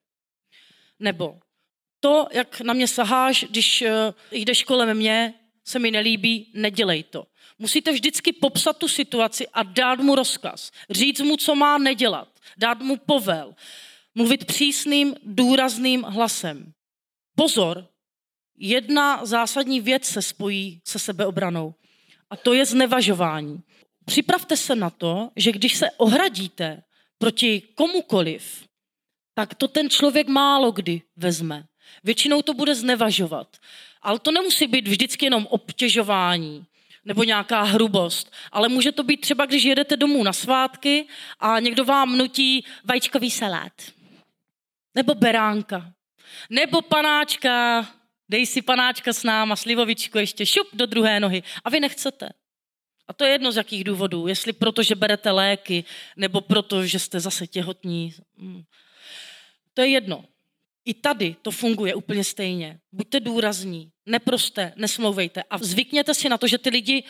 Nebo 0.98 1.38
to, 2.00 2.28
jak 2.32 2.60
na 2.60 2.72
mě 2.72 2.88
saháš, 2.88 3.44
když 3.50 3.82
uh, 3.82 3.88
jdeš 4.30 4.62
kolem 4.62 4.96
mě, 4.96 5.34
se 5.64 5.78
mi 5.78 5.90
nelíbí, 5.90 6.50
nedělej 6.54 7.02
to. 7.02 7.26
Musíte 7.58 7.92
vždycky 7.92 8.32
popsat 8.32 8.78
tu 8.78 8.88
situaci 8.88 9.48
a 9.48 9.62
dát 9.62 9.98
mu 9.98 10.14
rozkaz. 10.14 10.70
Říct 10.90 11.20
mu, 11.20 11.36
co 11.36 11.54
má 11.54 11.78
nedělat. 11.78 12.28
Dát 12.58 12.80
mu 12.80 12.96
povel. 12.96 13.54
Mluvit 14.14 14.44
přísným, 14.44 15.14
důrazným 15.22 16.02
hlasem. 16.02 16.72
Pozor, 17.36 17.88
jedna 18.58 19.26
zásadní 19.26 19.80
věc 19.80 20.04
se 20.04 20.22
spojí 20.22 20.80
se 20.84 20.98
sebeobranou. 20.98 21.74
A 22.30 22.36
to 22.36 22.54
je 22.54 22.66
znevažování. 22.66 23.62
Připravte 24.04 24.56
se 24.56 24.74
na 24.74 24.90
to, 24.90 25.30
že 25.36 25.52
když 25.52 25.76
se 25.76 25.90
ohradíte 25.90 26.82
proti 27.18 27.60
komukoliv, 27.74 28.64
tak 29.34 29.54
to 29.54 29.68
ten 29.68 29.90
člověk 29.90 30.28
málo 30.28 30.72
kdy 30.72 31.02
vezme. 31.16 31.64
Většinou 32.04 32.42
to 32.42 32.54
bude 32.54 32.74
znevažovat. 32.74 33.56
Ale 34.02 34.18
to 34.18 34.32
nemusí 34.32 34.66
být 34.66 34.88
vždycky 34.88 35.26
jenom 35.26 35.46
obtěžování 35.46 36.66
nebo 37.04 37.24
nějaká 37.24 37.62
hrubost, 37.62 38.32
ale 38.52 38.68
může 38.68 38.92
to 38.92 39.02
být 39.02 39.20
třeba, 39.20 39.46
když 39.46 39.64
jedete 39.64 39.96
domů 39.96 40.22
na 40.22 40.32
svátky 40.32 41.06
a 41.40 41.60
někdo 41.60 41.84
vám 41.84 42.18
nutí 42.18 42.64
vajíčkový 42.84 43.30
salát. 43.30 43.72
Nebo 44.94 45.14
beránka. 45.14 45.92
Nebo 46.50 46.82
panáčka, 46.82 47.86
dej 48.28 48.46
si 48.46 48.62
panáčka 48.62 49.12
s 49.12 49.22
náma, 49.22 49.56
slivovičku 49.56 50.18
ještě, 50.18 50.46
šup 50.46 50.68
do 50.72 50.86
druhé 50.86 51.20
nohy. 51.20 51.42
A 51.64 51.70
vy 51.70 51.80
nechcete. 51.80 52.28
A 53.08 53.12
to 53.12 53.24
je 53.24 53.30
jedno 53.30 53.52
z 53.52 53.56
jakých 53.56 53.84
důvodů. 53.84 54.26
Jestli 54.26 54.52
proto, 54.52 54.82
že 54.82 54.94
berete 54.94 55.30
léky, 55.30 55.84
nebo 56.16 56.40
proto, 56.40 56.86
že 56.86 56.98
jste 56.98 57.20
zase 57.20 57.46
těhotní. 57.46 58.14
To 59.74 59.82
je 59.82 59.88
jedno. 59.88 60.24
I 60.84 60.94
tady 60.94 61.36
to 61.42 61.50
funguje 61.50 61.94
úplně 61.94 62.24
stejně. 62.24 62.80
Buďte 62.92 63.20
důrazní, 63.20 63.90
neproste, 64.06 64.72
nesmlouvejte 64.76 65.42
a 65.50 65.58
zvykněte 65.58 66.14
si 66.14 66.28
na 66.28 66.38
to, 66.38 66.46
že 66.46 66.58
ty 66.58 66.70
lidi 66.70 67.04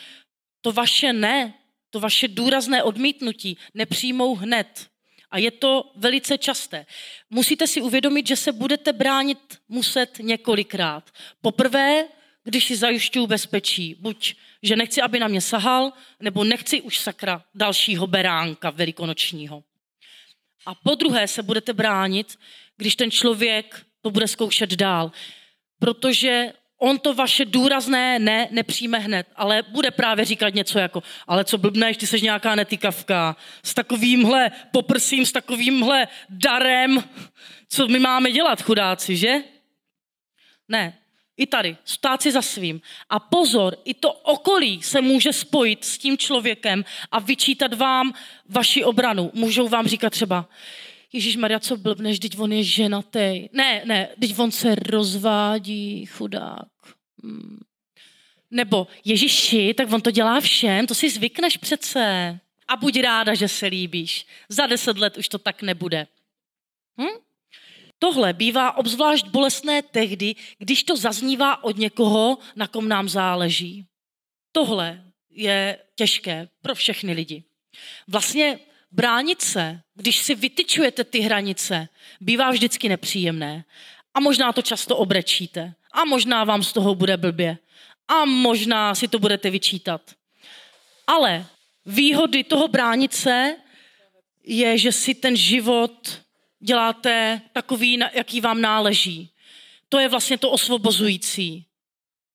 to 0.61 0.71
vaše 0.71 1.13
ne, 1.13 1.53
to 1.89 1.99
vaše 1.99 2.27
důrazné 2.27 2.83
odmítnutí 2.83 3.57
nepřijmou 3.73 4.35
hned. 4.35 4.87
A 5.31 5.37
je 5.37 5.51
to 5.51 5.91
velice 5.95 6.37
časté. 6.37 6.85
Musíte 7.29 7.67
si 7.67 7.81
uvědomit, 7.81 8.27
že 8.27 8.35
se 8.35 8.51
budete 8.51 8.93
bránit 8.93 9.37
muset 9.69 10.19
několikrát. 10.19 11.11
Poprvé, 11.41 12.07
když 12.43 12.65
si 12.65 12.75
zajišťuju 12.75 13.27
bezpečí, 13.27 13.95
buď, 13.99 14.35
že 14.63 14.75
nechci, 14.75 15.01
aby 15.01 15.19
na 15.19 15.27
mě 15.27 15.41
sahal, 15.41 15.93
nebo 16.19 16.43
nechci 16.43 16.81
už 16.81 16.99
sakra 16.99 17.43
dalšího 17.55 18.07
beránka 18.07 18.69
velikonočního. 18.69 19.63
A 20.65 20.75
po 20.75 20.95
druhé 20.95 21.27
se 21.27 21.43
budete 21.43 21.73
bránit, 21.73 22.39
když 22.77 22.95
ten 22.95 23.11
člověk 23.11 23.85
to 24.01 24.11
bude 24.11 24.27
zkoušet 24.27 24.73
dál. 24.73 25.11
Protože 25.79 26.53
on 26.77 26.99
to 26.99 27.13
vaše 27.13 27.45
důrazné 27.45 28.19
ne 28.19 28.47
nepřijme 28.51 28.99
hned, 28.99 29.27
ale 29.35 29.63
bude 29.69 29.91
právě 29.91 30.25
říkat 30.25 30.53
něco 30.53 30.79
jako, 30.79 31.03
ale 31.27 31.45
co 31.45 31.57
blbneš, 31.57 31.97
ty 31.97 32.07
jsi 32.07 32.21
nějaká 32.21 32.55
netykavka, 32.55 33.35
s 33.63 33.73
takovýmhle 33.73 34.51
poprsím, 34.71 35.25
s 35.25 35.31
takovýmhle 35.31 36.07
darem, 36.29 37.03
co 37.69 37.87
my 37.87 37.99
máme 37.99 38.31
dělat, 38.31 38.61
chudáci, 38.61 39.17
že? 39.17 39.33
Ne, 40.67 40.97
i 41.37 41.47
tady, 41.47 41.77
stát 41.85 42.21
si 42.21 42.31
za 42.31 42.41
svým. 42.41 42.81
A 43.09 43.19
pozor, 43.19 43.77
i 43.85 43.93
to 43.93 44.13
okolí 44.13 44.81
se 44.83 45.01
může 45.01 45.33
spojit 45.33 45.85
s 45.85 45.97
tím 45.97 46.17
člověkem 46.17 46.85
a 47.11 47.19
vyčítat 47.19 47.73
vám 47.73 48.13
vaši 48.49 48.83
obranu. 48.83 49.31
Můžou 49.33 49.67
vám 49.67 49.87
říkat 49.87 50.09
třeba, 50.09 50.49
Ježíš 51.13 51.35
Maria, 51.35 51.59
co 51.59 51.77
blbneš, 51.77 52.19
teď 52.19 52.39
on 52.39 52.51
je 52.51 52.63
ženatý. 52.63 53.49
Ne, 53.51 53.81
ne, 53.85 54.09
teď 54.19 54.39
on 54.39 54.51
se 54.51 54.75
rozvádí, 54.75 56.05
chudák. 56.05 56.67
Hmm. 57.23 57.59
Nebo 58.51 58.87
Ježíši, 59.05 59.73
tak 59.73 59.93
on 59.93 60.01
to 60.01 60.11
dělá 60.11 60.39
všem, 60.39 60.87
to 60.87 60.95
si 60.95 61.09
zvykneš 61.09 61.57
přece. 61.57 62.39
A 62.67 62.75
buď 62.75 62.99
ráda, 62.99 63.33
že 63.33 63.47
se 63.47 63.65
líbíš. 63.65 64.25
Za 64.49 64.67
deset 64.67 64.97
let 64.97 65.17
už 65.17 65.29
to 65.29 65.37
tak 65.37 65.61
nebude. 65.61 66.07
Hm? 67.01 67.24
Tohle 68.05 68.33
bývá 68.33 68.77
obzvlášť 68.77 69.25
bolestné 69.25 69.81
tehdy, 69.81 70.35
když 70.57 70.83
to 70.83 70.97
zaznívá 70.97 71.63
od 71.63 71.77
někoho, 71.77 72.37
na 72.55 72.67
kom 72.67 72.89
nám 72.89 73.09
záleží. 73.09 73.85
Tohle 74.51 75.01
je 75.29 75.77
těžké 75.95 76.47
pro 76.61 76.75
všechny 76.75 77.13
lidi. 77.13 77.43
Vlastně 78.07 78.59
bránit 78.91 79.41
se, 79.41 79.81
když 79.95 80.17
si 80.17 80.35
vytyčujete 80.35 81.03
ty 81.03 81.19
hranice, 81.19 81.89
bývá 82.21 82.51
vždycky 82.51 82.89
nepříjemné. 82.89 83.65
A 84.13 84.19
možná 84.19 84.53
to 84.53 84.61
často 84.61 84.97
obrečíte. 84.97 85.73
A 85.91 86.05
možná 86.05 86.43
vám 86.43 86.63
z 86.63 86.73
toho 86.73 86.95
bude 86.95 87.17
blbě. 87.17 87.57
A 88.07 88.25
možná 88.25 88.95
si 88.95 89.07
to 89.07 89.19
budete 89.19 89.49
vyčítat. 89.49 90.01
Ale 91.07 91.45
výhody 91.85 92.43
toho 92.43 92.67
bránit 92.67 93.13
se 93.13 93.55
je, 94.43 94.77
že 94.77 94.91
si 94.91 95.15
ten 95.15 95.35
život 95.35 96.24
děláte 96.65 97.41
takový, 97.53 97.99
jaký 98.13 98.41
vám 98.41 98.61
náleží. 98.61 99.29
To 99.89 99.99
je 99.99 100.09
vlastně 100.09 100.37
to 100.37 100.51
osvobozující. 100.51 101.65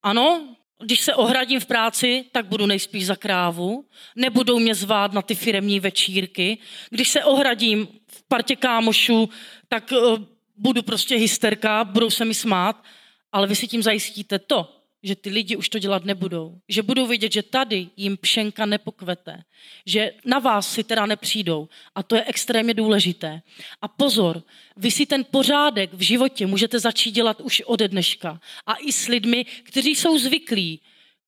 Ano, 0.02 0.56
když 0.82 1.00
se 1.00 1.14
ohradím 1.14 1.60
v 1.60 1.66
práci, 1.66 2.24
tak 2.32 2.46
budu 2.46 2.66
nejspíš 2.66 3.06
za 3.06 3.16
krávu, 3.16 3.84
nebudou 4.16 4.58
mě 4.58 4.74
zvát 4.74 5.12
na 5.12 5.22
ty 5.22 5.34
firemní 5.34 5.80
večírky. 5.80 6.58
Když 6.90 7.08
se 7.08 7.24
ohradím 7.24 7.88
v 8.06 8.22
partě 8.28 8.56
kámošů, 8.56 9.28
tak 9.68 9.92
uh, 9.92 10.18
budu 10.56 10.82
prostě 10.82 11.16
hysterka, 11.16 11.84
budou 11.84 12.10
se 12.10 12.24
mi 12.24 12.34
smát, 12.34 12.84
ale 13.32 13.46
vy 13.46 13.56
si 13.56 13.68
tím 13.68 13.82
zajistíte 13.82 14.38
to, 14.38 14.79
že 15.02 15.16
ty 15.16 15.30
lidi 15.30 15.56
už 15.56 15.68
to 15.68 15.78
dělat 15.78 16.04
nebudou. 16.04 16.60
Že 16.68 16.82
budou 16.82 17.06
vidět, 17.06 17.32
že 17.32 17.42
tady 17.42 17.88
jim 17.96 18.16
pšenka 18.16 18.66
nepokvete. 18.66 19.42
Že 19.86 20.12
na 20.24 20.38
vás 20.38 20.72
si 20.72 20.84
teda 20.84 21.06
nepřijdou. 21.06 21.68
A 21.94 22.02
to 22.02 22.16
je 22.16 22.24
extrémně 22.24 22.74
důležité. 22.74 23.42
A 23.82 23.88
pozor, 23.88 24.42
vy 24.76 24.90
si 24.90 25.06
ten 25.06 25.24
pořádek 25.30 25.94
v 25.94 26.00
životě 26.00 26.46
můžete 26.46 26.78
začít 26.78 27.10
dělat 27.10 27.40
už 27.40 27.62
ode 27.66 27.88
dneška. 27.88 28.40
A 28.66 28.74
i 28.74 28.92
s 28.92 29.06
lidmi, 29.06 29.44
kteří 29.44 29.94
jsou 29.94 30.18
zvyklí, 30.18 30.80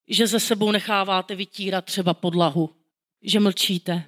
že 0.09 0.27
ze 0.27 0.41
sebou 0.41 0.71
necháváte 0.71 1.35
vytírat 1.35 1.85
třeba 1.85 2.15
podlahu. 2.15 2.71
Že 3.23 3.41
mlčíte. 3.41 4.05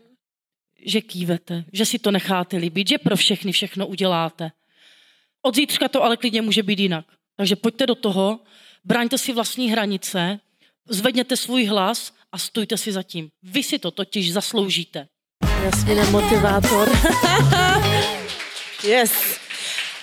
Že 0.87 1.01
kývete. 1.01 1.65
Že 1.73 1.87
si 1.87 1.99
to 1.99 2.11
necháte 2.11 2.57
líbit. 2.57 2.89
Že 2.89 2.99
pro 2.99 3.17
všechny 3.17 3.53
všechno 3.53 3.87
uděláte. 3.87 4.53
Od 5.43 5.55
zítřka 5.55 5.89
to 5.89 6.03
ale 6.03 6.17
klidně 6.17 6.43
může 6.43 6.63
být 6.63 6.79
jinak. 6.79 7.07
Takže 7.37 7.57
pojďte 7.57 7.87
do 7.87 7.95
toho 7.95 8.41
braňte 8.85 9.19
si 9.19 9.33
vlastní 9.33 9.71
hranice, 9.71 10.41
zvedněte 10.89 11.37
svůj 11.37 11.65
hlas 11.65 12.13
a 12.33 12.39
stůjte 12.39 12.77
si 12.77 12.93
za 12.93 13.03
tím. 13.03 13.29
Vy 13.43 13.63
si 13.63 13.79
to 13.79 13.91
totiž 13.91 14.33
zasloužíte. 14.33 15.07
Jasmín 15.65 16.11
motivátor. 16.11 16.89
yes. 18.85 19.44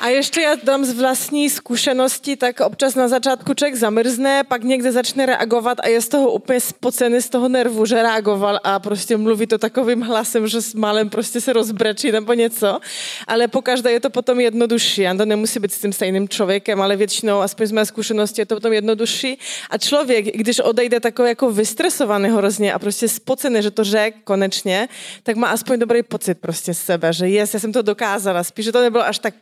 A 0.02 0.08
ještě 0.08 0.42
já 0.42 0.56
dám 0.64 0.86
z 0.86 0.94
vlastní 0.94 1.50
zkušenosti, 1.50 2.36
tak 2.36 2.60
občas 2.60 2.96
na 2.96 3.08
začátku 3.08 3.54
člověk 3.54 3.76
zamrzne, 3.76 4.44
pak 4.44 4.64
někde 4.64 4.92
začne 4.92 5.26
reagovat 5.26 5.78
a 5.80 5.88
je 5.88 6.02
z 6.02 6.08
toho 6.08 6.32
úplně 6.32 6.60
spocený 6.60 7.22
z 7.22 7.30
toho 7.30 7.50
nervu, 7.50 7.86
že 7.86 7.96
reagoval 7.96 8.60
a 8.64 8.80
prostě 8.80 9.18
mluví 9.18 9.48
to 9.48 9.58
takovým 9.58 10.02
hlasem, 10.02 10.48
že 10.48 10.62
s 10.62 10.74
malem 10.74 11.10
prostě 11.10 11.42
se 11.42 11.54
rozbrečí 11.54 12.12
nebo 12.12 12.34
něco. 12.34 12.80
Ale 13.28 13.48
po 13.48 13.62
každé 13.62 13.92
je 13.92 14.00
to 14.00 14.10
potom 14.10 14.40
jednodušší. 14.40 15.08
A 15.08 15.14
to 15.14 15.26
nemusí 15.26 15.60
být 15.60 15.74
s 15.74 15.80
tím 15.80 15.94
stejným 15.94 16.30
člověkem, 16.30 16.82
ale 16.82 16.96
většinou, 16.96 17.40
aspoň 17.40 17.68
z 17.68 17.72
mé 17.72 17.86
zkušenosti, 17.86 18.42
je 18.42 18.46
to 18.46 18.56
potom 18.56 18.74
jednodušší. 18.74 19.38
A 19.70 19.78
člověk, 19.78 20.26
když 20.26 20.60
odejde 20.60 21.00
takový 21.00 21.30
jako 21.30 21.52
vystresovaný 21.52 22.30
hrozně 22.30 22.74
a 22.74 22.80
prostě 22.80 23.08
spocený, 23.08 23.62
že 23.62 23.72
to 23.72 23.84
řek 23.84 24.16
konečně, 24.24 24.88
tak 25.24 25.36
má 25.36 25.48
aspoň 25.48 25.80
dobrý 25.80 26.04
pocit 26.04 26.36
prostě 26.36 26.74
z 26.74 26.80
sebe, 26.80 27.14
že 27.14 27.28
jest, 27.28 27.54
já 27.54 27.60
jsem 27.60 27.74
to 27.74 27.82
dokázala. 27.82 28.44
Spíš, 28.44 28.66
že 28.66 28.72
to 28.72 28.82
nebylo 28.82 29.06
až 29.06 29.20
tak 29.20 29.34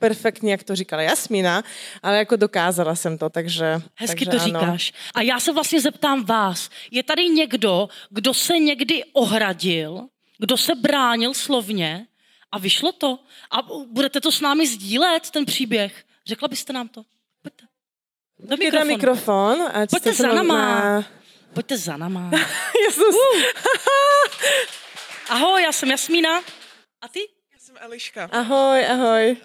perfektní, 0.49 0.51
jak 0.51 0.63
to 0.63 0.75
říkala 0.75 1.01
Jasmína, 1.01 1.63
ale 2.03 2.17
jako 2.17 2.35
dokázala 2.35 2.95
jsem 2.95 3.17
to, 3.17 3.29
takže 3.29 3.81
Hezky 3.95 4.25
takže 4.25 4.25
to 4.25 4.43
ano. 4.43 4.59
říkáš. 4.59 4.93
A 5.13 5.21
já 5.21 5.39
se 5.39 5.51
vlastně 5.53 5.81
zeptám 5.81 6.25
vás, 6.25 6.69
je 6.91 7.03
tady 7.03 7.29
někdo, 7.29 7.89
kdo 8.09 8.33
se 8.33 8.59
někdy 8.59 9.03
ohradil, 9.13 10.07
kdo 10.39 10.57
se 10.57 10.75
bránil 10.75 11.33
slovně 11.33 12.07
a 12.51 12.59
vyšlo 12.59 12.91
to? 12.91 13.19
A 13.51 13.57
budete 13.91 14.21
to 14.21 14.31
s 14.31 14.41
námi 14.41 14.67
sdílet, 14.67 15.29
ten 15.29 15.45
příběh? 15.45 16.03
Řekla 16.27 16.47
byste 16.47 16.73
nám 16.73 16.87
to? 16.87 17.03
Pojďte. 17.41 17.65
Do 18.39 18.71
tam 18.77 18.87
mikrofon. 18.87 19.63
ať 19.73 19.89
Pojďte 19.89 20.13
za 20.13 20.15
se 20.29 20.35
náma. 20.35 20.55
na- 20.55 21.05
Pojďte 21.53 21.77
za 21.77 21.97
náma. 21.97 22.31
Jesus. 22.85 23.15
Ahoj, 25.29 25.63
já 25.63 25.71
jsem 25.71 25.91
Jasmína. 25.91 26.41
A 27.01 27.07
ty? 27.07 27.19
Já 27.53 27.59
jsem 27.59 27.75
Eliška. 27.79 28.29
Ahoj, 28.31 28.85
ahoj. 28.85 29.37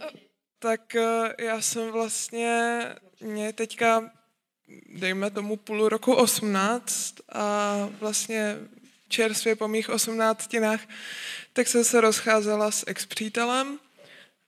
Tak 0.64 0.94
eh, 0.94 1.34
já 1.38 1.60
jsem 1.60 1.90
vlastně, 1.90 2.80
mě 3.20 3.52
teďka, 3.52 4.10
dejme 4.98 5.30
tomu 5.30 5.56
půl 5.56 5.88
roku 5.88 6.14
18 6.14 7.14
a 7.32 7.76
vlastně 8.00 8.56
čerstvě 9.08 9.56
po 9.56 9.68
mých 9.68 9.90
osmnáctinách, 9.90 10.80
tak 11.52 11.68
jsem 11.68 11.84
se 11.84 12.00
rozcházela 12.00 12.70
s 12.70 12.84
ex-přítelem 12.86 13.78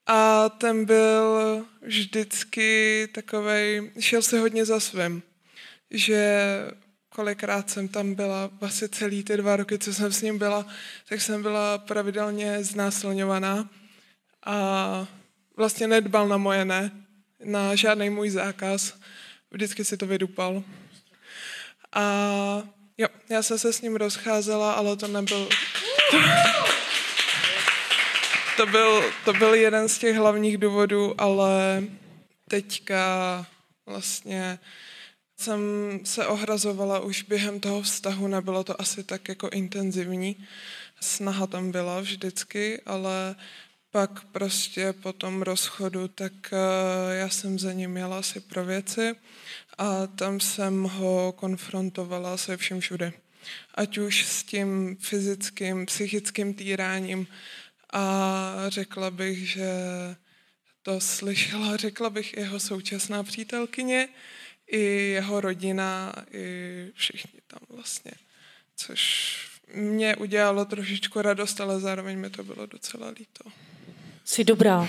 a 0.07 0.49
ten 0.49 0.85
byl 0.85 1.65
vždycky 1.83 3.09
takovej, 3.15 3.93
šel 4.01 4.23
si 4.23 4.39
hodně 4.39 4.65
za 4.65 4.81
svým, 4.81 5.23
že 5.91 6.41
kolikrát 7.09 7.71
jsem 7.71 7.89
tam 7.89 8.15
byla, 8.15 8.51
vlastně 8.61 8.89
celý 8.89 9.25
ty 9.25 9.37
dva 9.37 9.57
roky, 9.57 9.79
co 9.79 9.95
jsem 9.95 10.13
s 10.13 10.23
ním 10.23 10.39
byla, 10.39 10.67
tak 11.09 11.21
jsem 11.21 11.43
byla 11.43 11.79
pravidelně 11.79 12.65
znásilňovaná 12.65 13.71
a 14.47 15.07
vlastně 15.57 15.89
nedbal 15.89 16.29
na 16.29 16.37
moje 16.37 16.65
ne, 16.65 16.91
na 17.45 17.75
žádný 17.75 18.11
můj 18.11 18.31
zákaz. 18.31 18.95
Vždycky 19.51 19.85
si 19.85 19.97
to 19.97 20.07
vydupal. 20.07 20.63
A 21.93 22.03
jo, 22.99 23.09
já 23.29 23.43
jsem 23.43 23.59
se 23.59 23.73
s 23.73 23.81
ním 23.81 23.97
rozcházela, 23.97 24.73
ale 24.73 24.97
to 24.97 25.09
nebyl... 25.09 25.49
To 28.57 28.67
byl, 28.67 29.13
to 29.25 29.33
byl 29.33 29.55
jeden 29.55 29.89
z 29.89 29.99
těch 29.99 30.17
hlavních 30.17 30.59
důvodů, 30.59 31.21
ale 31.21 31.83
teďka 32.49 33.47
vlastně 33.87 34.59
jsem 35.37 35.61
se 36.05 36.27
ohrazovala 36.27 37.01
už 37.01 37.23
během 37.23 37.61
toho 37.61 37.83
vztahu, 37.83 38.29
nebylo 38.29 38.65
to 38.65 38.81
asi 38.81 39.05
tak 39.05 39.29
jako 39.29 39.49
intenzivní. 39.49 40.47
Snaha 41.01 41.47
tam 41.47 41.71
byla 41.71 42.01
vždycky, 42.01 42.81
ale 42.87 43.37
pak 43.97 44.25
prostě 44.25 44.93
po 44.93 45.13
tom 45.13 45.43
rozchodu, 45.43 46.09
tak 46.09 46.33
eh, 46.53 47.17
já 47.17 47.29
jsem 47.29 47.59
za 47.59 47.73
ním 47.73 47.97
jela 47.97 48.19
asi 48.19 48.41
pro 48.41 48.65
věci 48.65 49.15
a 49.79 50.07
tam 50.07 50.41
jsem 50.41 50.83
ho 50.83 51.33
konfrontovala 51.33 52.37
se 52.37 52.57
vším 52.57 52.81
všude. 52.81 53.13
Ať 53.75 53.99
už 53.99 54.27
s 54.27 54.43
tím 54.43 54.97
fyzickým, 55.01 55.87
psychickým 55.87 56.55
týráním 56.55 57.27
a 57.93 58.55
řekla 58.69 59.11
bych, 59.11 59.51
že 59.51 59.71
to 60.83 61.01
slyšela, 61.01 61.77
řekla 61.87 62.11
bych, 62.11 62.37
jeho 62.37 62.61
současná 62.61 63.23
přítelkyně, 63.23 64.09
i 64.67 64.81
jeho 65.17 65.41
rodina, 65.41 66.13
i 66.33 66.47
všichni 66.95 67.41
tam 67.47 67.61
vlastně. 67.69 68.13
Což 68.77 69.37
mě 69.75 70.17
udělalo 70.17 70.65
trošičku 70.65 71.23
radost, 71.23 71.61
ale 71.61 71.81
zároveň 71.81 72.19
mi 72.19 72.31
to 72.31 72.45
bylo 72.45 72.67
docela 72.67 73.09
líto. 73.09 73.66
Jsi 74.27 74.45
dobrá. 74.45 74.89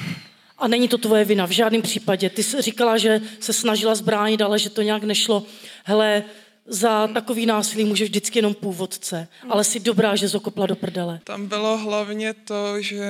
A 0.57 0.67
není 0.67 0.87
to 0.87 0.97
tvoje 0.97 1.25
vina 1.25 1.47
v 1.47 1.51
žádném 1.51 1.81
případě. 1.81 2.29
Ty 2.29 2.43
jsi 2.43 2.61
říkala, 2.61 2.97
že 2.97 3.21
se 3.39 3.53
snažila 3.53 3.95
zbránit, 3.95 4.41
ale 4.41 4.59
že 4.59 4.69
to 4.69 4.81
nějak 4.81 5.03
nešlo. 5.03 5.43
Hele, 5.83 6.23
za 6.65 7.07
takový 7.07 7.45
násilí 7.45 7.83
může 7.85 8.05
vždycky 8.05 8.39
jenom 8.39 8.53
původce. 8.53 9.27
Ale 9.49 9.63
jsi 9.63 9.79
dobrá, 9.79 10.15
že 10.15 10.27
zokopla 10.27 10.65
do 10.65 10.75
prdele. 10.75 11.19
Tam 11.23 11.47
bylo 11.47 11.77
hlavně 11.77 12.33
to, 12.33 12.81
že 12.81 13.05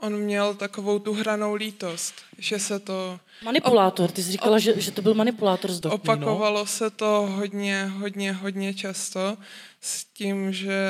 on 0.00 0.16
měl 0.16 0.54
takovou 0.54 0.98
tu 0.98 1.12
hranou 1.12 1.54
lítost, 1.54 2.14
že 2.38 2.58
se 2.58 2.78
to 2.78 3.18
Manipulátor. 3.44 4.10
Ty 4.10 4.22
jsi 4.22 4.32
říkala, 4.32 4.58
že, 4.58 4.80
že 4.80 4.90
to 4.90 5.02
byl 5.02 5.14
manipulátor 5.14 5.72
z 5.72 5.80
doby. 5.80 5.94
Opakovalo 5.94 6.66
se 6.66 6.90
to 6.90 7.28
hodně, 7.30 7.84
hodně, 7.84 8.32
hodně 8.32 8.74
často 8.74 9.36
s 9.80 10.04
tím, 10.04 10.52
že 10.52 10.86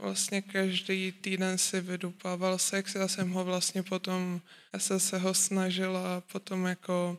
vlastně 0.00 0.42
každý 0.42 1.12
týden 1.12 1.58
si 1.58 1.80
vydupával 1.80 2.58
sex. 2.58 2.94
Já 2.94 3.08
jsem 3.08 3.30
ho 3.30 3.44
vlastně 3.44 3.82
potom, 3.82 4.40
já 4.72 4.78
jsem 4.78 5.00
se 5.00 5.18
ho 5.18 5.34
snažila 5.34 6.22
potom 6.32 6.66
jako 6.66 7.18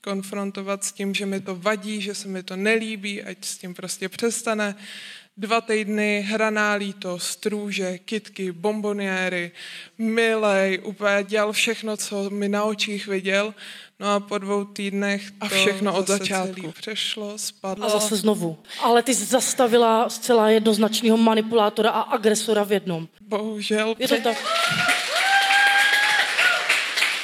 konfrontovat 0.00 0.84
s 0.84 0.92
tím, 0.92 1.14
že 1.14 1.26
mi 1.26 1.40
to 1.40 1.56
vadí, 1.56 2.00
že 2.00 2.14
se 2.14 2.28
mi 2.28 2.42
to 2.42 2.56
nelíbí, 2.56 3.22
ať 3.22 3.44
s 3.44 3.58
tím 3.58 3.74
prostě 3.74 4.08
přestane. 4.08 4.74
Dva 5.40 5.60
týdny 5.60 6.20
hraná 6.28 6.72
lítost, 6.72 7.46
růže, 7.46 7.98
kitky, 7.98 8.52
bomboniéry, 8.52 9.50
milej, 9.98 10.80
úplně 10.84 11.24
dělal 11.24 11.52
všechno, 11.52 11.96
co 11.96 12.30
mi 12.30 12.48
na 12.48 12.64
očích 12.64 13.06
viděl. 13.06 13.54
No 14.00 14.14
a 14.14 14.20
po 14.20 14.38
dvou 14.38 14.64
týdnech 14.64 15.30
to 15.30 15.36
A 15.40 15.48
všechno 15.48 15.94
od 15.96 16.06
začátku. 16.08 16.72
přešlo, 16.72 17.38
spadlo. 17.38 17.86
A 17.86 17.88
zase 17.88 18.16
znovu. 18.16 18.58
Ale 18.80 19.02
ty 19.02 19.14
jsi 19.14 19.24
zastavila 19.24 20.08
zcela 20.08 20.50
jednoznačného 20.50 21.16
manipulátora 21.16 21.90
a 21.90 22.00
agresora 22.00 22.64
v 22.64 22.72
jednom. 22.72 23.08
Bohužel. 23.20 23.94
Je 23.98 24.08
to 24.08 24.16
tak? 24.20 24.36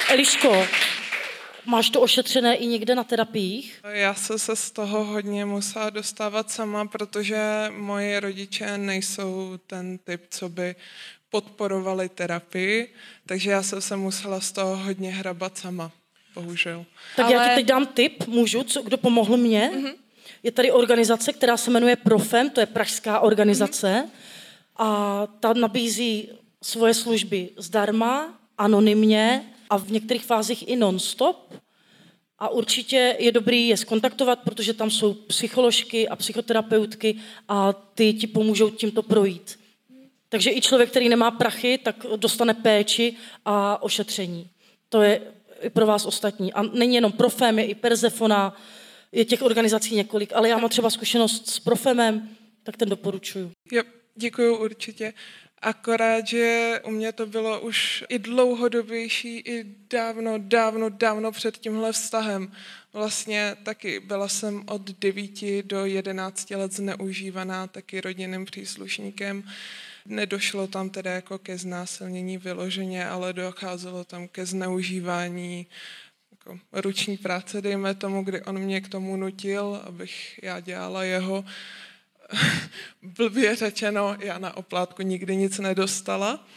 Eliško, 0.09 0.67
máš 1.67 1.89
to 1.89 2.01
ošetřené 2.01 2.55
i 2.55 2.67
někde 2.67 2.95
na 2.95 3.03
terapiích? 3.03 3.81
Já 3.93 4.13
jsem 4.13 4.39
se 4.39 4.55
z 4.55 4.71
toho 4.71 5.03
hodně 5.03 5.45
musela 5.45 5.89
dostávat 5.89 6.51
sama, 6.51 6.85
protože 6.85 7.37
moje 7.77 8.19
rodiče 8.19 8.77
nejsou 8.77 9.59
ten 9.67 9.97
typ, 9.97 10.21
co 10.29 10.49
by 10.49 10.75
podporovali 11.29 12.09
terapii, 12.09 12.93
takže 13.25 13.51
já 13.51 13.63
jsem 13.63 13.81
se 13.81 13.95
musela 13.95 14.39
z 14.41 14.51
toho 14.51 14.77
hodně 14.77 15.11
hrabat 15.11 15.57
sama, 15.57 15.91
bohužel. 16.35 16.85
Tak 17.15 17.25
Ale... 17.25 17.35
já 17.35 17.49
ti 17.49 17.55
teď 17.55 17.65
dám 17.65 17.85
tip, 17.85 18.27
můžu, 18.27 18.63
co, 18.63 18.81
kdo 18.81 18.97
pomohl 18.97 19.37
mně. 19.37 19.71
Mm-hmm. 19.73 19.93
Je 20.43 20.51
tady 20.51 20.71
organizace, 20.71 21.33
která 21.33 21.57
se 21.57 21.71
jmenuje 21.71 21.95
Profem, 21.95 22.49
to 22.49 22.59
je 22.59 22.65
pražská 22.65 23.19
organizace. 23.19 23.87
Mm-hmm. 23.87 24.09
A 24.77 25.27
ta 25.39 25.53
nabízí 25.53 26.29
svoje 26.63 26.93
služby 26.93 27.49
zdarma, 27.57 28.39
anonymně 28.57 29.53
a 29.69 29.77
v 29.77 29.91
některých 29.91 30.25
fázích 30.25 30.67
i 30.67 30.75
non-stop. 30.75 31.53
A 32.39 32.49
určitě 32.49 33.15
je 33.19 33.31
dobrý 33.31 33.67
je 33.67 33.77
skontaktovat, 33.77 34.39
protože 34.39 34.73
tam 34.73 34.91
jsou 34.91 35.13
psycholožky 35.13 36.07
a 36.07 36.15
psychoterapeutky 36.15 37.15
a 37.47 37.73
ty 37.73 38.13
ti 38.13 38.27
pomůžou 38.27 38.69
tímto 38.69 39.03
projít. 39.03 39.59
Takže 40.29 40.51
i 40.51 40.61
člověk, 40.61 40.89
který 40.89 41.09
nemá 41.09 41.31
prachy, 41.31 41.77
tak 41.77 42.05
dostane 42.15 42.53
péči 42.53 43.13
a 43.45 43.83
ošetření. 43.83 44.49
To 44.89 45.01
je 45.01 45.21
i 45.61 45.69
pro 45.69 45.85
vás 45.85 46.05
ostatní. 46.05 46.53
A 46.53 46.61
není 46.61 46.95
jenom 46.95 47.11
Profem, 47.11 47.59
je 47.59 47.65
i 47.65 47.75
Persefona, 47.75 48.57
je 49.11 49.25
těch 49.25 49.41
organizací 49.41 49.95
několik, 49.95 50.33
ale 50.33 50.49
já 50.49 50.57
mám 50.57 50.69
třeba 50.69 50.89
zkušenost 50.89 51.49
s 51.49 51.59
Profemem, 51.59 52.29
tak 52.63 52.77
ten 52.77 52.89
doporučuju. 52.89 53.51
Jo, 53.71 53.83
děkuju 54.15 54.57
určitě. 54.57 55.13
Akorát, 55.61 56.27
že 56.27 56.79
u 56.83 56.91
mě 56.91 57.11
to 57.11 57.25
bylo 57.25 57.61
už 57.61 58.03
i 58.09 58.19
dlouhodobější, 58.19 59.37
i 59.37 59.63
dávno, 59.89 60.33
dávno, 60.37 60.89
dávno 60.89 61.31
před 61.31 61.57
tímhle 61.57 61.91
vztahem. 61.91 62.51
Vlastně 62.93 63.55
taky 63.63 63.99
byla 63.99 64.27
jsem 64.27 64.63
od 64.67 64.81
9 64.81 65.63
do 65.63 65.85
11 65.85 66.49
let 66.49 66.71
zneužívaná 66.71 67.67
taky 67.67 68.01
rodinným 68.01 68.45
příslušníkem. 68.45 69.43
Nedošlo 70.05 70.67
tam 70.67 70.89
teda 70.89 71.11
jako 71.11 71.37
ke 71.37 71.57
znásilnění 71.57 72.37
vyloženě, 72.37 73.07
ale 73.07 73.33
docházelo 73.33 74.03
tam 74.03 74.27
ke 74.27 74.45
zneužívání 74.45 75.67
jako 76.31 76.59
ruční 76.71 77.17
práce, 77.17 77.61
dejme 77.61 77.95
tomu, 77.95 78.23
kdy 78.23 78.41
on 78.41 78.59
mě 78.59 78.81
k 78.81 78.89
tomu 78.89 79.17
nutil, 79.17 79.81
abych 79.83 80.39
já 80.43 80.59
dělala 80.59 81.03
jeho 81.03 81.45
blbě 83.01 83.55
řečeno, 83.55 84.17
já 84.19 84.37
na 84.37 84.57
oplátku 84.57 85.01
nikdy 85.01 85.35
nic 85.35 85.59
nedostala. 85.59 86.47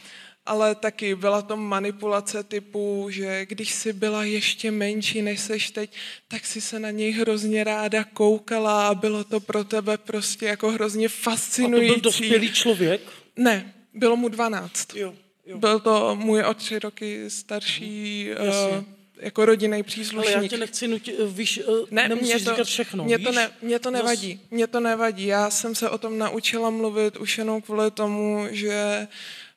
ale 0.45 0.75
taky 0.75 1.15
byla 1.15 1.41
to 1.41 1.57
manipulace 1.57 2.43
typu, 2.43 3.07
že 3.09 3.45
když 3.45 3.73
jsi 3.73 3.93
byla 3.93 4.23
ještě 4.23 4.71
menší, 4.71 5.21
než 5.21 5.39
seš 5.39 5.71
teď, 5.71 5.93
tak 6.27 6.45
si 6.45 6.61
se 6.61 6.79
na 6.79 6.91
něj 6.91 7.11
hrozně 7.11 7.63
ráda 7.63 8.03
koukala 8.03 8.87
a 8.87 8.95
bylo 8.95 9.23
to 9.23 9.39
pro 9.39 9.63
tebe 9.63 9.97
prostě 9.97 10.45
jako 10.45 10.71
hrozně 10.71 11.09
fascinující. 11.09 11.89
A 11.89 11.93
to 11.93 12.01
byl 12.01 12.01
dospělý 12.01 12.51
člověk? 12.53 13.01
Ne, 13.35 13.73
bylo 13.93 14.15
mu 14.15 14.29
12. 14.29 14.95
Jo, 14.95 15.13
jo. 15.45 15.57
Byl 15.57 15.79
to 15.79 16.15
můj 16.15 16.43
o 16.43 16.53
tři 16.53 16.79
roky 16.79 17.29
starší 17.29 18.29
uh, 18.31 18.83
jako 19.21 19.45
rodinný 19.45 19.83
příslušník. 19.83 20.35
Ale 20.35 20.43
já 20.43 20.49
tě 20.49 20.57
nechci 20.57 20.87
nutit, 20.87 21.15
eh, 21.19 21.25
víš, 21.27 21.57
eh, 21.57 21.85
ne, 21.91 22.09
mě 22.15 22.33
to, 22.33 22.39
říkat 22.39 22.67
všechno, 22.67 23.03
mě 23.03 23.17
víš? 23.17 23.25
to, 23.25 23.31
ne, 23.31 23.51
mě 23.61 23.79
to 23.79 23.91
nevadí, 23.91 24.41
mě 24.51 24.67
to 24.67 24.79
nevadí. 24.79 25.25
Já 25.25 25.49
jsem 25.49 25.75
se 25.75 25.89
o 25.89 25.97
tom 25.97 26.17
naučila 26.17 26.69
mluvit 26.69 27.17
už 27.17 27.37
jenom 27.37 27.61
kvůli 27.61 27.91
tomu, 27.91 28.47
že 28.51 29.07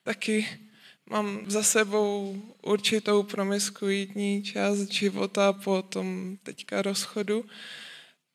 taky 0.03 0.49
mám 1.11 1.41
za 1.47 1.63
sebou 1.63 2.43
určitou 2.63 3.23
promiskuitní 3.23 4.43
část 4.43 4.93
života 4.93 5.53
po 5.53 5.83
tom 5.83 6.37
teďka 6.43 6.83
rozchodu, 6.83 7.45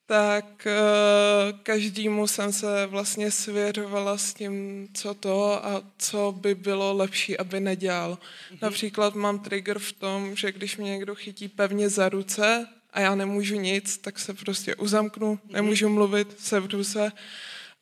tak 0.09 0.67
eh, 0.67 1.53
každému 1.63 2.27
jsem 2.27 2.53
se 2.53 2.85
vlastně 2.85 3.31
svěřovala 3.31 4.17
s 4.17 4.33
tím, 4.33 4.87
co 4.93 5.13
to 5.13 5.65
a 5.65 5.83
co 5.97 6.35
by 6.41 6.55
bylo 6.55 6.93
lepší, 6.93 7.37
aby 7.37 7.59
nedělal. 7.59 8.13
Mm-hmm. 8.17 8.57
Například 8.61 9.15
mám 9.15 9.39
trigger 9.39 9.79
v 9.79 9.93
tom, 9.93 10.35
že 10.35 10.51
když 10.51 10.77
mě 10.77 10.91
někdo 10.91 11.15
chytí 11.15 11.47
pevně 11.47 11.89
za 11.89 12.09
ruce 12.09 12.67
a 12.93 12.99
já 12.99 13.15
nemůžu 13.15 13.55
nic, 13.55 13.97
tak 13.97 14.19
se 14.19 14.33
prostě 14.33 14.75
uzamknu, 14.75 15.35
mm-hmm. 15.35 15.53
nemůžu 15.53 15.89
mluvit, 15.89 16.35
sevřu 16.39 16.83
se 16.83 17.11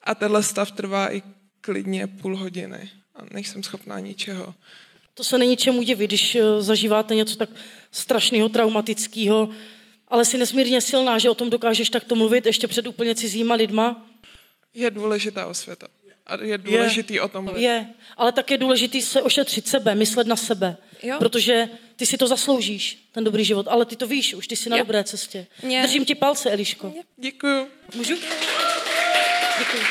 a 0.04 0.16
tenhle 0.16 0.44
stav 0.44 0.72
trvá 0.72 1.14
i 1.14 1.24
klidně 1.62 2.08
půl 2.08 2.38
hodiny 2.38 2.90
a 3.16 3.22
nejsem 3.32 3.64
schopná 3.64 4.00
ničeho. 4.00 4.54
To 5.14 5.24
se 5.24 5.38
není 5.38 5.58
čemu 5.58 5.82
divit, 5.82 6.10
když 6.10 6.36
eh, 6.36 6.62
zažíváte 6.62 7.16
něco 7.16 7.36
tak 7.36 7.50
strašného, 7.92 8.50
traumatického, 8.50 9.50
ale 10.08 10.26
jsi 10.26 10.38
nesmírně 10.38 10.82
silná, 10.82 11.18
že 11.18 11.30
o 11.30 11.36
tom 11.36 11.50
dokážeš 11.50 11.90
takto 11.90 12.16
mluvit 12.16 12.46
ještě 12.46 12.68
před 12.68 12.88
úplně 12.88 13.16
cizíma 13.16 13.56
lidma. 13.56 14.06
Je 14.74 14.92
důležitá 14.92 15.48
osvěta. 15.48 15.88
A 16.28 16.44
je 16.44 16.58
důležitý 16.58 17.14
je, 17.14 17.22
o 17.22 17.28
tom 17.28 17.46
mluvit. 17.46 17.62
Je, 17.62 17.88
ale 18.18 18.32
tak 18.32 18.52
je 18.52 18.58
důležitý 18.58 19.02
se 19.02 19.22
ošetřit 19.22 19.68
sebe, 19.68 19.96
myslet 19.96 20.28
na 20.28 20.36
sebe. 20.36 20.78
Jo. 21.04 21.16
Protože 21.20 21.70
ty 21.96 22.06
si 22.06 22.18
to 22.18 22.28
zasloužíš, 22.28 23.10
ten 23.12 23.24
dobrý 23.24 23.46
život. 23.46 23.68
Ale 23.70 23.86
ty 23.86 23.96
to 23.96 24.08
víš, 24.08 24.34
už 24.34 24.48
ty 24.48 24.56
jsi 24.56 24.70
na 24.70 24.78
jo. 24.78 24.84
dobré 24.84 25.04
cestě. 25.04 25.48
Je. 25.64 25.82
Držím 25.82 26.06
ti 26.06 26.16
palce, 26.16 26.52
Eliško. 26.52 26.94
Děkuju. 27.18 27.68
Můžu? 27.96 28.16
Děkuju. 29.60 29.84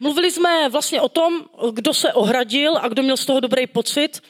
Mluvili 0.00 0.30
jsme 0.30 0.68
vlastně 0.68 1.00
o 1.00 1.08
tom, 1.08 1.44
kdo 1.72 1.94
se 1.94 2.12
ohradil 2.12 2.76
a 2.76 2.88
kdo 2.88 3.02
měl 3.02 3.16
z 3.16 3.26
toho 3.26 3.40
dobrý 3.40 3.66
pocit. 3.66 4.22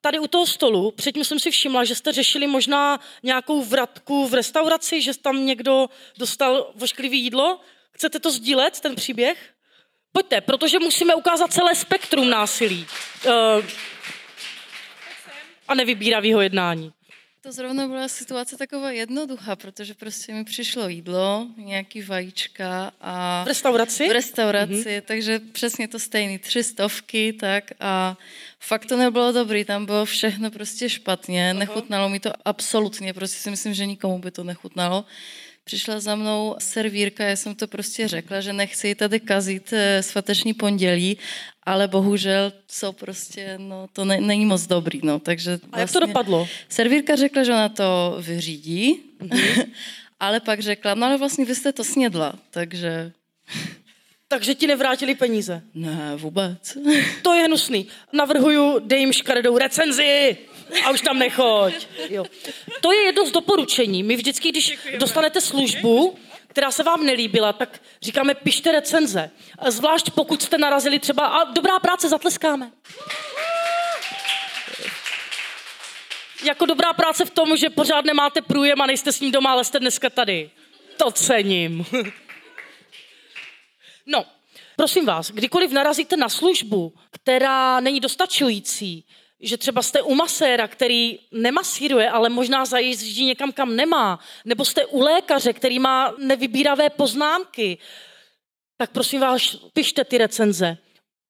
Tady 0.00 0.18
u 0.18 0.26
toho 0.26 0.46
stolu, 0.46 0.90
předtím 0.90 1.24
jsem 1.24 1.38
si 1.38 1.50
všimla, 1.50 1.84
že 1.84 1.94
jste 1.94 2.12
řešili 2.12 2.46
možná 2.46 3.00
nějakou 3.22 3.62
vratku 3.64 4.28
v 4.28 4.34
restauraci, 4.34 5.02
že 5.02 5.18
tam 5.18 5.46
někdo 5.46 5.86
dostal 6.18 6.72
vošklivý 6.74 7.20
jídlo. 7.22 7.60
Chcete 7.92 8.20
to 8.20 8.30
sdílet, 8.30 8.80
ten 8.80 8.94
příběh? 8.94 9.54
Pojďte, 10.12 10.40
protože 10.40 10.78
musíme 10.78 11.14
ukázat 11.14 11.52
celé 11.52 11.74
spektrum 11.74 12.30
násilí 12.30 12.86
uh, 13.26 13.32
a 15.68 15.74
nevybíravého 15.74 16.40
jednání. 16.40 16.92
To 17.40 17.52
zrovna 17.52 17.88
byla 17.88 18.08
situace 18.08 18.56
taková 18.56 18.90
jednoduchá, 18.90 19.56
protože 19.56 19.94
prostě 19.94 20.32
mi 20.32 20.44
přišlo 20.44 20.88
jídlo, 20.88 21.46
nějaký 21.56 22.02
vajíčka 22.02 22.92
a... 23.00 23.44
V 23.44 23.46
restauraci? 23.46 24.08
V 24.08 24.12
restauraci, 24.12 24.72
mm-hmm. 24.72 25.02
takže 25.06 25.38
přesně 25.38 25.88
to 25.88 25.98
stejný, 25.98 26.38
tři 26.38 26.64
stovky, 26.64 27.32
tak 27.32 27.64
a 27.80 28.16
fakt 28.60 28.86
to 28.86 28.96
nebylo 28.96 29.32
dobrý, 29.32 29.64
tam 29.64 29.86
bylo 29.86 30.04
všechno 30.04 30.50
prostě 30.50 30.88
špatně, 30.88 31.50
Aha. 31.50 31.58
nechutnalo 31.58 32.08
mi 32.08 32.20
to 32.20 32.32
absolutně, 32.44 33.14
prostě 33.14 33.38
si 33.38 33.50
myslím, 33.50 33.74
že 33.74 33.86
nikomu 33.86 34.18
by 34.18 34.30
to 34.30 34.44
nechutnalo 34.44 35.04
přišla 35.68 36.00
za 36.00 36.14
mnou 36.16 36.56
servírka, 36.58 37.24
já 37.24 37.36
jsem 37.36 37.54
to 37.54 37.68
prostě 37.68 38.08
řekla, 38.08 38.40
že 38.40 38.52
nechci 38.52 38.94
tady 38.94 39.20
kazit 39.20 39.72
eh, 39.72 40.02
svateční 40.02 40.54
pondělí, 40.54 41.18
ale 41.62 41.88
bohužel 41.88 42.52
co 42.66 42.92
prostě, 42.92 43.54
no 43.58 43.86
to 43.92 44.04
ne, 44.04 44.20
není 44.20 44.46
moc 44.46 44.66
dobrý, 44.66 45.00
no, 45.04 45.18
takže 45.18 45.50
vlastně 45.50 45.70
A 45.72 45.80
jak 45.80 45.92
to 45.92 45.92
vlastně 45.92 46.12
dopadlo? 46.12 46.48
Servírka 46.68 47.16
řekla, 47.16 47.44
že 47.44 47.52
ona 47.52 47.68
to 47.68 48.16
vyřídí, 48.20 49.00
mm-hmm. 49.20 49.64
ale 50.20 50.40
pak 50.40 50.60
řekla, 50.60 50.94
no 50.94 51.06
ale 51.06 51.18
vlastně 51.18 51.44
vy 51.44 51.54
jste 51.54 51.72
to 51.72 51.84
snědla, 51.84 52.32
takže... 52.50 53.12
Takže 54.28 54.54
ti 54.54 54.66
nevrátili 54.66 55.14
peníze? 55.14 55.62
Ne, 55.74 56.12
vůbec. 56.16 56.78
To 57.22 57.34
je 57.34 57.44
hnusný. 57.44 57.88
Navrhuju, 58.12 58.78
dej 58.78 59.00
jim 59.00 59.12
škaredou 59.12 59.58
recenzi 59.58 60.36
a 60.84 60.90
už 60.90 61.00
tam 61.00 61.18
nechoď. 61.18 61.86
Jo. 62.10 62.24
To 62.80 62.92
je 62.92 63.04
jedno 63.04 63.26
z 63.26 63.30
doporučení. 63.30 64.02
My 64.02 64.16
vždycky, 64.16 64.48
když 64.48 64.78
dostanete 64.98 65.40
službu, 65.40 66.18
která 66.48 66.70
se 66.70 66.82
vám 66.82 67.06
nelíbila, 67.06 67.52
tak 67.52 67.80
říkáme, 68.02 68.34
pište 68.34 68.72
recenze. 68.72 69.30
Zvlášť 69.68 70.10
pokud 70.10 70.42
jste 70.42 70.58
narazili 70.58 70.98
třeba, 70.98 71.26
a 71.26 71.44
dobrá 71.44 71.78
práce, 71.78 72.08
zatleskáme. 72.08 72.70
Jako 76.44 76.66
dobrá 76.66 76.92
práce 76.92 77.24
v 77.24 77.30
tom, 77.30 77.56
že 77.56 77.70
pořád 77.70 78.04
nemáte 78.04 78.42
průjem 78.42 78.80
a 78.80 78.86
nejste 78.86 79.12
s 79.12 79.20
ním 79.20 79.32
doma, 79.32 79.50
ale 79.50 79.64
jste 79.64 79.80
dneska 79.80 80.10
tady. 80.10 80.50
To 80.96 81.10
cením. 81.10 81.86
No, 84.10 84.24
prosím 84.76 85.06
vás, 85.06 85.30
kdykoliv 85.30 85.72
narazíte 85.72 86.16
na 86.16 86.28
službu, 86.28 86.94
která 87.10 87.80
není 87.80 88.00
dostačující, 88.00 89.04
že 89.40 89.56
třeba 89.56 89.82
jste 89.82 90.02
u 90.02 90.14
maséra, 90.14 90.68
který 90.68 91.18
nemasíruje, 91.32 92.10
ale 92.10 92.28
možná 92.28 92.64
zajíždí 92.64 93.24
někam, 93.24 93.52
kam 93.52 93.76
nemá, 93.76 94.18
nebo 94.44 94.64
jste 94.64 94.86
u 94.86 95.00
lékaře, 95.00 95.52
který 95.52 95.78
má 95.78 96.14
nevybíravé 96.18 96.90
poznámky, 96.90 97.78
tak 98.76 98.90
prosím 98.90 99.20
vás, 99.20 99.56
pište 99.72 100.04
ty 100.04 100.18
recenze. 100.18 100.78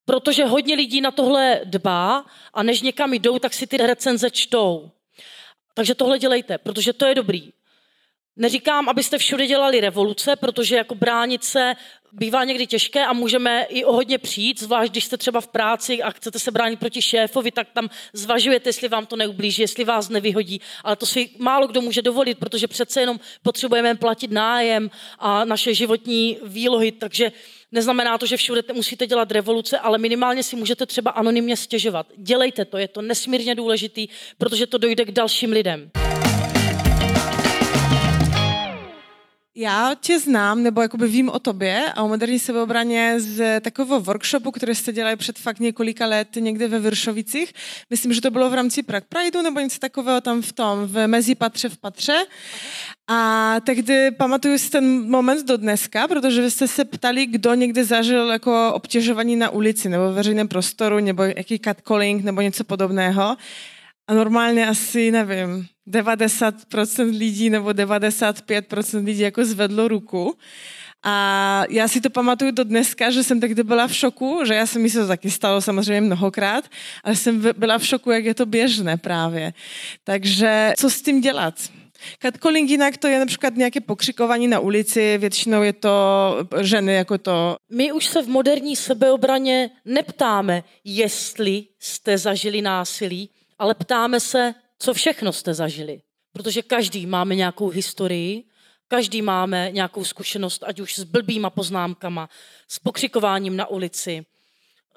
Protože 0.04 0.44
hodně 0.44 0.74
lidí 0.74 1.00
na 1.00 1.10
tohle 1.10 1.60
dbá 1.64 2.24
a 2.54 2.62
než 2.62 2.82
někam 2.82 3.14
jdou, 3.14 3.38
tak 3.38 3.54
si 3.54 3.66
ty 3.66 3.76
recenze 3.76 4.30
čtou. 4.30 4.90
Takže 5.74 5.94
tohle 5.94 6.18
dělejte, 6.18 6.58
protože 6.58 6.92
to 6.92 7.06
je 7.06 7.14
dobrý. 7.14 7.52
Neříkám, 8.38 8.88
abyste 8.88 9.18
všude 9.18 9.46
dělali 9.46 9.80
revoluce, 9.80 10.36
protože 10.36 10.76
jako 10.76 10.94
bránit 10.94 11.44
se 11.44 11.74
bývá 12.12 12.44
někdy 12.44 12.66
těžké 12.66 13.06
a 13.06 13.12
můžeme 13.12 13.62
i 13.62 13.84
o 13.84 13.92
hodně 13.92 14.18
přijít, 14.18 14.60
zvlášť 14.60 14.92
když 14.92 15.04
jste 15.04 15.16
třeba 15.16 15.40
v 15.40 15.46
práci 15.46 16.02
a 16.02 16.10
chcete 16.10 16.38
se 16.38 16.50
bránit 16.50 16.80
proti 16.80 17.02
šéfovi, 17.02 17.50
tak 17.50 17.68
tam 17.72 17.90
zvažujete, 18.12 18.68
jestli 18.68 18.88
vám 18.88 19.06
to 19.06 19.16
neublíží, 19.16 19.62
jestli 19.62 19.84
vás 19.84 20.08
nevyhodí. 20.08 20.60
Ale 20.84 20.96
to 20.96 21.06
si 21.06 21.30
málo 21.38 21.66
kdo 21.66 21.80
může 21.80 22.02
dovolit, 22.02 22.38
protože 22.38 22.66
přece 22.66 23.00
jenom 23.00 23.20
potřebujeme 23.42 23.94
platit 23.94 24.30
nájem 24.30 24.90
a 25.18 25.44
naše 25.44 25.74
životní 25.74 26.38
výlohy, 26.44 26.92
takže 26.92 27.32
Neznamená 27.72 28.18
to, 28.18 28.26
že 28.26 28.36
všude 28.36 28.62
musíte 28.72 29.06
dělat 29.06 29.32
revoluce, 29.32 29.78
ale 29.78 29.98
minimálně 29.98 30.42
si 30.42 30.56
můžete 30.56 30.86
třeba 30.86 31.10
anonymně 31.10 31.56
stěžovat. 31.56 32.06
Dělejte 32.16 32.64
to, 32.64 32.78
je 32.78 32.88
to 32.88 33.02
nesmírně 33.02 33.54
důležitý, 33.54 34.08
protože 34.38 34.66
to 34.66 34.78
dojde 34.78 35.04
k 35.04 35.10
dalším 35.10 35.52
lidem. 35.52 35.90
Já 39.60 39.94
tě 40.00 40.18
znám, 40.18 40.62
nebo 40.62 40.82
jakoby 40.82 41.08
vím 41.08 41.28
o 41.28 41.38
tobě 41.38 41.84
a 41.94 42.02
o 42.02 42.08
moderní 42.08 42.38
sebeobraně 42.38 43.20
z 43.20 43.60
takového 43.60 44.00
workshopu, 44.00 44.50
který 44.50 44.74
jste 44.74 44.92
dělali 44.92 45.16
před 45.16 45.38
fakt 45.38 45.60
několika 45.60 46.06
let 46.06 46.28
někde 46.40 46.68
ve 46.68 46.78
Vršovicích. 46.78 47.52
Myslím, 47.90 48.12
že 48.12 48.20
to 48.20 48.30
bylo 48.30 48.50
v 48.50 48.54
rámci 48.54 48.82
Prague 48.82 49.06
Prideu 49.08 49.42
nebo 49.42 49.60
něco 49.60 49.78
takového 49.78 50.20
tam 50.20 50.42
v 50.42 50.52
tom, 50.52 50.86
v 50.86 51.06
mezi 51.06 51.34
patře 51.34 51.68
v 51.68 51.78
patře. 51.78 52.16
A 53.08 53.56
tehdy 53.60 54.10
pamatuju 54.10 54.58
si 54.58 54.70
ten 54.70 55.10
moment 55.10 55.46
do 55.46 55.56
dneska, 55.56 56.08
protože 56.08 56.42
vy 56.42 56.50
jste 56.50 56.68
se 56.68 56.84
ptali, 56.84 57.26
kdo 57.26 57.54
někde 57.54 57.84
zažil 57.84 58.30
jako 58.30 58.72
obtěžování 58.74 59.36
na 59.36 59.50
ulici 59.50 59.88
nebo 59.88 60.12
v 60.12 60.14
veřejném 60.14 60.48
prostoru, 60.48 61.00
nebo 61.00 61.22
jaký 61.22 61.58
catcalling 61.58 62.24
nebo 62.24 62.40
něco 62.40 62.64
podobného. 62.64 63.36
A 64.08 64.14
normálně 64.14 64.68
asi, 64.68 65.10
nevím, 65.10 65.66
90% 65.88 67.18
lidí 67.18 67.50
nebo 67.50 67.68
95% 67.68 69.04
lidí 69.04 69.20
jako 69.20 69.44
zvedlo 69.44 69.88
ruku. 69.88 70.36
A 71.02 71.64
já 71.70 71.88
si 71.88 72.00
to 72.00 72.10
pamatuju 72.10 72.50
do 72.50 72.64
dneska, 72.64 73.10
že 73.10 73.22
jsem 73.22 73.40
tehdy 73.40 73.62
byla 73.62 73.86
v 73.86 73.94
šoku, 73.94 74.40
že 74.44 74.54
já 74.54 74.66
jsem 74.66 74.82
mi 74.82 74.90
se 74.90 75.00
to 75.00 75.06
taky 75.06 75.30
stalo 75.30 75.60
samozřejmě 75.60 76.00
mnohokrát, 76.00 76.64
ale 77.04 77.16
jsem 77.16 77.42
byla 77.56 77.78
v 77.78 77.86
šoku, 77.86 78.10
jak 78.10 78.24
je 78.24 78.34
to 78.34 78.46
běžné 78.46 78.96
právě. 78.96 79.52
Takže 80.04 80.72
co 80.76 80.90
s 80.90 81.02
tím 81.02 81.20
dělat? 81.20 81.54
Catcalling 82.22 82.70
jinak 82.70 82.96
to 82.96 83.08
je 83.08 83.18
například 83.18 83.56
nějaké 83.56 83.80
pokřikování 83.80 84.48
na 84.48 84.60
ulici, 84.60 85.18
většinou 85.18 85.62
je 85.62 85.72
to 85.72 85.90
ženy 86.60 86.94
jako 86.94 87.18
to. 87.18 87.56
My 87.70 87.92
už 87.92 88.06
se 88.06 88.22
v 88.22 88.28
moderní 88.28 88.76
sebeobraně 88.76 89.70
neptáme, 89.84 90.62
jestli 90.84 91.64
jste 91.78 92.18
zažili 92.18 92.62
násilí, 92.62 93.30
ale 93.58 93.74
ptáme 93.74 94.20
se, 94.20 94.54
co 94.78 94.94
všechno 94.94 95.32
jste 95.32 95.54
zažili. 95.54 96.02
Protože 96.32 96.62
každý 96.62 97.06
máme 97.06 97.34
nějakou 97.34 97.68
historii 97.68 98.44
Každý 98.88 99.22
máme 99.22 99.70
nějakou 99.72 100.04
zkušenost, 100.04 100.64
ať 100.66 100.80
už 100.80 100.98
s 100.98 101.04
blbýma 101.04 101.50
poznámkama, 101.50 102.28
s 102.68 102.78
pokřikováním 102.78 103.56
na 103.56 103.66
ulici, 103.66 104.26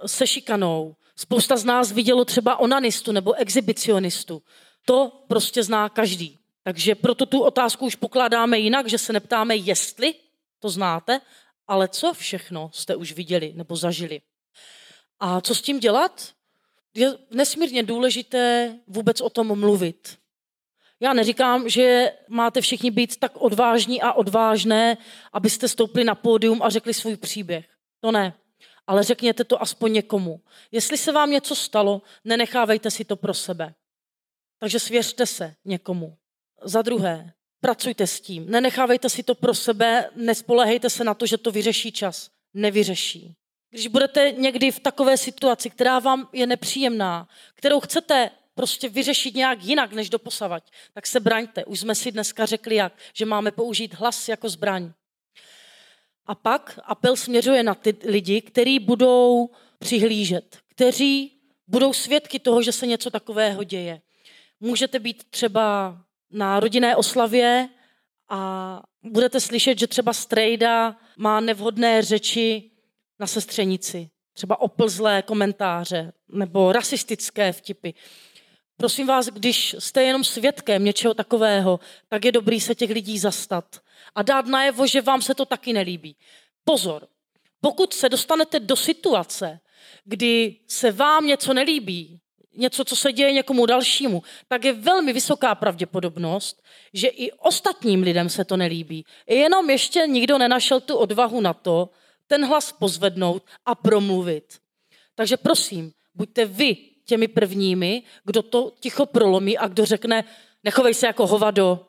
se 0.06 0.28
šikanou. 0.28 0.96
Spousta 1.16 1.58
z 1.58 1.66
nás 1.66 1.92
vidělo 1.92 2.26
třeba 2.26 2.58
onanistu 2.58 3.12
nebo 3.12 3.34
exhibicionistu. 3.34 4.44
To 4.86 5.24
prostě 5.28 5.64
zná 5.64 5.90
každý. 5.90 6.40
Takže 6.64 6.96
proto 6.96 7.26
tu 7.26 7.42
otázku 7.42 7.86
už 7.86 7.96
pokládáme 7.96 8.60
jinak, 8.60 8.88
že 8.88 8.98
se 8.98 9.14
neptáme, 9.14 9.56
jestli 9.56 10.14
to 10.60 10.70
znáte, 10.70 11.22
ale 11.68 11.88
co 11.88 12.14
všechno 12.14 12.70
jste 12.74 12.96
už 12.96 13.12
viděli 13.12 13.54
nebo 13.56 13.76
zažili. 13.76 14.22
A 15.20 15.42
co 15.42 15.56
s 15.56 15.62
tím 15.62 15.80
dělat? 15.80 16.34
Je 16.94 17.18
nesmírně 17.32 17.84
důležité 17.84 18.76
vůbec 18.88 19.22
o 19.22 19.30
tom 19.30 19.60
mluvit. 19.60 20.18
Já 21.00 21.14
neříkám, 21.14 21.70
že 21.70 22.14
máte 22.28 22.62
všichni 22.62 22.92
být 22.92 23.20
tak 23.20 23.32
odvážní 23.38 24.02
a 24.02 24.14
odvážné, 24.14 24.98
abyste 25.34 25.68
stoupli 25.68 26.04
na 26.04 26.16
pódium 26.16 26.62
a 26.62 26.70
řekli 26.70 26.94
svůj 26.94 27.18
příběh. 27.18 27.66
To 28.00 28.12
ne. 28.12 28.34
Ale 28.88 29.04
řekněte 29.04 29.44
to 29.44 29.62
aspoň 29.62 29.94
někomu. 29.94 30.42
Jestli 30.72 30.98
se 30.98 31.12
vám 31.12 31.32
něco 31.32 31.56
stalo, 31.56 32.02
nenechávejte 32.24 32.92
si 32.92 33.06
to 33.06 33.16
pro 33.16 33.34
sebe. 33.34 33.74
Takže 34.60 34.80
svěřte 34.80 35.26
se 35.26 35.56
někomu. 35.66 36.18
Za 36.64 36.82
druhé, 36.82 37.34
pracujte 37.62 38.08
s 38.08 38.22
tím. 38.22 38.52
Nenechávejte 38.52 39.10
si 39.10 39.24
to 39.24 39.36
pro 39.36 39.54
sebe, 39.54 40.10
nespolehejte 40.16 40.90
se 40.90 41.04
na 41.04 41.14
to, 41.14 41.26
že 41.26 41.38
to 41.38 41.52
vyřeší 41.52 41.92
čas. 41.92 42.30
Nevyřeší. 42.54 43.36
Když 43.72 43.88
budete 43.88 44.32
někdy 44.32 44.72
v 44.72 44.80
takové 44.80 45.18
situaci, 45.18 45.70
která 45.70 46.00
vám 46.00 46.30
je 46.34 46.48
nepříjemná, 46.48 47.28
kterou 47.56 47.80
chcete 47.80 48.30
prostě 48.56 48.90
vyřešit 48.90 49.36
nějak 49.36 49.64
jinak 49.64 49.94
než 49.94 50.10
doposavať, 50.10 50.72
tak 50.94 51.08
se 51.08 51.20
braňte. 51.20 51.66
Už 51.66 51.80
jsme 51.80 51.96
si 51.96 52.12
dneska 52.12 52.46
řekli 52.46 52.76
jak, 52.76 52.94
že 53.14 53.26
máme 53.26 53.52
použít 53.52 53.94
hlas 53.94 54.30
jako 54.30 54.50
zbraň. 54.50 54.92
A 56.26 56.36
pak 56.36 56.80
apel 56.84 57.16
směřuje 57.16 57.64
na 57.64 57.76
ty 57.76 57.96
lidi, 58.06 58.42
kteří 58.42 58.80
budou 58.80 59.50
přihlížet, 59.80 60.58
kteří 60.68 61.32
budou 61.68 61.94
svědky 61.94 62.40
toho, 62.40 62.62
že 62.62 62.72
se 62.72 62.88
něco 62.88 63.10
takového 63.10 63.64
děje. 63.64 64.02
Můžete 64.60 65.00
být 65.00 65.24
třeba 65.30 65.98
na 66.32 66.60
rodinné 66.60 66.96
oslavě 66.96 67.70
a 68.30 68.82
budete 69.04 69.40
slyšet, 69.40 69.80
že 69.80 69.88
třeba 69.88 70.14
strejda 70.14 70.98
má 71.18 71.40
nevhodné 71.40 72.02
řeči 72.02 72.71
na 73.22 73.28
sestřenici, 73.28 74.10
třeba 74.34 74.62
oplzlé 74.62 75.22
komentáře 75.22 76.14
nebo 76.30 76.72
rasistické 76.72 77.54
vtipy. 77.54 77.92
Prosím 78.78 79.08
vás, 79.08 79.28
když 79.28 79.76
jste 79.80 80.04
jenom 80.04 80.24
svědkem 80.24 80.86
něčeho 80.86 81.14
takového, 81.14 81.80
tak 82.10 82.26
je 82.26 82.32
dobrý 82.32 82.62
se 82.62 82.76
těch 82.76 82.90
lidí 82.90 83.20
zastat 83.20 83.66
a 84.16 84.22
dát 84.22 84.46
najevo, 84.46 84.88
že 84.88 85.02
vám 85.02 85.22
se 85.22 85.36
to 85.36 85.46
taky 85.46 85.74
nelíbí. 85.74 86.16
Pozor, 86.64 87.08
pokud 87.62 87.94
se 87.94 88.10
dostanete 88.10 88.60
do 88.60 88.76
situace, 88.76 89.60
kdy 90.04 90.56
se 90.68 90.92
vám 90.92 91.28
něco 91.28 91.54
nelíbí, 91.54 92.20
něco, 92.58 92.86
co 92.86 92.96
se 92.96 93.14
děje 93.14 93.32
někomu 93.32 93.66
dalšímu, 93.66 94.24
tak 94.48 94.66
je 94.66 94.74
velmi 94.74 95.14
vysoká 95.14 95.56
pravděpodobnost, 95.56 96.64
že 96.94 97.08
i 97.08 97.32
ostatním 97.32 98.04
lidem 98.04 98.30
se 98.30 98.46
to 98.46 98.58
nelíbí. 98.58 99.06
Jenom 99.28 99.70
ještě 99.70 100.08
nikdo 100.08 100.38
nenašel 100.38 100.80
tu 100.80 100.96
odvahu 100.96 101.42
na 101.42 101.54
to, 101.54 101.90
ten 102.32 102.46
hlas 102.46 102.72
pozvednout 102.72 103.44
a 103.66 103.76
promluvit. 103.76 104.60
Takže 105.16 105.38
prosím, 105.38 105.92
buďte 106.16 106.46
vy 106.46 106.76
těmi 107.06 107.28
prvními, 107.28 108.04
kdo 108.24 108.42
to 108.42 108.72
ticho 108.80 109.06
prolomí 109.06 109.58
a 109.58 109.68
kdo 109.68 109.86
řekne, 109.86 110.24
nechovej 110.64 110.94
se 110.94 111.08
jako 111.08 111.28
hovado, 111.28 111.88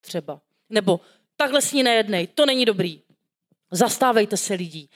třeba. 0.00 0.40
Nebo 0.70 1.00
takhle 1.36 1.62
s 1.62 1.72
ní 1.72 1.82
nejednej, 1.82 2.26
to 2.26 2.46
není 2.46 2.64
dobrý. 2.64 3.02
Zastávejte 3.70 4.36
se 4.36 4.54
lidí. 4.54 4.90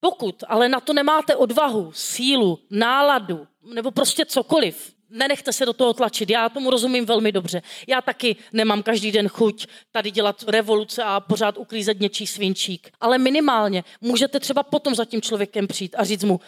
Pokud 0.00 0.44
ale 0.48 0.68
na 0.68 0.80
to 0.80 0.92
nemáte 0.92 1.36
odvahu, 1.36 1.92
sílu, 1.92 2.58
náladu, 2.70 3.46
nebo 3.74 3.90
prostě 3.90 4.26
cokoliv, 4.26 4.94
nenechte 5.12 5.52
se 5.52 5.66
do 5.66 5.72
toho 5.72 5.92
tlačit. 5.92 6.30
Já 6.30 6.48
tomu 6.48 6.70
rozumím 6.70 7.06
velmi 7.06 7.32
dobře. 7.32 7.62
Já 7.86 8.00
taky 8.00 8.36
nemám 8.52 8.82
každý 8.82 9.12
den 9.12 9.28
chuť 9.28 9.66
tady 9.90 10.10
dělat 10.10 10.44
revoluce 10.48 11.02
a 11.02 11.20
pořád 11.20 11.58
uklízet 11.58 12.00
něčí 12.00 12.26
svinčík. 12.26 12.90
Ale 13.00 13.18
minimálně 13.18 13.84
můžete 14.00 14.40
třeba 14.40 14.62
potom 14.62 14.94
za 14.94 15.04
tím 15.04 15.22
člověkem 15.22 15.66
přijít 15.66 15.94
a 15.98 16.04
říct 16.04 16.24
mu, 16.24 16.40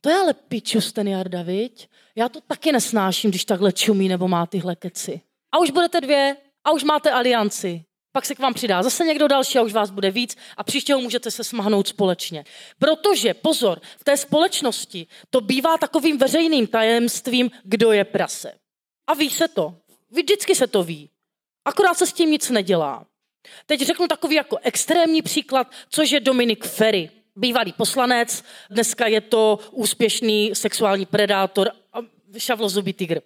to 0.00 0.10
je 0.10 0.16
ale 0.16 0.34
pičus 0.34 0.92
ten 0.92 1.08
Jarda, 1.08 1.42
viď? 1.42 1.88
Já 2.16 2.28
to 2.28 2.40
taky 2.40 2.72
nesnáším, 2.72 3.30
když 3.30 3.44
takhle 3.44 3.72
čumí 3.72 4.08
nebo 4.08 4.28
má 4.28 4.46
tyhle 4.46 4.76
keci. 4.76 5.20
A 5.52 5.58
už 5.58 5.70
budete 5.70 6.00
dvě 6.00 6.36
a 6.64 6.70
už 6.70 6.84
máte 6.84 7.10
alianci 7.10 7.84
pak 8.14 8.26
se 8.26 8.34
k 8.34 8.38
vám 8.38 8.54
přidá 8.54 8.82
zase 8.82 9.04
někdo 9.04 9.28
další 9.28 9.58
a 9.58 9.62
už 9.62 9.72
vás 9.72 9.90
bude 9.90 10.10
víc 10.10 10.36
a 10.56 10.64
příště 10.64 10.94
ho 10.94 11.00
můžete 11.00 11.30
se 11.30 11.44
smahnout 11.44 11.88
společně. 11.88 12.44
Protože, 12.78 13.34
pozor, 13.34 13.80
v 13.98 14.04
té 14.04 14.16
společnosti 14.16 15.06
to 15.30 15.40
bývá 15.40 15.78
takovým 15.78 16.18
veřejným 16.18 16.66
tajemstvím, 16.66 17.50
kdo 17.64 17.92
je 17.92 18.04
prase. 18.04 18.52
A 19.06 19.14
ví 19.14 19.30
se 19.30 19.48
to. 19.48 19.74
Vždycky 20.10 20.54
se 20.54 20.66
to 20.66 20.82
ví. 20.82 21.10
Akorát 21.64 21.98
se 21.98 22.06
s 22.06 22.12
tím 22.12 22.30
nic 22.30 22.50
nedělá. 22.50 23.06
Teď 23.66 23.80
řeknu 23.80 24.08
takový 24.08 24.36
jako 24.36 24.58
extrémní 24.62 25.22
příklad, 25.22 25.70
což 25.88 26.10
je 26.10 26.20
Dominik 26.20 26.64
Ferry, 26.64 27.10
bývalý 27.36 27.72
poslanec, 27.72 28.44
dneska 28.70 29.06
je 29.06 29.20
to 29.20 29.58
úspěšný 29.70 30.50
sexuální 30.54 31.06
predátor 31.06 31.70
šavlozubý 32.38 32.92
tygr. 32.92 33.20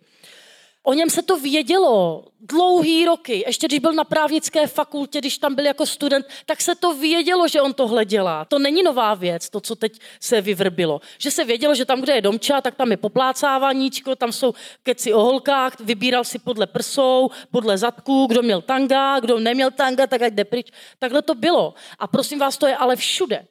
O 0.89 0.93
něm 0.93 1.11
se 1.11 1.22
to 1.22 1.39
vědělo 1.39 2.24
dlouhý 2.41 3.05
roky. 3.05 3.45
Ještě 3.47 3.66
když 3.66 3.78
byl 3.78 3.93
na 3.93 4.05
právnické 4.05 4.66
fakultě, 4.66 5.18
když 5.18 5.39
tam 5.39 5.55
byl 5.55 5.66
jako 5.66 5.86
student, 5.86 6.26
tak 6.47 6.61
se 6.61 6.74
to 6.74 6.95
vědělo, 6.95 7.49
že 7.49 7.62
on 7.62 7.74
tohle 7.74 8.05
dělá. 8.05 8.45
To 8.45 8.59
není 8.59 8.82
nová 8.82 9.14
věc, 9.14 9.51
to, 9.51 9.61
co 9.61 9.76
teď 9.76 10.01
se 10.20 10.41
vyvrbilo. 10.41 11.01
Že 11.18 11.30
se 11.30 11.45
vědělo, 11.45 11.74
že 11.74 11.84
tam, 11.84 12.01
kde 12.01 12.14
je 12.14 12.20
domča, 12.20 12.61
tak 12.61 12.74
tam 12.74 12.91
je 12.91 12.97
poplácávaníčko, 12.97 14.16
tam 14.16 14.32
jsou 14.32 14.55
keci 14.82 15.12
o 15.12 15.20
holkách, 15.20 15.80
vybíral 15.80 16.24
si 16.24 16.39
podle 16.39 16.66
prsou, 16.66 17.30
podle 17.51 17.78
zadků, 17.78 18.26
kdo 18.26 18.43
měl 18.43 18.62
tanga, 18.62 19.20
kdo 19.20 19.41
neměl 19.41 19.70
tanga, 19.70 20.07
tak 20.07 20.22
ať 20.22 20.32
jde 20.32 20.45
pryč. 20.45 20.70
Takhle 20.99 21.22
to 21.22 21.34
bylo. 21.34 21.74
A 21.99 22.07
prosím 22.07 22.39
vás, 22.39 22.59
to 22.59 22.66
je 22.66 22.76
ale 22.76 22.97
všude. 22.97 23.47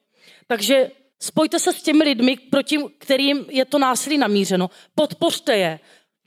Takže 0.47 0.91
spojte 1.19 1.59
se 1.59 1.73
s 1.73 1.83
těmi 1.83 2.03
lidmi, 2.03 2.37
proti 2.37 2.77
kterým 2.97 3.45
je 3.49 3.65
to 3.65 3.79
násilí 3.79 4.17
namířeno. 4.17 4.69
Podpořte 4.95 5.57
je. 5.57 5.79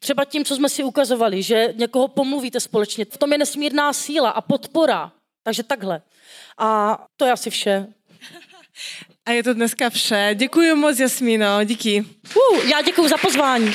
Třeba 0.03 0.25
tím, 0.25 0.45
co 0.45 0.57
jsme 0.57 0.69
si 0.69 0.85
ukazovali, 0.85 1.43
že 1.43 1.75
někoho 1.77 2.09
pomluvíte 2.09 2.61
společně. 2.61 3.05
V 3.05 3.19
tom 3.19 3.33
je 3.33 3.39
nesmírná 3.39 3.93
síla 3.93 4.31
a 4.31 4.41
podpora. 4.41 5.13
Takže 5.43 5.63
takhle. 5.63 6.03
A 6.59 6.99
to 7.17 7.25
je 7.25 7.33
asi 7.33 7.51
vše. 7.51 7.87
A 9.27 9.31
je 9.31 9.43
to 9.43 9.55
dneska 9.55 9.91
vše. 9.91 10.31
Děkuji 10.35 10.75
moc, 10.75 10.99
Jasmíno. 10.99 11.65
Díky. 11.65 12.05
Uh, 12.53 12.69
já 12.69 12.83
děkuji 12.83 13.09
za 13.09 13.17
pozvání. 13.17 13.75